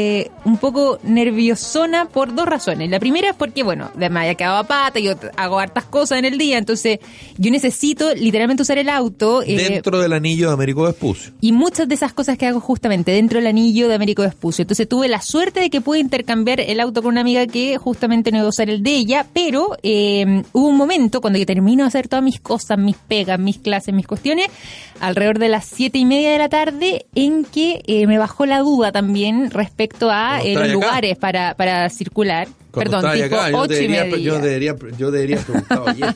eh, 0.00 0.30
un 0.44 0.56
poco 0.56 0.98
nerviosona 1.02 2.06
por 2.06 2.34
dos 2.34 2.46
razones. 2.46 2.88
La 2.90 2.98
primera 2.98 3.30
es 3.30 3.34
porque, 3.36 3.62
bueno, 3.62 3.90
me 3.96 4.06
había 4.06 4.34
quedado 4.34 4.56
a 4.58 4.64
pata, 4.64 4.98
yo 4.98 5.12
hago 5.36 5.58
hartas 5.58 5.84
cosas 5.84 6.18
en 6.18 6.24
el 6.24 6.38
día. 6.38 6.58
Entonces, 6.58 6.98
yo 7.36 7.50
necesito 7.50 8.14
literalmente 8.14 8.62
usar 8.62 8.78
el 8.78 8.88
auto. 8.88 9.42
eh, 9.42 9.56
Dentro 9.56 10.00
del 10.00 10.12
anillo 10.12 10.48
de 10.48 10.54
Américo 10.54 10.82
Vespucio. 10.82 11.32
y 11.40 11.52
muchas 11.52 11.88
de 11.88 11.94
esas 11.94 12.12
cosas 12.12 12.38
que 12.38 12.46
hago 12.46 12.60
justamente 12.60 13.12
dentro 13.12 13.38
del 13.38 13.46
anillo 13.46 13.88
de 13.88 13.94
Américo 13.94 14.22
Vespucio. 14.22 14.62
Entonces 14.62 14.88
tuve 14.88 15.08
la 15.08 15.20
suerte 15.20 15.60
de 15.60 15.70
que 15.70 15.80
pude 15.80 15.98
intercambiar 15.98 16.60
el 16.60 16.80
auto 16.80 17.02
con 17.02 17.12
una 17.12 17.20
amiga 17.20 17.46
que 17.46 17.76
justamente 17.78 18.30
no 18.30 18.38
iba 18.38 18.46
a 18.46 18.50
usar 18.50 18.70
el 18.70 18.82
de 18.82 18.92
ella, 18.96 19.26
pero 19.32 19.76
eh, 19.82 20.42
hubo 20.52 20.66
un 20.68 20.76
momento 20.76 21.20
cuando 21.20 21.38
yo 21.38 21.46
termino 21.46 21.84
de 21.84 21.88
hacer 21.88 22.08
todas 22.08 22.24
mis 22.24 22.40
cosas, 22.40 22.78
mis 22.78 22.96
pegas, 22.96 23.38
mis 23.38 23.58
clases, 23.58 23.94
mis 23.94 24.06
cuestiones, 24.06 24.46
alrededor 25.00 25.38
de 25.38 25.48
las 25.48 25.64
siete 25.66 25.98
y 25.98 26.04
media 26.04 26.32
de 26.32 26.38
la 26.38 26.48
tarde, 26.48 27.06
en 27.14 27.44
que 27.44 27.82
me 28.08 28.18
bajó 28.18 28.46
la 28.46 28.60
duda 28.60 28.92
también 28.92 29.50
respecto 29.50 29.89
a 30.10 30.40
eh, 30.42 30.54
los 30.54 30.68
lugares 30.68 31.16
para, 31.18 31.54
para 31.54 31.88
circular. 31.90 32.48
Cuando 32.70 33.00
Perdón, 33.00 33.12
tipo 33.14 33.36
acá, 33.36 33.50
yo 33.50 33.58
ocho 33.58 33.82
y 33.82 33.88
media. 33.88 34.16
yo 34.16 34.38
debería, 34.38 34.76
yo 34.96 35.10
debería. 35.10 35.36
Eso 35.36 35.52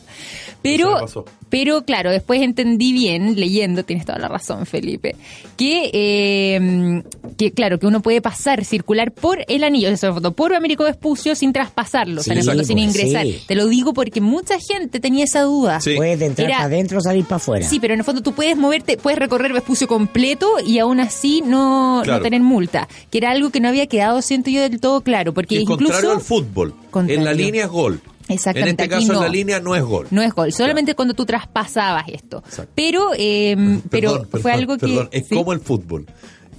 Pero, 0.64 1.04
pero 1.50 1.84
claro, 1.84 2.10
después 2.10 2.40
entendí 2.40 2.94
bien, 2.94 3.38
leyendo, 3.38 3.84
tienes 3.84 4.06
toda 4.06 4.18
la 4.18 4.28
razón, 4.28 4.64
Felipe, 4.64 5.14
que, 5.58 5.90
eh, 5.92 7.02
que 7.36 7.52
claro, 7.52 7.78
que 7.78 7.86
uno 7.86 8.00
puede 8.00 8.22
pasar, 8.22 8.64
circular 8.64 9.12
por 9.12 9.44
el 9.46 9.62
anillo, 9.62 9.92
o 9.92 9.96
sea, 9.98 10.12
por 10.14 10.54
Américo 10.54 10.84
Vespucio 10.84 11.34
sin 11.34 11.52
traspasarlo, 11.52 12.22
o 12.22 12.24
sea, 12.24 12.32
en 12.32 12.38
el 12.38 12.44
Sí, 12.44 12.48
fondo, 12.48 12.64
sin 12.64 12.76
pues, 12.78 12.86
ingresar. 12.96 13.26
sí. 13.26 13.40
Te 13.46 13.54
lo 13.54 13.66
digo 13.68 13.92
porque 13.92 14.22
mucha 14.22 14.54
gente 14.58 15.00
tenía 15.00 15.24
esa 15.24 15.42
duda. 15.42 15.80
Sí. 15.82 15.96
Puedes 15.96 16.20
entrar 16.22 16.48
Era- 16.48 16.56
para 16.56 16.66
adentro 16.68 16.98
o 16.98 17.00
salir 17.02 17.24
para 17.24 17.36
afuera. 17.36 17.68
Sí, 17.68 17.78
pero 17.78 17.92
en 17.92 18.00
el 18.00 18.04
fondo 18.04 18.22
tú 18.22 18.32
puedes 18.32 18.56
moverte, 18.56 18.96
puedes 18.96 19.18
recorrer 19.18 19.52
Vespucio 19.52 19.86
completo 19.86 20.48
y 20.66 20.78
aún 20.78 20.98
así 20.98 21.42
no, 21.44 22.00
Claro. 22.04 22.18
no 22.20 22.22
tener 22.22 22.40
multa, 22.40 22.88
que 23.10 23.18
era 23.18 23.30
algo 23.32 23.50
que 23.50 23.60
no 23.60 23.68
había 23.68 23.86
quedado, 23.86 24.22
siento 24.22 24.48
yo, 24.48 24.62
del 24.62 24.80
todo 24.80 25.02
claro, 25.02 25.34
porque 25.34 25.56
Que 25.56 25.60
incluso... 25.60 25.84
contrario 25.84 26.12
al 26.12 26.20
fútbol. 26.22 26.74
Contrario. 26.90 27.18
En 27.18 27.24
la 27.26 27.34
línea 27.34 27.64
es 27.64 27.70
gol. 27.70 28.00
Exactamente, 28.28 28.82
En 28.84 28.88
este 28.90 28.94
aquí 28.96 29.06
caso, 29.06 29.12
en 29.12 29.18
no. 29.18 29.22
la 29.24 29.28
línea 29.28 29.60
no 29.60 29.76
es 29.76 29.82
gol. 29.82 30.06
No 30.10 30.22
es 30.22 30.32
gol, 30.32 30.52
solamente 30.52 30.94
cuando 30.94 31.12
tú 31.14 31.26
traspasabas 31.26 32.04
esto. 32.08 32.38
Exacto. 32.46 32.72
Pero, 32.74 33.10
eh, 33.16 33.54
pero 33.90 34.12
Perdón, 34.12 34.28
fue 34.30 34.40
perdón, 34.42 34.58
algo 34.60 34.74
que... 34.78 34.86
perdón, 34.86 35.08
es 35.12 35.28
¿sí? 35.28 35.34
como 35.34 35.52
el 35.52 35.60
fútbol. 35.60 36.06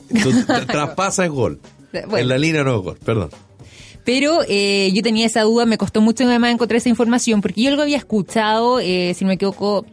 Entonces, 0.09 0.45
tra- 0.47 0.65
traspasa 0.67 1.25
es 1.25 1.31
gol. 1.31 1.59
Bueno. 1.91 2.17
En 2.17 2.27
la 2.27 2.37
línea 2.37 2.63
no 2.63 2.75
es 2.77 2.81
gol, 2.83 2.97
perdón. 3.03 3.29
Pero 4.03 4.41
eh, 4.47 4.91
yo 4.93 5.01
tenía 5.01 5.25
esa 5.25 5.41
duda, 5.41 5.65
me 5.65 5.79
costó 5.79 5.99
mucho 6.01 6.25
además 6.25 6.51
encontrar 6.51 6.77
esa 6.77 6.89
información, 6.89 7.41
porque 7.41 7.61
yo 7.63 7.69
algo 7.71 7.81
había 7.81 7.97
escuchado, 7.97 8.79
eh, 8.79 9.13
si 9.15 9.23
no 9.25 9.29
me 9.29 9.33
equivoco, 9.33 9.85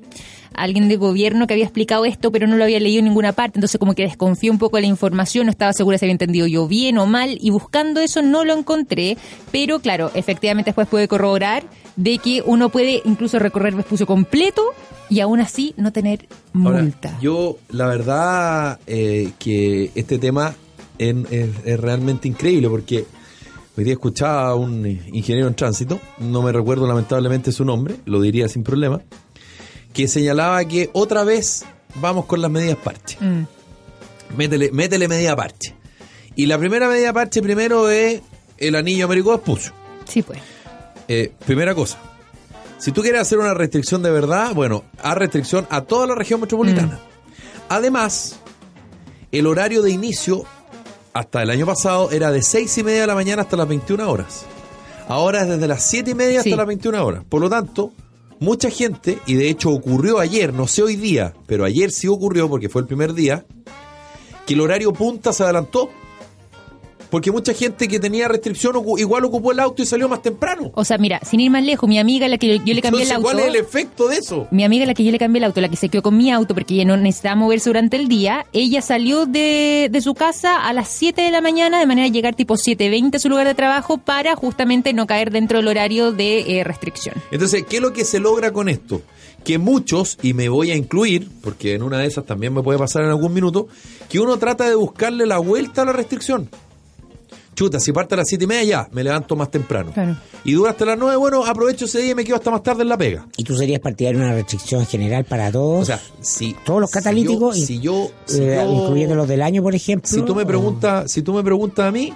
alguien 0.55 0.89
de 0.89 0.97
gobierno 0.97 1.47
que 1.47 1.55
había 1.55 1.65
explicado 1.65 2.05
esto, 2.05 2.31
pero 2.33 2.47
no 2.47 2.57
lo 2.57 2.65
había 2.65 2.81
leído 2.81 2.99
en 3.01 3.07
ninguna 3.07 3.33
parte, 3.33 3.59
entonces 3.59 3.79
como 3.79 3.95
que 3.95 4.03
desconfié 4.03 4.51
un 4.51 4.59
poco 4.59 4.77
de 4.77 4.83
la 4.83 4.89
información, 4.89 5.47
no 5.47 5.51
estaba 5.51 5.73
segura 5.73 5.99
si 5.99 6.05
había 6.05 6.13
entendido 6.13 6.47
yo 6.47 6.67
bien 6.69 6.99
o 6.99 7.07
mal, 7.07 7.39
y 7.41 7.51
buscando 7.51 8.01
eso 8.01 8.23
no 8.23 8.45
lo 8.45 8.55
encontré, 8.57 9.17
pero 9.51 9.81
claro, 9.81 10.11
efectivamente 10.15 10.71
después 10.71 10.89
pude 10.89 11.09
corroborar 11.09 11.65
de 11.97 12.19
que 12.19 12.43
uno 12.47 12.69
puede 12.71 13.03
incluso 13.05 13.39
recorrer 13.39 13.75
Vespucio 13.75 14.07
completo 14.07 14.63
y 15.11 15.21
aún 15.21 15.41
así 15.41 15.75
no 15.77 15.93
tener 15.93 16.27
Ahora, 16.55 16.81
multa. 16.83 17.19
yo, 17.21 17.59
la 17.71 17.87
verdad, 17.87 18.79
eh, 18.87 19.33
que 19.39 19.91
este 19.95 20.19
tema 20.19 20.55
es, 20.99 21.15
es- 21.31 21.51
es 21.65 21.81
realmente 21.81 22.29
increíble 22.29 22.69
porque 22.71 23.05
hoy 23.77 23.85
día 23.85 23.93
escuchaba 23.93 24.49
a 24.49 24.55
un 24.55 24.87
ingeniero 24.87 25.49
en 25.49 25.55
tránsito, 25.55 26.01
no 26.19 26.41
me 26.43 26.53
recuerdo 26.53 26.87
lamentablemente 26.87 27.53
su 27.53 27.65
nombre, 27.65 27.97
lo 28.07 28.21
diría 28.23 28.49
sin 28.49 28.63
problema, 28.63 29.01
que 29.93 30.09
señalaba 30.09 30.65
que 30.65 30.91
otra 30.93 31.25
vez 31.25 31.65
vamos 31.97 32.27
con 32.27 32.41
las 32.41 32.51
medidas 32.51 32.77
parche. 32.77 33.19
Mm. 33.21 33.47
Métele, 34.37 34.71
métele 34.73 35.09
medida 35.09 35.37
parche. 35.37 35.75
Y 36.35 36.47
la 36.47 36.59
primera 36.59 36.89
medida 36.89 37.13
parche 37.13 37.43
primero 37.43 37.91
es 37.91 38.23
el 38.59 38.75
anillo 38.75 39.05
Américo 39.05 39.33
Vespucio. 39.33 39.73
Sí, 40.09 40.23
pues. 40.23 40.39
Eh, 41.09 41.33
primera 41.45 41.75
cosa, 41.75 41.99
si 42.79 42.91
tú 42.91 43.03
quieres 43.03 43.21
hacer 43.21 43.39
una 43.39 43.55
restricción 43.55 44.03
de 44.03 44.11
verdad, 44.11 44.55
bueno, 44.55 44.85
haz 45.03 45.17
restricción 45.17 45.67
a 45.71 45.83
toda 45.83 46.07
la 46.07 46.15
región 46.15 46.41
metropolitana. 46.41 46.99
Además, 47.69 48.41
el 49.31 49.47
horario 49.47 49.83
de 49.83 49.91
inicio 49.91 50.45
hasta 51.13 51.43
el 51.43 51.51
año 51.51 51.67
pasado 51.67 52.11
era 52.11 52.31
de 52.33 52.43
seis 52.43 52.77
y 52.79 52.83
media 52.83 53.03
de 53.03 53.07
la 53.07 53.15
mañana 53.15 53.43
hasta 53.43 53.57
las 53.57 53.69
21 53.69 54.11
horas. 54.11 54.47
Ahora 55.09 55.43
es 55.43 55.49
desde 55.49 55.69
las 55.69 55.83
siete 55.83 56.13
y 56.13 56.15
media 56.15 56.41
hasta 56.41 56.57
las 56.57 56.67
21 56.67 57.05
horas. 57.05 57.25
Por 57.29 57.41
lo 57.41 57.51
tanto, 57.51 57.93
mucha 58.43 58.71
gente, 58.71 59.21
y 59.25 59.35
de 59.35 59.49
hecho 59.49 59.71
ocurrió 59.71 60.19
ayer, 60.19 60.53
no 60.53 60.67
sé 60.67 60.83
hoy 60.83 60.97
día, 60.97 61.33
pero 61.47 61.65
ayer 61.65 61.93
sí 61.93 62.09
ocurrió 62.09 62.49
porque 62.49 62.69
fue 62.69 62.83
el 62.83 62.89
primer 62.89 63.15
día, 63.15 63.47
que 64.47 64.55
el 64.55 64.61
horario 64.61 64.93
punta 64.93 65.33
se 65.33 65.45
adelantó. 65.45 65.91
Porque 67.13 67.31
mucha 67.31 67.53
gente 67.53 67.89
que 67.89 68.01
tenía 68.01 68.27
restricción 68.27 68.75
igual 68.97 69.27
ocupó 69.27 69.53
el 69.53 69.61
auto 69.61 69.83
y 69.83 69.87
salió 69.87 70.09
más 70.09 70.23
temprano. 70.23 70.73
O 70.75 70.83
sea, 70.83 70.97
mira, 70.97 71.21
sin 71.23 71.41
ir 71.41 71.51
más 71.51 71.63
lejos, 71.63 71.87
mi 71.87 71.99
amiga, 71.99 72.27
la 72.27 72.39
que 72.39 72.57
yo, 72.57 72.65
yo 72.65 72.73
le 72.73 72.81
cambié 72.81 73.03
Entonces, 73.03 73.11
el 73.11 73.17
auto. 73.17 73.29
¿cuál 73.29 73.41
es 73.41 73.47
el 73.49 73.57
efecto 73.57 74.09
de 74.09 74.17
eso? 74.17 74.49
Mi 74.51 74.65
amiga, 74.65 74.87
la 74.87 74.95
que 74.95 75.05
yo 75.05 75.13
le 75.13 75.19
cambié 75.19 75.41
el 75.41 75.45
auto, 75.45 75.61
la 75.61 75.69
que 75.69 75.77
se 75.77 75.91
quedó 75.91 76.01
con 76.01 76.17
mi 76.17 76.31
auto 76.31 76.55
porque 76.55 76.73
ella 76.73 76.87
no 76.87 76.97
necesitaba 76.97 77.37
moverse 77.37 77.69
durante 77.69 77.99
el 77.99 78.09
día, 78.09 78.47
ella 78.55 78.81
salió 78.81 79.27
de, 79.27 79.91
de 79.93 80.01
su 80.01 80.15
casa 80.15 80.67
a 80.67 80.73
las 80.73 80.89
7 80.89 81.21
de 81.21 81.31
la 81.31 81.43
mañana 81.43 81.79
de 81.79 81.85
manera 81.85 82.07
de 82.07 82.13
llegar 82.13 82.35
tipo 82.35 82.55
7.20 82.55 83.17
a 83.17 83.19
su 83.19 83.29
lugar 83.29 83.47
de 83.47 83.55
trabajo 83.55 83.99
para 83.99 84.35
justamente 84.35 84.95
no 84.95 85.07
caer 85.07 85.31
dentro 85.31 85.59
del 85.59 85.69
horario 85.69 86.13
de 86.13 86.61
eh, 86.61 86.65
restricción. 86.65 87.17
Entonces, 87.31 87.67
¿qué 87.69 87.77
es 87.77 87.83
lo 87.83 87.93
que 87.93 88.07
se 88.07 88.21
logra 88.21 88.55
con 88.55 88.71
esto? 88.71 89.03
Que 89.45 89.59
muchos, 89.59 90.17
y 90.23 90.33
me 90.33 90.49
voy 90.49 90.71
a 90.71 90.77
incluir, 90.77 91.29
porque 91.43 91.75
en 91.75 91.83
una 91.83 91.99
de 91.99 92.07
esas 92.07 92.25
también 92.25 92.55
me 92.55 92.63
puede 92.63 92.79
pasar 92.79 93.03
en 93.03 93.11
algún 93.11 93.35
minuto, 93.35 93.69
que 94.09 94.19
uno 94.19 94.39
trata 94.39 94.67
de 94.67 94.77
buscarle 94.77 95.27
la 95.27 95.37
vuelta 95.37 95.83
a 95.83 95.85
la 95.85 95.93
restricción. 95.93 96.49
Chuta, 97.55 97.79
si 97.81 97.93
parte 97.93 98.15
a 98.15 98.19
las 98.19 98.29
siete 98.29 98.45
y 98.45 98.47
media 98.47 98.65
ya, 98.65 98.89
me 98.93 99.05
levanto 99.05 99.37
más 99.37 99.51
temprano. 99.51 99.93
Claro. 99.93 100.17
Y 100.45 100.53
dura 100.53 100.71
hasta 100.71 100.87
las 100.87 100.99
nueve, 100.99 101.17
bueno, 101.17 101.45
aprovecho 101.45 101.85
ese 101.85 102.01
día 102.01 102.13
y 102.13 102.15
me 102.15 102.25
quedo 102.25 102.37
hasta 102.37 102.51
más 102.51 102.63
tarde 102.63 102.83
en 102.83 102.89
la 102.89 102.97
pega. 102.97 103.27
¿Y 103.37 103.45
tú 103.45 103.55
serías 103.57 103.81
partidario 103.81 104.21
de 104.21 104.25
una 104.27 104.35
restricción 104.35 104.87
general 104.87 105.25
para 105.25 105.53
todos? 105.53 105.83
O 105.83 105.85
sea, 105.85 106.01
si... 106.21 106.57
Todos 106.65 106.81
los 106.81 106.91
si 106.91 106.95
catalíticos, 106.95 107.57
yo- 107.57 107.63
y- 107.63 107.67
Si 107.67 107.81
yo... 107.81 108.11
si 108.25 108.41
eh, 108.43 108.63
yo- 108.65 108.73
incluyendo 108.85 109.15
los 109.15 109.29
del 109.29 109.43
año, 109.43 109.63
por 109.63 109.75
ejemplo. 109.75 110.09
si 110.11 110.23
tú 110.23 110.35
me 110.35 110.45
o- 110.45 110.47
preguntas, 110.47 111.11
si 111.13 111.21
tú 111.23 111.35
me 111.35 111.43
preguntas 111.45 111.87
a 111.87 111.91
mí, 111.93 112.13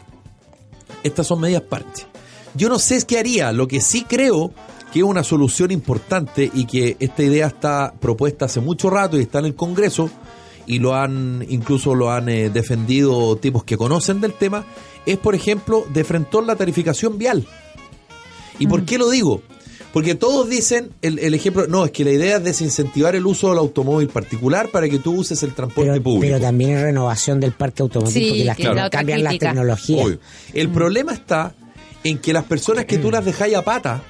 estas 1.03 1.27
son 1.27 1.41
medidas 1.41 1.63
parche. 1.63 2.07
Yo 2.55 2.69
no 2.71 2.79
sé 2.79 3.05
qué 3.07 3.19
haría, 3.19 3.53
lo 3.53 3.69
que 3.69 3.81
sí 3.83 4.05
creo 4.09 4.53
que 4.93 5.01
es 5.01 5.05
una 5.05 5.23
solución 5.23 5.71
importante 5.71 6.51
y 6.55 6.65
que 6.65 6.97
esta 6.99 7.23
idea 7.23 7.49
está 7.49 7.93
propuesta 8.01 8.47
hace 8.47 8.61
mucho 8.61 8.89
rato 8.89 9.19
y 9.19 9.23
está 9.23 9.41
en 9.41 9.47
el 9.47 9.55
Congreso 9.55 10.09
y 10.67 10.79
lo 10.79 10.95
han 10.95 11.45
incluso 11.49 11.95
lo 11.95 12.11
han 12.11 12.29
eh, 12.29 12.51
defendido 12.51 13.37
tipos 13.37 13.65
que 13.65 13.77
conocen 13.77 14.21
del 14.21 14.33
tema, 14.33 14.65
es 15.07 15.19
por 15.19 15.35
ejemplo 15.35 15.87
de 15.93 16.05
frente 16.05 16.43
la 16.43 16.57
tarificación 16.57 17.19
vial. 17.19 17.47
¿Y 18.59 18.67
por 18.67 18.85
qué 18.85 18.99
lo 18.99 19.11
digo? 19.11 19.43
Porque 19.93 20.15
todos 20.15 20.49
dicen 20.49 20.91
el, 21.01 21.19
el 21.21 21.33
ejemplo, 21.33 21.67
no, 21.69 21.85
es 21.85 21.91
que 21.91 22.05
la 22.05 22.11
idea 22.11 22.37
es 22.37 22.45
desincentivar 22.45 23.17
el 23.17 23.25
uso 23.27 23.49
del 23.49 23.59
automóvil 23.59 24.09
particular 24.09 24.69
para 24.71 24.89
que 24.89 24.99
tú 24.99 25.15
uses 25.15 25.43
el 25.43 25.55
transporte 25.55 25.91
Pero, 25.91 26.03
público. 26.03 26.33
pero 26.35 26.41
también 26.41 26.73
es 26.73 26.83
renovación 26.83 27.41
del 27.41 27.53
parque 27.53 27.83
automotriz, 27.83 28.15
Sí, 28.15 28.29
porque 28.29 28.45
las 28.45 28.59
la 28.59 28.87
otra 28.87 28.91
cambian 28.91 29.23
las 29.23 29.39
tecnologías. 29.39 30.05
Obvio. 30.07 30.19
El 30.53 30.69
problema 30.69 31.13
está 31.13 31.55
en 32.05 32.19
que 32.19 32.33
las 32.35 32.45
personas 32.45 32.85
que 32.85 32.99
tú 32.99 33.11
las 33.11 33.25
dejáis 33.25 33.55
a 33.55 33.63
pata 33.63 34.03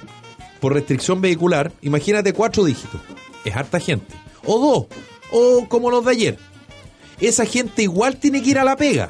por 0.61 0.73
restricción 0.73 1.21
vehicular, 1.21 1.71
imagínate 1.83 2.33
cuatro 2.33 2.65
dígitos, 2.65 3.01
es 3.45 3.55
harta 3.55 3.79
gente, 3.79 4.13
o 4.45 4.59
dos, 4.59 5.01
o 5.31 5.67
como 5.69 5.91
los 5.91 6.05
de 6.05 6.11
ayer, 6.13 6.39
esa 7.21 7.45
gente 7.47 7.83
igual 7.83 8.17
tiene 8.17 8.43
que 8.43 8.51
ir 8.51 8.59
a 8.59 8.65
la 8.65 8.77
pega. 8.77 9.09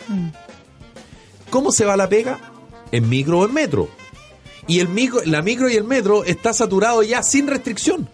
¿Cómo 1.51 1.73
se 1.73 1.85
va 1.85 1.95
a 1.95 1.97
la 1.97 2.09
pega? 2.09 2.39
En 2.93 3.09
micro 3.09 3.41
o 3.41 3.47
en 3.47 3.55
metro. 3.55 3.89
Y 4.67 4.81
el 4.81 4.89
micro, 4.89 5.21
la 5.25 5.43
micro 5.43 5.69
y 5.69 5.77
el 5.77 5.85
metro 5.85 6.25
está 6.25 6.53
saturado 6.53 7.03
ya 7.03 7.23
sin 7.23 7.47
restricción. 7.47 8.09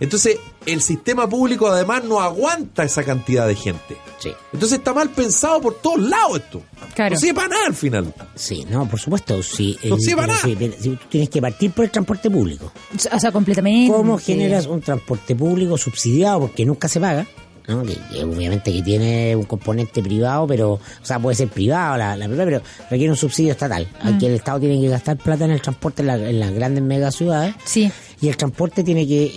Entonces, 0.00 0.38
el 0.64 0.80
sistema 0.80 1.28
público 1.28 1.66
además 1.66 2.04
no 2.04 2.20
aguanta 2.20 2.84
esa 2.84 3.02
cantidad 3.02 3.46
de 3.48 3.56
gente. 3.56 3.96
Sí. 4.18 4.30
Entonces 4.52 4.78
está 4.78 4.94
mal 4.94 5.10
pensado 5.10 5.60
por 5.60 5.74
todos 5.80 6.00
lados 6.00 6.38
esto. 6.38 6.62
Claro. 6.94 7.14
No 7.14 7.20
sirve 7.20 7.34
para 7.34 7.48
nada 7.48 7.66
al 7.66 7.74
final. 7.74 8.14
Sí, 8.34 8.64
no, 8.70 8.88
por 8.88 9.00
supuesto. 9.00 9.42
Sí, 9.42 9.76
No 9.84 9.96
eh, 9.96 10.00
sirve 10.00 10.22
pero 10.22 10.26
nada. 10.28 10.40
sí, 10.44 10.56
si 10.80 10.90
tú 10.90 10.98
tienes 11.08 11.28
que 11.30 11.40
partir 11.40 11.72
por 11.72 11.84
el 11.84 11.90
transporte 11.90 12.30
público. 12.30 12.72
O 13.12 13.18
sea, 13.18 13.32
completamente. 13.32 13.92
¿Cómo 13.92 14.18
generas 14.18 14.66
un 14.66 14.80
transporte 14.80 15.34
público 15.34 15.76
subsidiado 15.76 16.40
porque 16.40 16.64
nunca 16.64 16.86
se 16.88 17.00
paga? 17.00 17.26
¿No? 17.68 17.82
Que, 17.84 17.94
que 18.10 18.24
obviamente 18.24 18.72
que 18.72 18.82
tiene 18.82 19.36
un 19.36 19.44
componente 19.44 20.02
privado, 20.02 20.46
pero, 20.46 20.72
o 20.72 20.80
sea, 21.02 21.18
puede 21.18 21.36
ser 21.36 21.48
privado 21.48 21.96
la, 21.96 22.16
la 22.16 22.26
propiedad, 22.26 22.44
pero 22.46 22.62
requiere 22.90 23.10
un 23.10 23.16
subsidio 23.16 23.52
estatal. 23.52 23.86
Aquí 24.02 24.26
el 24.26 24.34
Estado 24.34 24.58
tiene 24.60 24.80
que 24.80 24.88
gastar 24.88 25.16
plata 25.18 25.44
en 25.44 25.52
el 25.52 25.60
transporte 25.60 26.02
en, 26.02 26.06
la- 26.08 26.16
en 26.16 26.40
las 26.40 26.50
grandes 26.52 26.82
megaciudades 26.82 27.54
Sí. 27.64 27.90
y 28.20 28.28
el 28.28 28.36
transporte 28.36 28.82
tiene 28.82 29.06
que, 29.06 29.32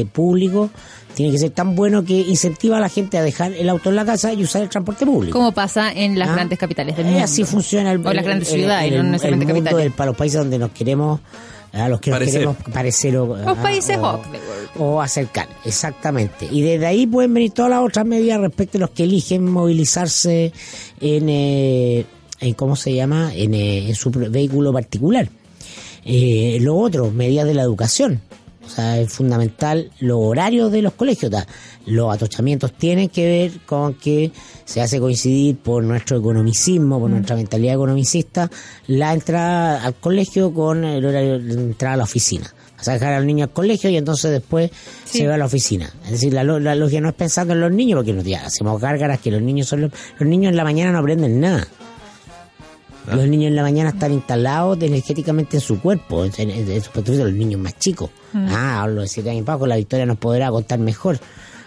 eh, 0.00 0.06
público, 0.12 0.70
tiene 1.14 1.30
que 1.30 1.38
ser 1.38 1.50
tan 1.50 1.76
bueno 1.76 2.04
que 2.04 2.14
incentiva 2.22 2.78
a 2.78 2.80
la 2.80 2.88
gente 2.88 3.18
a 3.18 3.22
dejar 3.22 3.52
el 3.52 3.68
auto 3.68 3.90
en 3.90 3.96
la 3.96 4.04
casa 4.04 4.32
y 4.32 4.42
usar 4.42 4.62
el 4.62 4.68
transporte 4.68 5.06
público. 5.06 5.38
Como 5.38 5.52
pasa 5.52 5.92
en 5.92 6.18
las 6.18 6.30
Ah, 6.30 6.34
grandes 6.34 6.58
capitales 6.58 6.96
del 6.96 7.06
eh, 7.06 7.10
mundo. 7.10 7.24
Así 7.24 7.44
funciona 7.44 7.92
el, 7.92 8.04
O 8.04 8.12
las 8.12 8.24
grandes 8.24 8.48
ciudades, 8.48 8.90
el, 8.90 8.98
no 8.98 9.04
el 9.04 9.10
necesariamente 9.12 9.52
mundo 9.54 9.64
capitales. 9.70 9.84
del- 9.84 9.96
para 9.96 10.06
los 10.10 10.16
países 10.16 10.38
donde 10.40 10.58
nos 10.58 10.70
queremos 10.72 11.20
a 11.74 11.88
los 11.88 12.00
que 12.00 12.10
nos 12.10 12.18
Parecer. 12.18 12.34
queremos 12.40 12.56
parecer 12.72 13.16
o, 13.16 13.36
Los 13.36 13.58
países 13.58 13.96
o, 13.98 14.02
of 14.14 14.22
the 14.30 14.38
world. 14.38 14.68
o 14.78 15.00
acercar, 15.02 15.48
exactamente. 15.64 16.46
Y 16.50 16.62
desde 16.62 16.86
ahí 16.86 17.06
pueden 17.06 17.34
venir 17.34 17.50
todas 17.52 17.70
las 17.70 17.80
otras 17.82 18.06
medidas 18.06 18.40
respecto 18.40 18.78
a 18.78 18.82
los 18.82 18.90
que 18.90 19.04
eligen 19.04 19.44
movilizarse 19.50 20.52
en, 21.00 21.28
eh, 21.28 22.06
en 22.40 22.54
¿cómo 22.54 22.76
se 22.76 22.94
llama? 22.94 23.32
En, 23.34 23.54
eh, 23.54 23.88
en 23.88 23.94
su 23.94 24.10
vehículo 24.10 24.72
particular. 24.72 25.28
Eh, 26.04 26.58
lo 26.60 26.76
otro, 26.76 27.10
medidas 27.10 27.46
de 27.46 27.54
la 27.54 27.62
educación. 27.62 28.20
O 28.66 28.68
sea, 28.70 28.98
es 28.98 29.12
fundamental 29.12 29.90
los 30.00 30.18
horarios 30.20 30.72
de 30.72 30.80
los 30.82 30.94
colegios. 30.94 31.30
Ta- 31.30 31.46
Los 31.86 32.14
atochamientos 32.14 32.72
tienen 32.72 33.10
que 33.10 33.26
ver 33.26 33.60
con 33.66 33.92
que 33.94 34.30
se 34.64 34.80
hace 34.80 34.98
coincidir 35.00 35.56
por 35.56 35.84
nuestro 35.84 36.18
economicismo, 36.18 36.98
por 37.00 37.10
nuestra 37.10 37.36
mentalidad 37.36 37.74
economicista, 37.74 38.50
la 38.86 39.12
entrada 39.12 39.84
al 39.84 39.94
colegio 39.94 40.52
con 40.54 40.84
el 40.84 41.04
horario 41.04 41.38
de 41.38 41.52
entrada 41.54 41.94
a 41.94 41.98
la 41.98 42.04
oficina. 42.04 42.52
Vas 42.76 42.88
a 42.88 42.92
dejar 42.94 43.12
al 43.14 43.26
niño 43.26 43.44
al 43.44 43.50
colegio 43.52 43.88
y 43.90 43.96
entonces 43.96 44.30
después 44.30 44.70
Sí. 45.04 45.18
se 45.18 45.26
va 45.26 45.34
a 45.34 45.38
la 45.38 45.44
oficina. 45.46 45.90
Es 46.06 46.10
decir, 46.12 46.32
la, 46.32 46.42
la 46.44 46.74
lógica 46.74 47.00
no 47.00 47.08
es 47.08 47.14
pensando 47.14 47.54
en 47.54 47.60
los 47.60 47.70
niños, 47.72 47.98
porque 47.98 48.12
nos 48.12 48.26
hacemos 48.42 48.80
gárgaras 48.80 49.20
que 49.20 49.30
los 49.30 49.40
niños 49.42 49.68
son 49.68 49.82
los, 49.82 49.92
los 50.18 50.28
niños 50.28 50.50
en 50.50 50.56
la 50.56 50.64
mañana 50.64 50.92
no 50.92 50.98
aprenden 50.98 51.40
nada. 51.40 51.66
Los 53.12 53.28
niños 53.28 53.48
en 53.48 53.56
la 53.56 53.62
mañana 53.62 53.90
están 53.90 54.12
instalados 54.14 54.78
energéticamente 54.80 55.58
en 55.58 55.60
su 55.60 55.78
cuerpo, 55.78 56.24
en, 56.24 56.32
en- 56.38 56.70
en 56.72 56.80
su 56.82 56.90
punto 56.90 57.12
de 57.12 57.18
vista, 57.18 57.24
los 57.30 57.34
niños 57.38 57.60
más 57.60 57.78
chicos. 57.78 58.08
Ah, 58.34 58.82
hablo 58.82 59.02
de 59.02 59.08
siete 59.08 59.28
años 59.30 59.44
para 59.44 59.54
abajo, 59.54 59.66
la 59.66 59.76
Victoria 59.76 60.06
nos 60.06 60.16
podrá 60.16 60.50
contar 60.50 60.78
mejor. 60.78 61.18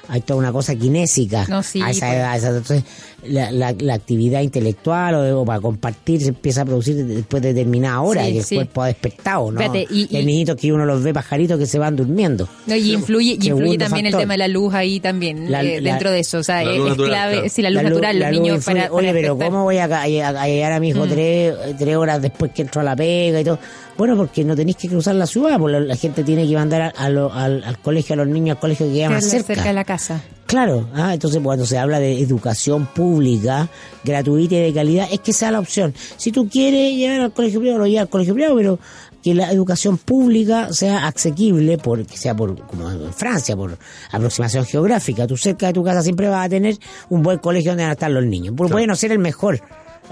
Hay 0.09 0.21
toda 0.21 0.39
una 0.39 0.51
cosa 0.51 0.75
kinésica 0.75 1.45
No, 1.49 1.61
sí, 1.63 1.81
a 1.81 1.89
esa 1.91 2.05
pues. 2.07 2.15
edad. 2.17 2.31
a 2.31 2.35
esa- 2.37 2.47
entonces, 2.49 2.83
la, 3.29 3.51
la- 3.51 3.75
la 3.77 3.93
actividad 3.93 4.41
intelectual 4.41 5.15
o, 5.15 5.41
o 5.41 5.45
para 5.45 5.59
compartir 5.59 6.21
se 6.21 6.29
empieza 6.29 6.61
a 6.61 6.65
producir 6.65 6.95
después 7.05 7.41
de 7.43 7.53
determinada 7.53 8.01
hora, 8.01 8.25
Sí, 8.25 8.31
que 8.33 8.37
el 8.39 8.43
sí. 8.43 8.55
cuerpo 8.55 8.81
ha 8.83 8.87
despertado, 8.87 9.51
¿no? 9.51 9.59
Espérate, 9.61 9.87
y- 9.93 10.15
Hay 10.15 10.21
y- 10.23 10.25
niñitos 10.25 10.55
que 10.55 10.71
uno 10.71 10.85
los 10.85 11.03
ve 11.03 11.13
pajaritos 11.13 11.59
que 11.59 11.65
se 11.65 11.79
van 11.79 11.95
durmiendo. 11.95 12.47
No, 12.65 12.75
y 12.75 12.93
influye, 12.93 13.37
y 13.39 13.47
influye 13.49 13.77
también 13.77 14.05
el 14.07 14.15
tema 14.15 14.33
de 14.33 14.37
la 14.39 14.47
luz 14.47 14.73
ahí 14.73 14.99
también, 14.99 15.51
La- 15.51 15.61
eh, 15.63 15.81
la- 15.81 15.91
dentro 15.91 16.11
de 16.11 16.19
eso. 16.19 16.39
O 16.39 16.43
sea, 16.43 16.63
es, 16.63 16.77
natural, 16.79 16.95
clave, 17.09 17.33
claro. 17.35 17.49
sí, 17.49 17.61
la 17.61 17.69
luz 17.69 17.83
La 17.83 17.89
natural, 17.89 18.19
la 18.19 18.31
los 18.31 18.39
niños 18.41 18.55
influye. 18.57 18.79
para, 18.81 18.93
Oye, 18.93 19.07
para 19.07 19.19
pero. 19.21 19.37
¿cómo 19.37 19.63
voy 19.63 19.77
a, 19.77 19.85
a- 19.85 20.01
a 20.03 20.47
llegar 20.47 20.71
a 20.71 20.79
mi 20.79 20.89
hijo 20.89 21.05
tres, 21.07 21.53
tres 21.77 21.95
horas 21.95 22.21
después 22.21 22.51
que 22.51 22.61
entro 22.63 22.81
a 22.81 22.83
la 22.83 22.95
pega 22.95 23.39
y 23.41 23.43
todo? 23.43 23.59
Bueno, 23.97 24.15
porque 24.15 24.43
no 24.43 24.55
tenéis 24.55 24.77
que 24.77 24.87
cruzar 24.89 25.15
la 25.15 25.25
ciudad, 25.25 25.57
porque 25.57 25.73
la, 25.73 25.79
la 25.79 25.95
gente 25.95 26.23
tiene 26.23 26.47
que 26.47 26.53
mandar 26.53 26.81
a- 26.83 26.89
a 26.89 27.09
lo- 27.09 27.33
al, 27.33 27.63
al 27.63 27.79
colegio, 27.79 28.13
a 28.13 28.17
los 28.17 28.27
niños 28.27 28.55
al 28.57 28.59
colegio 28.61 28.85
que 28.87 28.93
queda 28.93 29.09
más 29.09 29.25
Cerca 29.25 29.47
cerca. 29.55 29.63
de 29.63 29.73
la 29.73 29.83
casa. 29.85 30.21
Claro, 30.47 30.87
ah, 30.95 31.13
entonces 31.13 31.41
cuando 31.43 31.65
se 31.65 31.77
habla 31.77 31.99
de 31.99 32.21
educación 32.21 32.85
pública, 32.85 33.67
gratuita 34.03 34.55
y 34.55 34.59
de 34.61 34.73
calidad, 34.73 35.07
es 35.11 35.19
que 35.19 35.33
sea 35.33 35.51
la 35.51 35.59
opción. 35.59 35.93
Si 36.15 36.31
tú 36.31 36.47
quieres 36.49 36.95
llegar 36.95 37.19
al 37.19 37.33
colegio 37.33 37.59
privado, 37.59 37.79
lo 37.79 37.87
llevas 37.87 38.03
al 38.03 38.09
colegio 38.09 38.33
privado, 38.33 38.55
pero 38.55 38.79
que 39.21 39.33
la 39.33 39.51
educación 39.51 39.97
pública 39.97 40.71
sea 40.71 41.05
asequible, 41.07 41.77
por, 41.77 42.05
que 42.05 42.15
sea 42.15 42.33
por, 42.33 42.55
como 42.65 42.89
en 42.89 43.11
Francia, 43.13 43.57
por 43.57 43.77
aproximación 44.11 44.63
geográfica. 44.65 45.27
Tú 45.27 45.35
cerca 45.35 45.67
de 45.67 45.73
tu 45.73 45.83
casa 45.83 46.01
siempre 46.01 46.29
vas 46.29 46.45
a 46.45 46.49
tener 46.49 46.77
un 47.09 47.23
buen 47.23 47.39
colegio 47.39 47.71
donde 47.71 47.83
van 47.83 47.89
a 47.89 47.93
estar 47.93 48.09
los 48.09 48.25
niños. 48.25 48.55
Pu- 48.55 48.69
Puede 48.71 48.87
no 48.87 48.95
ser 48.95 49.11
el 49.11 49.19
mejor. 49.19 49.59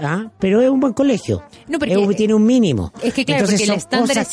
¿ah? 0.02 0.30
Pero 0.38 0.60
es 0.60 0.68
un 0.68 0.80
buen 0.80 0.92
colegio. 0.92 1.42
No, 1.66 1.78
porque- 1.78 1.94
Es 1.94 1.98
un- 1.98 2.14
tiene 2.14 2.34
un 2.34 2.44
mínimo. 2.44 2.92
Es 3.02 3.14
que 3.14 3.24
claro, 3.24 3.44
porque 3.46 3.62
el 3.62 3.68
son 3.68 3.76
estándar 3.78 4.10
es 4.18 4.28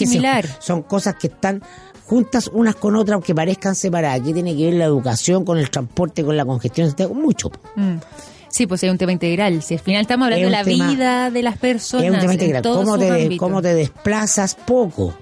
son 0.59 0.81
cosas 0.83 1.15
que 1.15 1.27
están 1.27 1.61
juntas 2.05 2.49
unas 2.53 2.75
con 2.75 2.95
otras, 2.95 3.13
aunque 3.15 3.33
parezcan 3.35 3.75
separadas. 3.75 4.19
Aquí 4.21 4.33
tiene 4.33 4.55
que 4.55 4.65
ver 4.65 4.73
la 4.75 4.85
educación 4.85 5.45
con 5.45 5.57
el 5.57 5.69
transporte, 5.69 6.23
con 6.23 6.35
la 6.37 6.45
congestión, 6.45 6.93
mucho. 7.15 7.49
Mm. 7.75 7.95
Sí, 8.49 8.67
pues 8.67 8.83
es 8.83 8.91
un 8.91 8.97
tema 8.99 9.11
integral. 9.11 9.63
Si 9.63 9.73
al 9.73 9.79
final 9.79 10.01
estamos 10.01 10.25
hablando 10.25 10.45
Es 10.45 10.51
de 10.51 10.57
la 10.57 10.63
tema- 10.63 10.91
vida 10.91 11.29
de 11.31 11.41
las 11.41 11.57
personas. 11.57 12.05
es 12.05 12.11
un 12.13 12.19
tema 12.19 12.33
integral. 12.33 12.61
¿Cómo 12.63 12.97
te. 12.99 13.37
¿Cómo 13.37 13.61
te 13.63 13.73
desplazas 13.73 14.53
poco? 14.55 15.13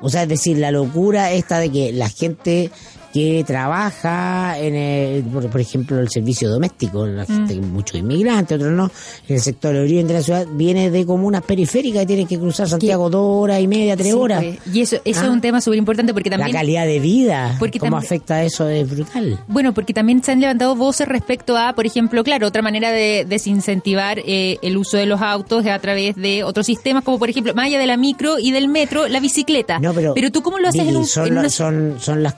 O 0.00 0.08
sea, 0.08 0.22
es 0.22 0.28
decir, 0.28 0.56
la 0.58 0.70
locura 0.70 1.32
esta 1.32 1.58
de 1.58 1.70
que 1.70 1.92
la 1.92 2.08
gente 2.08 2.70
que 3.12 3.42
trabaja 3.46 4.58
en, 4.58 4.74
el, 4.74 5.22
por, 5.24 5.48
por 5.48 5.60
ejemplo, 5.60 5.98
el 5.98 6.08
servicio 6.10 6.48
doméstico, 6.50 7.06
la 7.06 7.24
gente, 7.24 7.56
muchos 7.60 7.98
inmigrantes, 7.98 8.56
otros 8.56 8.72
no, 8.72 8.90
en 9.28 9.36
el 9.36 9.40
sector 9.42 9.74
oriente 9.74 10.12
de 10.12 10.18
la 10.18 10.24
ciudad, 10.24 10.46
viene 10.52 10.90
de 10.90 11.06
comunas 11.06 11.42
periféricas 11.42 12.02
y 12.02 12.06
tienen 12.06 12.26
que 12.26 12.38
cruzar 12.38 12.68
Santiago 12.68 13.08
dos 13.08 13.42
horas 13.42 13.60
y 13.60 13.66
media, 13.66 13.96
tres 13.96 14.08
Sí, 14.08 14.12
horas. 14.12 14.44
pues. 14.44 14.74
Y 14.76 14.80
eso, 14.82 14.96
eso 15.04 15.20
Ah. 15.20 15.24
es 15.24 15.30
un 15.30 15.40
tema 15.40 15.60
súper 15.60 15.78
importante 15.78 16.12
porque 16.12 16.28
La 16.30 16.36
también... 16.36 16.56
calidad 16.56 16.86
de 16.86 17.00
vida, 17.00 17.56
Porque 17.58 17.78
cómo 17.78 17.96
afecta 17.96 18.42
eso 18.44 18.68
es 18.68 18.88
brutal. 18.88 19.38
Bueno, 19.48 19.72
porque 19.74 19.94
también 19.94 20.22
se 20.22 20.32
han 20.32 20.40
levantado 20.40 20.74
voces 20.76 21.08
respecto 21.08 21.56
a, 21.56 21.72
por 21.74 21.86
ejemplo, 21.86 22.22
claro, 22.24 22.46
otra 22.46 22.62
manera 22.62 22.92
de 22.92 23.24
desincentivar 23.28 24.18
eh, 24.24 24.58
el 24.62 24.76
uso 24.76 24.96
de 24.96 25.06
los 25.06 25.20
autos 25.22 25.64
es 25.64 25.70
a 25.72 25.78
través 25.78 26.14
de 26.16 26.44
otros 26.44 26.66
sistemas, 26.66 27.04
como 27.04 27.18
por 27.18 27.30
ejemplo, 27.30 27.54
más 27.54 27.66
allá 27.66 27.78
de 27.78 27.86
la 27.86 27.96
micro 27.96 28.38
y 28.38 28.50
del 28.52 28.68
metro, 28.68 29.08
la 29.08 29.20
bicicleta. 29.20 29.78
No, 29.78 29.92
pero, 29.94 30.30
tú 30.30 30.42
cómo 30.42 30.58
lo 30.58 30.68
haces 30.68 30.86
en 30.86 30.96
un... 30.96 31.06
son, 31.06 31.26
en 31.28 31.34
la- 31.34 31.40
una- 31.40 31.48
son, 31.50 31.94
son 31.98 32.22
las... 32.22 32.34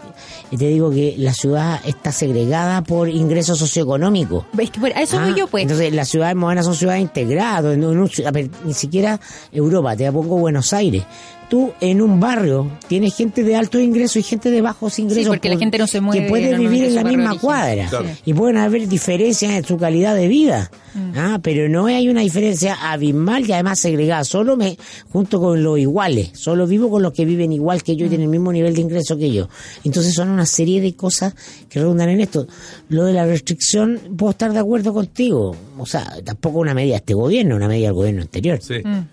Te 0.61 0.67
digo 0.69 0.91
que 0.91 1.15
la 1.17 1.33
ciudad 1.33 1.81
está 1.87 2.13
segregada 2.13 2.83
por 2.83 3.09
ingresos 3.09 3.59
socioeconómicos. 3.59 4.45
Es 4.59 4.71
que 4.71 4.79
por- 4.79 4.91
eso 4.91 5.19
Ah, 5.19 5.25
voy 5.31 5.35
yo, 5.39 5.47
pues. 5.47 5.63
Entonces, 5.63 5.91
las 5.95 6.07
ciudades 6.11 6.37
modernas 6.37 6.67
son 6.67 6.75
ciudades 6.75 7.01
integradas. 7.01 7.79
ni 7.79 8.75
siquiera 8.75 9.19
Europa, 9.53 9.97
te 9.97 10.13
pongo 10.13 10.37
Buenos 10.37 10.75
Aires. 10.75 11.05
Tú 11.51 11.73
en 11.81 12.01
un 12.01 12.21
barrio 12.21 12.71
tienes 12.87 13.15
gente 13.17 13.43
de 13.43 13.57
altos 13.57 13.83
ingresos 13.83 14.17
y 14.19 14.23
gente 14.23 14.51
de 14.53 14.63
bajos 14.63 14.99
ingresos. 15.01 15.27
porque 15.27 15.49
la 15.49 15.59
gente 15.59 15.79
no 15.79 15.87
se 15.89 16.01
mueve 16.01 16.23
Que 16.23 16.29
puede 16.29 16.57
vivir 16.57 16.85
en 16.85 16.95
la 16.95 17.03
misma 17.05 17.37
cuadra. 17.39 17.89
Claro. 17.89 18.07
Y 18.25 18.33
pueden 18.35 18.57
haber 18.57 18.87
diferencias 18.89 19.51
en 19.53 19.65
su 19.65 19.77
calidad 19.77 20.15
de 20.15 20.29
vida. 20.29 20.71
Mm. 20.95 21.13
Ah, 21.17 21.41
pero 21.43 21.69
no 21.69 21.87
hay 21.87 22.09
una 22.09 22.21
diferencia 22.21 22.75
abismal 22.93 23.49
y 23.49 23.53
además 23.53 23.81
segregada. 23.81 24.23
Solo 24.25 24.57
me 24.57 24.79
junto 25.13 25.41
con 25.41 25.61
los 25.63 25.77
iguales. 25.79 26.31
Solo 26.35 26.69
vivo 26.69 26.89
con 26.89 27.03
los 27.03 27.13
que 27.13 27.25
viven 27.25 27.53
igual 27.53 27.83
que 27.83 27.97
yo 27.97 28.05
y 28.05 28.09
Mm. 28.09 28.11
tienen 28.11 28.25
el 28.27 28.31
mismo 28.31 28.53
nivel 28.53 28.73
de 28.75 28.81
ingreso 28.83 29.19
que 29.19 29.33
yo. 29.33 29.49
Entonces 29.83 30.15
son 30.15 30.29
una 30.29 30.47
serie 30.47 30.81
de 30.81 30.95
cosas 30.95 31.35
que 31.69 31.81
redundan 31.81 32.11
en 32.11 32.21
esto. 32.21 32.47
Lo 32.91 33.05
de 33.07 33.13
la 33.13 33.27
restricción, 33.27 33.99
puedo 34.17 34.31
estar 34.31 34.53
de 34.53 34.61
acuerdo 34.61 34.95
contigo. 34.95 35.57
O 35.79 35.87
sea, 35.87 36.07
tampoco 36.25 36.61
una 36.61 36.75
medida 36.75 36.93
de 36.93 36.99
este 36.99 37.15
gobierno, 37.15 37.57
una 37.57 37.67
medida 37.67 37.87
del 37.89 37.95
gobierno 37.95 38.23
anterior. 38.23 38.61
Sí. 38.63 38.75
Mm. 38.85 39.09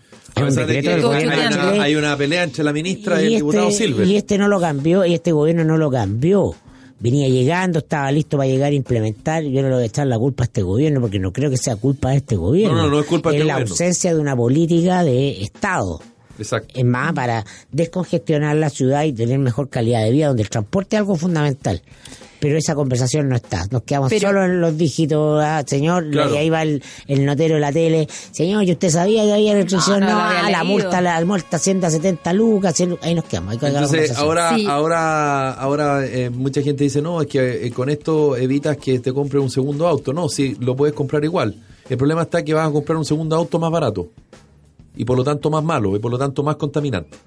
De 0.46 0.82
que 0.82 0.90
hay 0.90 1.96
una, 1.96 2.12
hay 2.12 2.18
pelea 2.18 2.44
entre 2.44 2.64
la 2.64 2.74
ministra 2.74 3.22
y, 3.22 3.26
el 3.26 3.32
y, 3.32 3.36
diputado 3.36 3.70
este, 3.70 3.86
Silver. 3.86 4.08
y 4.08 4.16
este 4.18 4.38
no 4.38 4.48
lo 4.48 4.60
cambió, 4.60 5.06
y 5.06 5.14
este 5.14 5.32
gobierno 5.32 5.64
no 5.64 5.78
lo 5.78 5.90
cambió. 5.90 6.56
Venía 7.00 7.28
llegando, 7.30 7.80
estaba 7.80 8.12
listo 8.12 8.38
para 8.38 8.50
llegar 8.50 8.72
a 8.72 8.76
implementar. 8.76 9.44
Yo 9.44 9.62
no 9.62 9.70
le 9.70 9.76
voy 9.76 9.84
a 9.84 9.88
echar 9.88 10.08
la 10.08 10.18
culpa 10.18 10.44
a 10.44 10.46
este 10.46 10.64
gobierno 10.64 11.00
porque 11.00 11.20
no 11.20 11.32
creo 11.32 11.52
que 11.52 11.58
sea 11.58 11.76
culpa 11.76 12.10
de 12.10 12.18
este 12.18 12.36
gobierno. 12.36 12.76
No, 12.76 12.84
no, 12.84 12.90
no 12.90 13.00
es 13.00 13.06
culpa 13.06 13.30
de 13.30 13.38
este 13.38 13.48
la 13.48 13.54
gobierno. 13.54 13.72
ausencia 13.72 14.14
de 14.16 14.20
una 14.20 14.36
política 14.36 15.04
de 15.04 15.42
Estado. 15.44 16.02
Exacto. 16.38 16.74
Es 16.78 16.86
más, 16.86 17.14
para 17.14 17.46
descongestionar 17.72 18.56
la 18.56 18.70
ciudad 18.70 19.04
y 19.04 19.14
tener 19.14 19.40
mejor 19.40 19.70
calidad 19.70 20.04
de 20.04 20.12
vida, 20.12 20.28
donde 20.28 20.44
el 20.44 20.50
transporte 20.50 20.96
es 20.96 21.00
algo 21.00 21.16
fundamental. 21.16 21.82
Pero 22.40 22.56
esa 22.56 22.76
conversación 22.76 23.28
no 23.30 23.36
está. 23.36 23.66
Nos 23.72 23.82
quedamos 23.82 24.12
Pero- 24.12 24.28
solo 24.30 24.46
en 24.46 24.62
los 24.62 24.78
dígitos. 24.78 25.42
Ah, 25.44 25.64
señor, 25.66 26.08
Claro. 26.12 26.36
y 26.36 26.38
ahí 26.38 26.50
va 26.52 26.62
el, 26.62 26.84
el 27.08 27.26
notero 27.26 27.56
de 27.56 27.62
la 27.62 27.72
tele. 27.72 28.08
Señor, 28.30 28.64
¿y 28.64 28.74
usted 28.74 28.90
sabía 28.92 29.24
que 29.24 29.34
había 29.34 29.56
restricción? 29.56 30.02
No, 30.02 30.06
No, 30.12 30.20
ah, 30.22 30.48
la 30.52 30.64
multa, 30.64 31.02
la 31.02 31.26
multa 31.26 31.58
asciende 31.58 31.88
a 31.88 31.90
70 31.90 32.34
lucas. 32.34 32.76
100 32.76 32.90
lucas. 32.92 33.08
Ahí 33.08 33.16
nos 33.16 33.26
quedamos. 33.26 33.54
Ahí 33.54 33.58
la 33.60 33.68
Entonces 33.70 33.90
conversación. 34.12 34.24
ahora, 34.28 34.56
Sí. 34.56 34.66
ahora, 34.68 35.52
ahora 35.54 36.06
eh, 36.06 36.30
mucha 36.30 36.62
gente 36.62 36.84
dice 36.84 37.02
no, 37.02 37.22
es 37.22 37.28
que 37.28 37.66
eh, 37.66 37.72
con 37.72 37.90
esto 37.90 38.38
evitas 38.38 38.78
que 38.78 39.00
te 39.00 39.12
compres 39.12 39.42
un 39.42 39.50
segundo 39.50 39.88
auto. 39.88 40.14
No, 40.14 40.30
sí, 40.30 40.56
lo 40.60 40.76
puedes 40.76 40.94
comprar 40.94 41.24
igual. 41.24 41.56
El 41.90 41.98
problema 41.98 42.22
está 42.22 42.44
que 42.46 42.54
vas 42.54 42.68
a 42.68 42.72
comprar 42.72 43.00
un 43.00 43.06
segundo 43.06 43.36
auto 43.36 43.58
más 43.58 43.72
barato 43.72 44.10
y 44.98 45.06
por 45.06 45.18
lo 45.18 45.24
tanto 45.24 45.50
más 45.50 45.64
malo 45.64 45.96
y 45.96 46.00
por 46.00 46.12
lo 46.12 46.18
tanto 46.18 46.44
más 46.44 46.56
contaminante. 46.58 47.18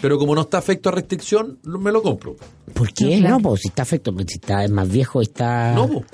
Pero 0.00 0.18
como 0.18 0.34
no 0.34 0.42
está 0.42 0.58
afecto 0.58 0.88
a 0.88 0.92
restricción, 0.92 1.58
lo- 1.64 1.78
me 1.78 1.92
lo 1.92 2.02
compro. 2.02 2.36
¿Por 2.72 2.92
qué? 2.92 3.16
No, 3.16 3.20
claro. 3.20 3.36
No, 3.36 3.42
pues 3.50 3.60
si 3.62 3.68
está 3.68 3.82
afecto, 3.82 4.12
pues, 4.14 4.26
si 4.28 4.34
está 4.36 4.64
es 4.64 4.70
más 4.70 4.88
viejo 4.90 5.20
y 5.20 5.24
está... 5.24 5.72
No, 5.74 5.86
po. 5.88 6.04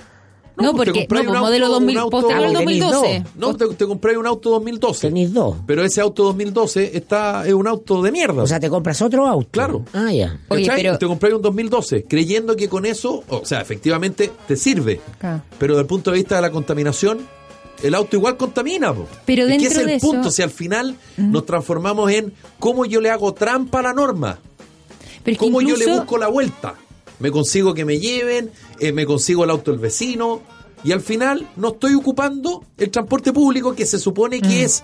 No, 0.58 0.72
pues, 0.72 0.88
porque 0.88 1.00
no, 1.00 1.20
un 1.20 1.26
pues, 1.26 1.40
modelo 1.40 1.66
auto- 1.66 1.80
2000, 1.80 1.96
un 1.98 2.02
auto- 2.02 2.26
tenéis 2.28 2.52
2012. 2.54 3.24
No, 3.36 3.54
te, 3.56 3.66
te 3.74 3.86
compráis 3.86 4.16
un 4.18 4.26
auto 4.26 4.50
2012. 4.50 5.06
Tenéis 5.08 5.32
dos. 5.34 5.56
Pero 5.66 5.84
ese 5.84 6.00
auto 6.00 6.24
2012 6.24 6.96
está 6.96 7.46
es 7.46 7.52
un 7.52 7.68
auto 7.68 8.02
de 8.02 8.10
mierda. 8.10 8.42
O 8.42 8.46
sea, 8.46 8.58
te 8.58 8.70
compras 8.70 9.02
otro 9.02 9.26
auto. 9.26 9.50
Claro. 9.52 9.84
Ah, 9.92 10.10
ya. 10.10 10.40
Oye, 10.48 10.66
pero- 10.74 10.96
Te 10.98 11.06
compráis 11.06 11.34
un 11.34 11.42
2012 11.42 12.04
creyendo 12.08 12.56
que 12.56 12.68
con 12.70 12.86
eso, 12.86 13.22
o 13.28 13.44
sea, 13.44 13.60
efectivamente 13.60 14.32
te 14.48 14.56
sirve. 14.56 14.98
Pero 15.58 15.74
desde 15.74 15.82
el 15.82 15.86
punto 15.86 16.10
de 16.10 16.16
vista 16.16 16.36
de 16.36 16.42
la 16.42 16.50
contaminación, 16.50 17.18
el 17.82 17.94
auto 17.94 18.16
igual 18.16 18.36
contamina. 18.36 18.92
po. 18.94 19.06
Pero 19.24 19.46
dentro 19.46 19.68
ese 19.68 19.80
es 19.80 19.86
de 19.86 19.92
el 19.92 19.96
eso- 19.98 20.10
punto. 20.10 20.30
Si 20.30 20.42
al 20.42 20.50
final 20.50 20.96
nos 21.16 21.44
transformamos 21.46 22.10
en 22.10 22.32
cómo 22.58 22.84
yo 22.84 23.00
le 23.00 23.10
hago 23.10 23.34
trampa 23.34 23.80
a 23.80 23.82
la 23.82 23.92
norma, 23.92 24.38
Pero 25.24 25.38
cómo 25.38 25.60
yo 25.60 25.76
le 25.76 25.86
busco 25.86 26.18
la 26.18 26.28
vuelta. 26.28 26.74
me 27.18 27.30
consigo 27.30 27.74
que 27.74 27.84
me 27.84 27.98
lleven, 27.98 28.50
eh, 28.78 28.92
me 28.92 29.06
consigo 29.06 29.44
el 29.44 29.50
auto 29.50 29.70
del 29.70 29.80
vecino 29.80 30.40
y 30.84 30.92
al 30.92 31.00
final 31.00 31.46
no 31.56 31.68
estoy 31.68 31.94
ocupando 31.94 32.62
el 32.76 32.90
transporte 32.90 33.32
público 33.32 33.74
que 33.74 33.86
se 33.86 33.98
supone 33.98 34.40
que 34.40 34.64
es 34.64 34.82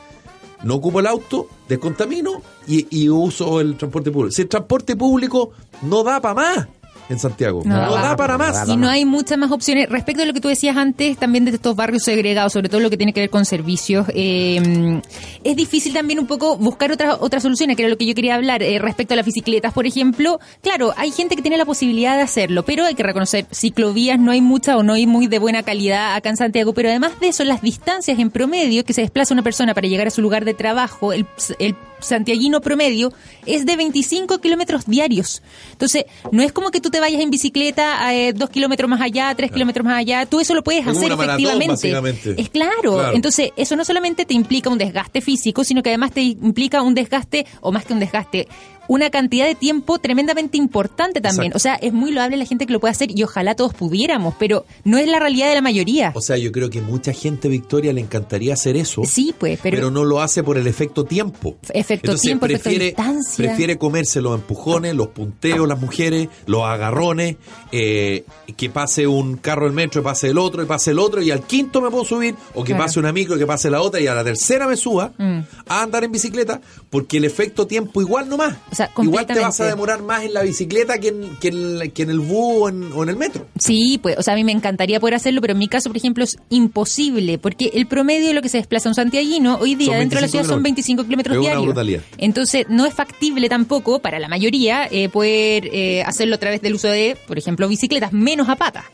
no 0.64 0.76
ocupo 0.76 1.00
el 1.00 1.06
auto, 1.06 1.48
descontamino 1.68 2.40
y, 2.68 2.86
y 2.90 3.08
uso 3.08 3.60
el 3.60 3.76
transporte 3.76 4.10
público. 4.12 4.32
Si 4.32 4.42
el 4.42 4.48
transporte 4.48 4.94
público 4.96 5.50
no 5.82 6.02
da 6.04 6.20
para 6.20 6.34
más 6.34 6.68
en 7.12 7.18
Santiago, 7.18 7.62
No 7.64 7.74
no, 7.76 7.80
da 7.94 8.02
da, 8.02 8.08
pa- 8.10 8.16
para 8.16 8.38
más. 8.38 8.68
Y 8.68 8.76
no 8.76 8.88
hay 8.88 9.04
muchas 9.04 9.38
más 9.38 9.50
opciones. 9.52 9.88
Respecto 9.88 10.22
a 10.22 10.26
lo 10.26 10.32
que 10.32 10.40
tú 10.40 10.48
decías 10.48 10.76
antes, 10.76 11.16
también 11.18 11.44
de 11.44 11.52
estos 11.52 11.76
barrios 11.76 12.02
segregados, 12.02 12.52
sobre 12.52 12.68
todo 12.68 12.80
lo 12.80 12.90
que 12.90 12.96
tiene 12.96 13.12
que 13.12 13.20
ver 13.20 13.30
con 13.30 13.44
servicios, 13.44 14.06
eh, 14.14 15.00
es 15.44 15.56
difícil 15.56 15.92
también 15.92 16.18
un 16.18 16.26
poco 16.26 16.56
buscar 16.56 16.90
otras 16.92 17.16
otras 17.20 17.42
soluciones, 17.42 17.76
que 17.76 17.82
era 17.82 17.90
lo 17.90 17.96
que 17.98 18.06
yo 18.06 18.14
quería 18.14 18.34
hablar. 18.34 18.62
Eh, 18.62 18.78
respecto 18.78 19.14
a 19.14 19.16
las 19.16 19.26
bicicletas, 19.26 19.72
por 19.72 19.86
ejemplo, 19.86 20.40
claro, 20.62 20.92
hay 20.96 21.10
gente 21.10 21.36
que 21.36 21.42
tiene 21.42 21.56
la 21.56 21.64
posibilidad 21.64 22.16
de 22.16 22.22
hacerlo, 22.22 22.64
pero 22.64 22.84
hay 22.84 22.94
que 22.94 23.02
reconocer, 23.02 23.46
ciclovías 23.52 24.18
no 24.18 24.30
hay 24.32 24.40
muchas 24.40 24.76
o 24.76 24.82
no 24.82 24.94
hay 24.94 25.06
muy 25.06 25.26
de 25.26 25.38
buena 25.38 25.62
calidad 25.62 26.14
acá 26.14 26.30
en 26.30 26.36
Santiago, 26.36 26.72
pero 26.74 26.88
además 26.88 27.12
de 27.20 27.28
eso, 27.28 27.44
las 27.44 27.62
distancias 27.62 28.18
en 28.18 28.30
promedio 28.30 28.84
que 28.84 28.92
se 28.92 29.02
desplaza 29.02 29.34
una 29.34 29.42
persona 29.42 29.74
para 29.74 29.88
llegar 29.88 30.06
a 30.06 30.10
su 30.10 30.22
lugar 30.22 30.44
de 30.44 30.54
trabajo, 30.54 31.12
el, 31.12 31.26
el 31.58 31.74
santiaguino 32.00 32.60
promedio 32.60 33.12
es 33.46 33.64
de 33.64 33.76
25 33.76 34.38
kilómetros 34.38 34.86
diarios. 34.86 35.42
Entonces, 35.72 36.04
no 36.32 36.42
es 36.42 36.50
como 36.52 36.70
que 36.70 36.80
tú 36.80 36.90
te 36.90 36.98
vayas 37.02 37.20
en 37.20 37.30
bicicleta 37.30 38.14
eh, 38.14 38.32
dos 38.32 38.48
kilómetros 38.48 38.88
más 38.88 39.00
allá, 39.00 39.34
tres 39.36 39.50
kilómetros 39.50 39.84
más 39.84 39.98
allá. 39.98 40.24
Tú 40.24 40.40
eso 40.40 40.54
lo 40.54 40.62
puedes 40.62 40.86
Es 40.86 40.96
hacer 40.96 41.14
maratón, 41.16 41.60
efectivamente. 41.60 42.34
Es 42.38 42.48
claro. 42.48 42.94
Claro. 42.94 43.14
Entonces, 43.14 43.50
eso 43.56 43.76
no 43.76 43.84
solamente 43.84 44.24
te 44.24 44.34
implica 44.34 44.70
un 44.70 44.78
desgaste 44.78 45.20
físico, 45.20 45.64
sino 45.64 45.82
que 45.82 45.90
además 45.90 46.12
te 46.12 46.22
implica 46.22 46.80
un 46.80 46.94
desgaste, 46.94 47.46
o 47.60 47.72
más 47.72 47.84
que 47.84 47.92
un 47.92 48.00
desgaste, 48.00 48.48
una 48.88 49.10
cantidad 49.10 49.46
de 49.46 49.54
tiempo 49.54 49.98
tremendamente 49.98 50.56
importante 50.58 51.20
también. 51.20 51.52
Exacto. 51.52 51.56
O 51.56 51.60
sea, 51.60 51.74
es 51.76 51.92
muy 51.92 52.10
loable 52.12 52.36
la 52.36 52.44
gente 52.44 52.66
que 52.66 52.72
lo 52.72 52.80
puede 52.80 52.92
hacer 52.92 53.10
y 53.16 53.22
ojalá 53.22 53.54
todos 53.54 53.74
pudiéramos, 53.74 54.34
pero 54.38 54.66
no 54.84 54.98
es 54.98 55.06
la 55.08 55.18
realidad 55.20 55.48
de 55.48 55.54
la 55.54 55.60
mayoría. 55.62 56.12
O 56.14 56.20
sea, 56.20 56.36
yo 56.36 56.52
creo 56.52 56.68
que 56.70 56.80
mucha 56.82 57.12
gente, 57.12 57.48
Victoria, 57.48 57.92
le 57.92 58.00
encantaría 58.00 58.54
hacer 58.54 58.76
eso. 58.76 59.02
Sí, 59.04 59.34
pues, 59.38 59.58
pero, 59.62 59.76
pero, 59.76 59.90
no 59.90 60.04
lo 60.04 60.20
hace 60.20 60.42
por 60.42 60.58
el 60.58 60.66
efecto 60.66 61.04
tiempo. 61.04 61.56
Efecto 61.72 62.06
Entonces 62.06 62.22
tiempo, 62.22 62.46
efecto 62.46 62.62
prefiere, 62.64 62.84
distancia. 62.86 63.44
prefiere 63.46 63.78
comerse 63.78 64.20
los 64.20 64.34
empujones, 64.34 64.94
los 64.94 65.08
punteos, 65.08 65.66
las 65.68 65.80
mujeres, 65.80 66.28
los 66.46 66.62
agarrones, 66.64 67.36
eh, 67.70 68.24
que 68.56 68.68
pase 68.70 69.06
un 69.06 69.36
carro 69.36 69.64
del 69.66 69.74
metro 69.74 70.00
y 70.00 70.04
pase 70.04 70.28
el 70.28 70.38
otro 70.38 70.62
y 70.62 70.66
pase 70.66 70.90
el 70.90 70.98
otro 70.98 71.22
y 71.22 71.30
al 71.30 71.42
quinto 71.46 71.80
me 71.80 71.90
puedo 71.90 72.04
subir 72.04 72.34
o 72.54 72.62
que 72.64 72.72
Claro. 72.72 72.84
pase 72.84 72.98
una 73.00 73.12
micro 73.12 73.36
y 73.36 73.38
que 73.38 73.46
pase 73.46 73.70
la 73.70 73.80
otra 73.80 74.00
y 74.00 74.06
a 74.06 74.14
la 74.14 74.24
tercera 74.24 74.66
me 74.66 74.76
suba 74.76 75.12
Mm. 75.18 75.40
a 75.68 75.82
andar 75.82 76.04
en 76.04 76.12
bicicleta 76.12 76.60
porque 76.90 77.16
el 77.18 77.24
efecto 77.24 77.66
tiempo 77.66 78.00
igual 78.00 78.28
no 78.28 78.36
más. 78.36 78.56
O 78.72 78.74
sea, 78.74 78.90
igual 79.02 79.26
te 79.26 79.38
vas 79.38 79.60
a 79.60 79.66
demorar 79.66 80.02
más 80.02 80.24
en 80.24 80.32
la 80.32 80.42
bicicleta 80.42 80.98
que 80.98 81.08
en, 81.08 81.36
que 81.36 81.48
en, 81.48 81.90
que 81.90 82.02
en 82.04 82.10
el 82.10 82.20
bus 82.20 82.62
o 82.62 82.68
en, 82.70 82.90
o 82.94 83.02
en 83.02 83.10
el 83.10 83.16
metro. 83.16 83.46
Sí, 83.58 84.00
pues, 84.02 84.16
o 84.16 84.22
sea, 84.22 84.32
a 84.32 84.36
mí 84.36 84.44
me 84.44 84.52
encantaría 84.52 84.98
poder 84.98 85.14
hacerlo, 85.14 85.42
pero 85.42 85.52
en 85.52 85.58
mi 85.58 85.68
caso, 85.68 85.90
por 85.90 85.98
ejemplo, 85.98 86.24
es 86.24 86.38
imposible, 86.48 87.36
porque 87.36 87.70
el 87.74 87.86
promedio 87.86 88.28
de 88.28 88.32
lo 88.32 88.40
que 88.40 88.48
se 88.48 88.56
desplaza 88.56 88.88
un 88.88 88.94
santiaguino 88.94 89.58
hoy 89.60 89.74
día 89.74 89.98
dentro 89.98 90.20
de 90.20 90.26
la 90.26 90.28
25 90.28 90.30
ciudad 90.30 90.44
son 90.44 90.62
kilómetros. 90.62 90.62
25 90.62 91.04
kilómetros 91.04 91.40
diarios. 91.40 92.02
Entonces, 92.16 92.66
no 92.70 92.86
es 92.86 92.94
factible 92.94 93.50
tampoco 93.50 93.98
para 93.98 94.18
la 94.18 94.28
mayoría 94.28 94.88
eh, 94.90 95.10
poder 95.10 95.68
eh, 95.70 96.02
hacerlo 96.04 96.36
a 96.36 96.38
través 96.38 96.62
del 96.62 96.74
uso 96.74 96.88
de, 96.88 97.18
por 97.26 97.36
ejemplo, 97.36 97.68
bicicletas, 97.68 98.14
menos 98.14 98.48
a 98.48 98.56
pata. 98.56 98.84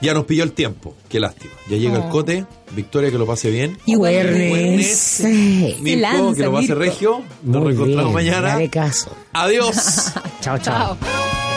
Ya 0.00 0.14
nos 0.14 0.24
pilló 0.24 0.44
el 0.44 0.52
tiempo, 0.52 0.94
qué 1.08 1.20
lástima. 1.20 1.52
Ya 1.68 1.76
llega 1.76 1.98
Oh. 1.98 2.04
el 2.04 2.08
cote, 2.10 2.46
Victoria 2.74 3.10
que 3.10 3.18
lo 3.18 3.26
pase 3.26 3.50
bien. 3.50 3.76
Igual- 3.86 4.22
Jueves. 4.26 5.22
Mirko, 5.80 6.00
lanza, 6.00 6.36
que 6.36 6.42
lo 6.44 6.52
pase 6.52 6.66
Mirko. 6.68 6.74
regio. 6.80 7.22
Nos 7.42 7.62
Muy 7.62 7.72
reencontramos 7.72 8.14
bien, 8.14 8.32
mañana. 8.32 8.48
Dale 8.54 8.68
caso. 8.70 9.14
Adiós. 9.32 9.74
Chao, 10.40 10.58
chao. 10.58 10.96
Chao. 10.98 11.49